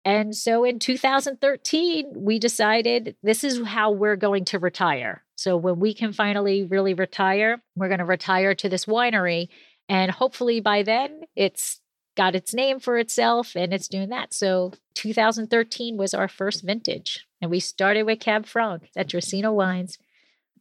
And 0.04 0.34
so 0.34 0.64
in 0.64 0.78
2013, 0.78 2.12
we 2.16 2.38
decided 2.38 3.16
this 3.22 3.44
is 3.44 3.62
how 3.66 3.90
we're 3.90 4.16
going 4.16 4.46
to 4.46 4.58
retire. 4.58 5.24
So 5.36 5.56
when 5.56 5.78
we 5.78 5.92
can 5.92 6.12
finally 6.12 6.64
really 6.64 6.94
retire, 6.94 7.62
we're 7.76 7.88
going 7.88 7.98
to 7.98 8.06
retire 8.06 8.54
to 8.54 8.68
this 8.68 8.86
winery. 8.86 9.48
And 9.88 10.10
hopefully 10.10 10.60
by 10.60 10.82
then, 10.82 11.22
it's 11.36 11.80
got 12.16 12.34
its 12.34 12.54
name 12.54 12.80
for 12.80 12.98
itself 12.98 13.54
and 13.54 13.74
it's 13.74 13.88
doing 13.88 14.08
that. 14.08 14.32
So 14.32 14.72
2013 14.94 15.96
was 15.96 16.14
our 16.14 16.28
first 16.28 16.62
vintage. 16.62 17.26
And 17.40 17.50
we 17.50 17.60
started 17.60 18.04
with 18.04 18.20
Cab 18.20 18.46
Franc 18.46 18.88
at 18.96 19.08
Dracaena 19.08 19.52
Wines 19.52 19.98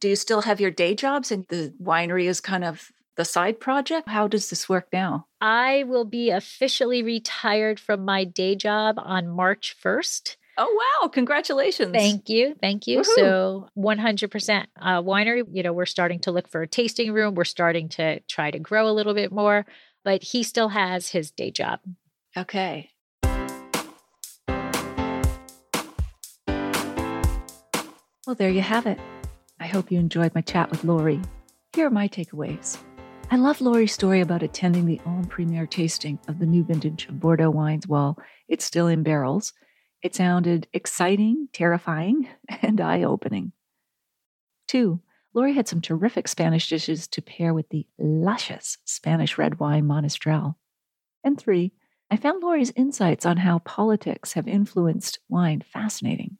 do 0.00 0.08
you 0.08 0.16
still 0.16 0.42
have 0.42 0.60
your 0.60 0.70
day 0.70 0.94
jobs 0.94 1.30
and 1.30 1.46
the 1.48 1.72
winery 1.80 2.24
is 2.24 2.40
kind 2.40 2.64
of 2.64 2.90
the 3.16 3.24
side 3.24 3.60
project? 3.60 4.08
How 4.08 4.26
does 4.26 4.48
this 4.50 4.68
work 4.68 4.88
now? 4.92 5.26
I 5.40 5.84
will 5.86 6.06
be 6.06 6.30
officially 6.30 7.02
retired 7.02 7.78
from 7.78 8.04
my 8.04 8.24
day 8.24 8.56
job 8.56 8.96
on 8.98 9.28
March 9.28 9.76
1st. 9.84 10.36
Oh, 10.56 11.00
wow. 11.02 11.08
Congratulations. 11.08 11.92
Thank 11.92 12.28
you. 12.28 12.56
Thank 12.60 12.86
you. 12.86 12.98
Woo-hoo. 12.98 13.14
So 13.14 13.68
100% 13.78 14.66
uh, 14.80 15.02
winery, 15.02 15.44
you 15.52 15.62
know, 15.62 15.72
we're 15.72 15.86
starting 15.86 16.20
to 16.20 16.32
look 16.32 16.48
for 16.48 16.62
a 16.62 16.68
tasting 16.68 17.12
room. 17.12 17.34
We're 17.34 17.44
starting 17.44 17.88
to 17.90 18.20
try 18.20 18.50
to 18.50 18.58
grow 18.58 18.88
a 18.88 18.92
little 18.92 19.14
bit 19.14 19.32
more, 19.32 19.64
but 20.04 20.22
he 20.22 20.42
still 20.42 20.68
has 20.68 21.10
his 21.10 21.30
day 21.30 21.50
job. 21.50 21.80
Okay. 22.36 22.90
Well, 28.26 28.36
there 28.36 28.50
you 28.50 28.60
have 28.60 28.86
it. 28.86 28.98
I 29.62 29.66
hope 29.66 29.92
you 29.92 29.98
enjoyed 29.98 30.34
my 30.34 30.40
chat 30.40 30.70
with 30.70 30.84
Lori. 30.84 31.20
Here 31.74 31.86
are 31.86 31.90
my 31.90 32.08
takeaways. 32.08 32.78
I 33.30 33.36
love 33.36 33.60
Lori's 33.60 33.92
story 33.92 34.22
about 34.22 34.42
attending 34.42 34.86
the 34.86 34.98
en 35.04 35.26
primeur 35.26 35.66
tasting 35.66 36.18
of 36.28 36.38
the 36.38 36.46
new 36.46 36.64
vintage 36.64 37.06
of 37.06 37.20
Bordeaux 37.20 37.50
wines 37.50 37.86
while 37.86 38.16
it's 38.48 38.64
still 38.64 38.88
in 38.88 39.02
barrels. 39.02 39.52
It 40.02 40.14
sounded 40.14 40.66
exciting, 40.72 41.48
terrifying, 41.52 42.26
and 42.62 42.80
eye 42.80 43.02
opening. 43.02 43.52
Two, 44.66 45.02
Lori 45.34 45.52
had 45.52 45.68
some 45.68 45.82
terrific 45.82 46.26
Spanish 46.26 46.70
dishes 46.70 47.06
to 47.08 47.20
pair 47.20 47.52
with 47.52 47.68
the 47.68 47.86
luscious 47.98 48.78
Spanish 48.86 49.36
red 49.36 49.60
wine 49.60 49.84
Monastrell. 49.84 50.54
And 51.22 51.38
three, 51.38 51.74
I 52.10 52.16
found 52.16 52.42
Lori's 52.42 52.72
insights 52.76 53.26
on 53.26 53.36
how 53.36 53.58
politics 53.58 54.32
have 54.32 54.48
influenced 54.48 55.18
wine 55.28 55.60
fascinating. 55.60 56.38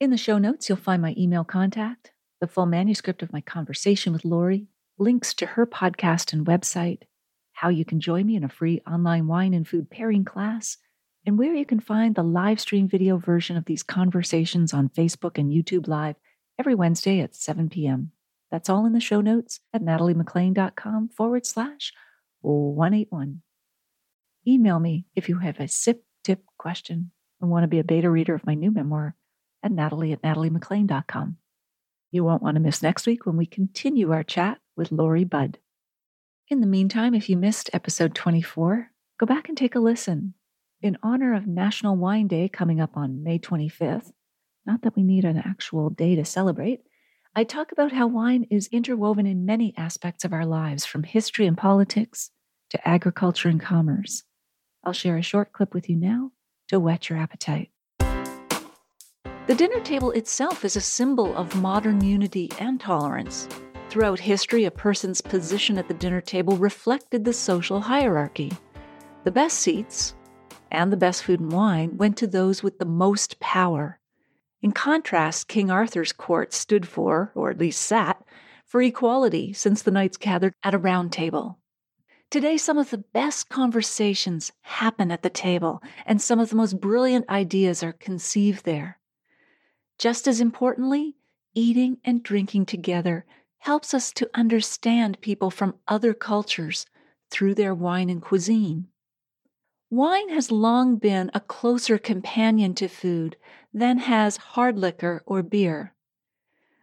In 0.00 0.08
the 0.10 0.16
show 0.16 0.38
notes, 0.38 0.70
you'll 0.70 0.78
find 0.78 1.02
my 1.02 1.14
email 1.18 1.44
contact, 1.44 2.12
the 2.44 2.52
full 2.52 2.66
manuscript 2.66 3.22
of 3.22 3.32
my 3.32 3.40
conversation 3.40 4.12
with 4.12 4.22
Lori, 4.22 4.66
links 4.98 5.32
to 5.32 5.46
her 5.46 5.66
podcast 5.66 6.34
and 6.34 6.44
website, 6.44 6.98
how 7.54 7.70
you 7.70 7.86
can 7.86 8.00
join 8.00 8.26
me 8.26 8.36
in 8.36 8.44
a 8.44 8.50
free 8.50 8.82
online 8.86 9.26
wine 9.26 9.54
and 9.54 9.66
food 9.66 9.88
pairing 9.88 10.26
class, 10.26 10.76
and 11.24 11.38
where 11.38 11.54
you 11.54 11.64
can 11.64 11.80
find 11.80 12.14
the 12.14 12.22
live 12.22 12.60
stream 12.60 12.86
video 12.86 13.16
version 13.16 13.56
of 13.56 13.64
these 13.64 13.82
conversations 13.82 14.74
on 14.74 14.90
Facebook 14.90 15.38
and 15.38 15.50
YouTube 15.50 15.88
Live 15.88 16.16
every 16.58 16.74
Wednesday 16.74 17.20
at 17.20 17.34
7 17.34 17.70
p.m. 17.70 18.12
That's 18.50 18.68
all 18.68 18.84
in 18.84 18.92
the 18.92 19.00
show 19.00 19.22
notes 19.22 19.60
at 19.72 19.80
nataliemaclean.com 19.80 21.08
forward 21.16 21.46
slash 21.46 21.94
181. 22.42 23.40
Email 24.46 24.80
me 24.80 25.06
if 25.16 25.30
you 25.30 25.38
have 25.38 25.60
a 25.60 25.66
sip 25.66 26.04
tip 26.22 26.44
question 26.58 27.10
and 27.40 27.50
want 27.50 27.62
to 27.62 27.68
be 27.68 27.78
a 27.78 27.84
beta 27.84 28.10
reader 28.10 28.34
of 28.34 28.44
my 28.44 28.52
new 28.52 28.70
memoir 28.70 29.16
at 29.62 29.72
natalie 29.72 30.12
at 30.12 30.20
nataliemaclean.com. 30.20 31.38
You 32.14 32.22
won't 32.22 32.44
want 32.44 32.54
to 32.54 32.60
miss 32.60 32.80
next 32.80 33.08
week 33.08 33.26
when 33.26 33.36
we 33.36 33.44
continue 33.44 34.12
our 34.12 34.22
chat 34.22 34.60
with 34.76 34.92
Lori 34.92 35.24
Budd. 35.24 35.58
In 36.48 36.60
the 36.60 36.66
meantime, 36.68 37.12
if 37.12 37.28
you 37.28 37.36
missed 37.36 37.70
episode 37.72 38.14
24, 38.14 38.92
go 39.18 39.26
back 39.26 39.48
and 39.48 39.58
take 39.58 39.74
a 39.74 39.80
listen. 39.80 40.34
In 40.80 40.96
honor 41.02 41.34
of 41.34 41.48
National 41.48 41.96
Wine 41.96 42.28
Day 42.28 42.48
coming 42.48 42.80
up 42.80 42.96
on 42.96 43.24
May 43.24 43.40
25th, 43.40 44.12
not 44.64 44.82
that 44.82 44.94
we 44.94 45.02
need 45.02 45.24
an 45.24 45.42
actual 45.44 45.90
day 45.90 46.14
to 46.14 46.24
celebrate, 46.24 46.82
I 47.34 47.42
talk 47.42 47.72
about 47.72 47.90
how 47.90 48.06
wine 48.06 48.46
is 48.48 48.68
interwoven 48.68 49.26
in 49.26 49.44
many 49.44 49.74
aspects 49.76 50.24
of 50.24 50.32
our 50.32 50.46
lives, 50.46 50.84
from 50.84 51.02
history 51.02 51.48
and 51.48 51.58
politics 51.58 52.30
to 52.70 52.88
agriculture 52.88 53.48
and 53.48 53.60
commerce. 53.60 54.22
I'll 54.84 54.92
share 54.92 55.16
a 55.16 55.22
short 55.22 55.52
clip 55.52 55.74
with 55.74 55.90
you 55.90 55.96
now 55.96 56.30
to 56.68 56.78
whet 56.78 57.08
your 57.10 57.18
appetite. 57.18 57.72
The 59.46 59.54
dinner 59.54 59.80
table 59.80 60.10
itself 60.12 60.64
is 60.64 60.74
a 60.74 60.80
symbol 60.80 61.36
of 61.36 61.54
modern 61.60 62.02
unity 62.02 62.50
and 62.58 62.80
tolerance. 62.80 63.46
Throughout 63.90 64.18
history, 64.18 64.64
a 64.64 64.70
person's 64.70 65.20
position 65.20 65.76
at 65.76 65.86
the 65.86 65.92
dinner 65.92 66.22
table 66.22 66.56
reflected 66.56 67.26
the 67.26 67.34
social 67.34 67.82
hierarchy. 67.82 68.52
The 69.24 69.30
best 69.30 69.58
seats 69.58 70.14
and 70.70 70.90
the 70.90 70.96
best 70.96 71.24
food 71.24 71.40
and 71.40 71.52
wine 71.52 71.98
went 71.98 72.16
to 72.16 72.26
those 72.26 72.62
with 72.62 72.78
the 72.78 72.86
most 72.86 73.38
power. 73.38 74.00
In 74.62 74.72
contrast, 74.72 75.46
King 75.46 75.70
Arthur's 75.70 76.14
court 76.14 76.54
stood 76.54 76.88
for, 76.88 77.30
or 77.34 77.50
at 77.50 77.58
least 77.58 77.82
sat, 77.82 78.24
for 78.64 78.80
equality 78.80 79.52
since 79.52 79.82
the 79.82 79.90
knights 79.90 80.16
gathered 80.16 80.54
at 80.62 80.72
a 80.72 80.78
round 80.78 81.12
table. 81.12 81.58
Today, 82.30 82.56
some 82.56 82.78
of 82.78 82.88
the 82.88 83.04
best 83.12 83.50
conversations 83.50 84.52
happen 84.62 85.10
at 85.10 85.22
the 85.22 85.28
table, 85.28 85.82
and 86.06 86.22
some 86.22 86.40
of 86.40 86.48
the 86.48 86.56
most 86.56 86.80
brilliant 86.80 87.28
ideas 87.28 87.82
are 87.82 87.92
conceived 87.92 88.64
there. 88.64 88.98
Just 89.98 90.26
as 90.26 90.40
importantly, 90.40 91.16
eating 91.54 91.98
and 92.04 92.22
drinking 92.22 92.66
together 92.66 93.24
helps 93.58 93.94
us 93.94 94.12
to 94.12 94.30
understand 94.34 95.20
people 95.20 95.50
from 95.50 95.76
other 95.88 96.12
cultures 96.12 96.86
through 97.30 97.54
their 97.54 97.74
wine 97.74 98.10
and 98.10 98.20
cuisine. 98.20 98.88
Wine 99.90 100.28
has 100.30 100.50
long 100.50 100.96
been 100.96 101.30
a 101.32 101.40
closer 101.40 101.98
companion 101.98 102.74
to 102.74 102.88
food 102.88 103.36
than 103.72 103.98
has 103.98 104.36
hard 104.36 104.78
liquor 104.78 105.22
or 105.24 105.42
beer. 105.42 105.94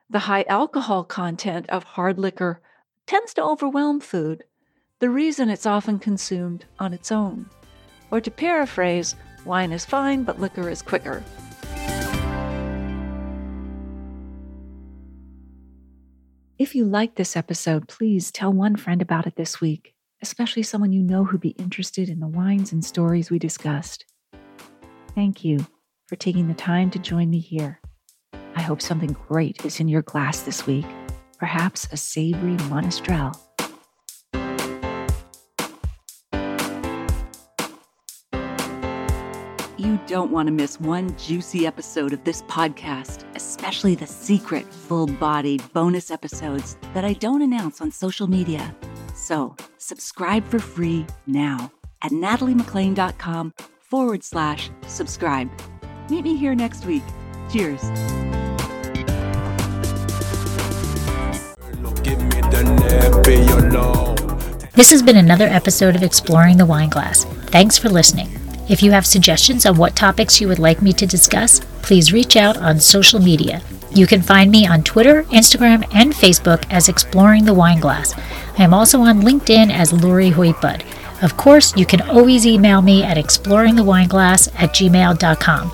The 0.10 0.20
high 0.20 0.44
alcohol 0.48 1.04
content 1.04 1.70
of 1.70 1.84
hard 1.84 2.18
liquor 2.18 2.62
tends 3.06 3.34
to 3.34 3.44
overwhelm 3.44 4.00
food, 4.00 4.44
the 5.00 5.10
reason 5.10 5.50
it's 5.50 5.66
often 5.66 6.00
consumed 6.00 6.66
on 6.80 6.94
its 6.94 7.12
own. 7.12 7.50
Or 8.12 8.22
to 8.22 8.32
paraphrase, 8.32 9.16
wine 9.46 9.72
is 9.72 9.86
fine, 9.86 10.24
but 10.24 10.40
liquor 10.40 10.70
is 10.70 10.82
quicker. 10.82 11.24
If 16.62 16.76
you 16.76 16.86
like 16.86 17.16
this 17.16 17.36
episode, 17.36 17.88
please 17.88 18.32
tell 18.32 18.54
one 18.54 18.76
friend 18.76 19.02
about 19.02 19.26
it 19.26 19.36
this 19.36 19.60
week 19.60 19.96
especially 20.22 20.64
someone 20.64 20.92
you 20.92 21.02
know 21.02 21.26
who'd 21.26 21.42
be 21.42 21.50
interested 21.50 22.10
in 22.10 22.20
the 22.20 22.28
wines 22.28 22.72
and 22.72 22.86
stories 22.86 23.32
we 23.32 23.40
discussed. 23.40 24.06
Thank 25.16 25.44
you 25.44 25.66
for 26.08 26.16
taking 26.16 26.48
the 26.48 26.54
time 26.54 26.90
to 26.92 27.00
join 27.00 27.30
me 27.30 27.40
here. 27.40 27.82
I 28.56 28.62
hope 28.62 28.82
something 28.82 29.16
great 29.28 29.66
is 29.66 29.80
in 29.80 29.88
your 29.88 30.04
glass 30.04 30.42
this 30.42 30.68
week, 30.68 30.86
perhaps 31.38 31.88
a 31.92 31.98
savory 31.98 32.58
monastrell. 32.70 33.38
You 39.82 40.00
don't 40.06 40.30
want 40.30 40.46
to 40.46 40.52
miss 40.52 40.80
one 40.80 41.18
juicy 41.18 41.66
episode 41.66 42.14
of 42.14 42.24
this 42.24 42.44
podcast, 42.44 43.26
especially 43.34 43.96
the 43.96 44.06
secret, 44.06 44.72
full 44.72 45.08
bodied 45.08 45.64
bonus 45.74 46.12
episodes 46.12 46.78
that 46.94 47.04
I 47.04 47.14
don't 47.14 47.42
announce 47.42 47.82
on 47.82 47.90
social 47.90 48.28
media. 48.28 48.76
So, 49.16 49.56
subscribe 49.80 50.46
for 50.46 50.60
free 50.60 51.08
now 51.26 51.72
at 52.04 52.12
nataliemaclean.com 52.12 53.56
forward 53.80 54.24
slash 54.24 54.70
subscribe. 54.86 55.50
Meet 56.12 56.26
me 56.26 56.38
here 56.38 56.54
next 56.54 56.86
week. 56.86 57.02
Cheers. 57.52 57.82
This 64.76 64.92
has 64.92 65.02
been 65.02 65.18
another 65.18 65.48
episode 65.48 65.96
of 65.96 66.04
Exploring 66.04 66.58
the 66.58 66.68
Wine 66.68 66.90
Glass. 66.90 67.26
Thanks 67.26 67.80
for 67.80 67.90
listening. 67.90 68.41
If 68.72 68.82
you 68.82 68.92
have 68.92 69.06
suggestions 69.06 69.66
on 69.66 69.76
what 69.76 69.98
topics 69.98 70.40
you 70.40 70.48
would 70.48 70.58
like 70.58 70.82
me 70.82 70.94
to 70.94 71.06
discuss, 71.06 71.60
please 71.82 72.14
reach 72.14 72.38
out 72.38 72.56
on 72.56 72.80
social 72.80 73.20
media. 73.20 73.62
You 73.94 74.08
can 74.08 74.22
find 74.22 74.50
me 74.50 74.66
on 74.66 74.82
Twitter, 74.82 75.24
Instagram, 75.24 75.86
and 75.94 76.14
Facebook 76.14 76.64
as 76.70 76.88
Exploring 76.88 77.44
the 77.44 77.54
Wine 77.54 77.82
Glass. 77.82 78.18
I 78.58 78.64
am 78.64 78.74
also 78.74 79.02
on 79.02 79.24
LinkedIn 79.24 79.70
as 79.70 79.92
Lori 79.92 80.30
Hoyt 80.30 80.62
Budd. 80.62 80.86
Of 81.22 81.36
course, 81.36 81.76
you 81.76 81.86
can 81.86 82.00
always 82.00 82.48
email 82.48 82.82
me 82.82 83.04
at 83.04 83.18
exploringthewineglass 83.18 84.54
at 84.58 84.70
gmail.com. 84.70 85.72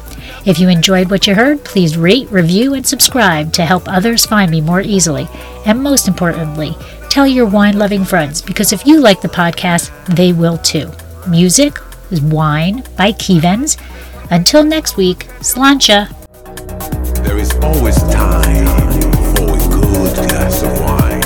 If 0.47 0.57
you 0.57 0.67
enjoyed 0.67 1.11
what 1.11 1.27
you 1.27 1.35
heard, 1.35 1.63
please 1.63 1.97
rate, 1.97 2.27
review, 2.31 2.73
and 2.73 2.85
subscribe 2.85 3.53
to 3.53 3.65
help 3.65 3.87
others 3.87 4.25
find 4.25 4.49
me 4.49 4.59
more 4.59 4.81
easily. 4.81 5.27
And 5.67 5.83
most 5.83 6.07
importantly, 6.07 6.75
tell 7.09 7.27
your 7.27 7.45
wine 7.45 7.77
loving 7.77 8.05
friends 8.05 8.41
because 8.41 8.73
if 8.73 8.87
you 8.87 8.99
like 8.99 9.21
the 9.21 9.27
podcast, 9.27 9.91
they 10.15 10.33
will 10.33 10.57
too. 10.57 10.91
Music 11.29 11.77
is 12.11 12.21
Wine 12.21 12.83
by 12.95 13.11
Kevens. 13.11 13.77
Until 14.29 14.63
next 14.63 14.97
week, 14.97 15.27
Sláinte. 15.41 16.07
There 17.23 17.37
is 17.37 17.53
always 17.61 17.95
time 18.11 18.65
for 19.35 19.55
a 19.55 19.57
good 19.69 20.15
glass 20.15 20.63
of 20.63 20.79
wine. 20.81 21.21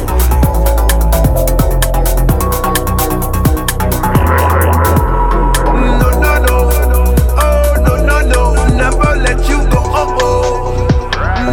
No, 6.00 6.10
no, 6.20 6.34
no. 6.46 6.58
Oh, 7.38 7.74
no, 7.86 7.96
no, 8.06 8.18
no. 8.28 8.54
Never 8.76 9.16
let 9.18 9.40
you 9.50 9.58
go. 9.70 9.80
Oh, 9.80 10.18
oh. 10.22 10.88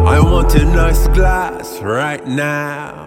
I 0.07 0.21
want 0.21 0.55
a 0.55 0.65
nice 0.65 1.09
glass 1.09 1.81
right 1.81 2.25
now. 2.27 3.00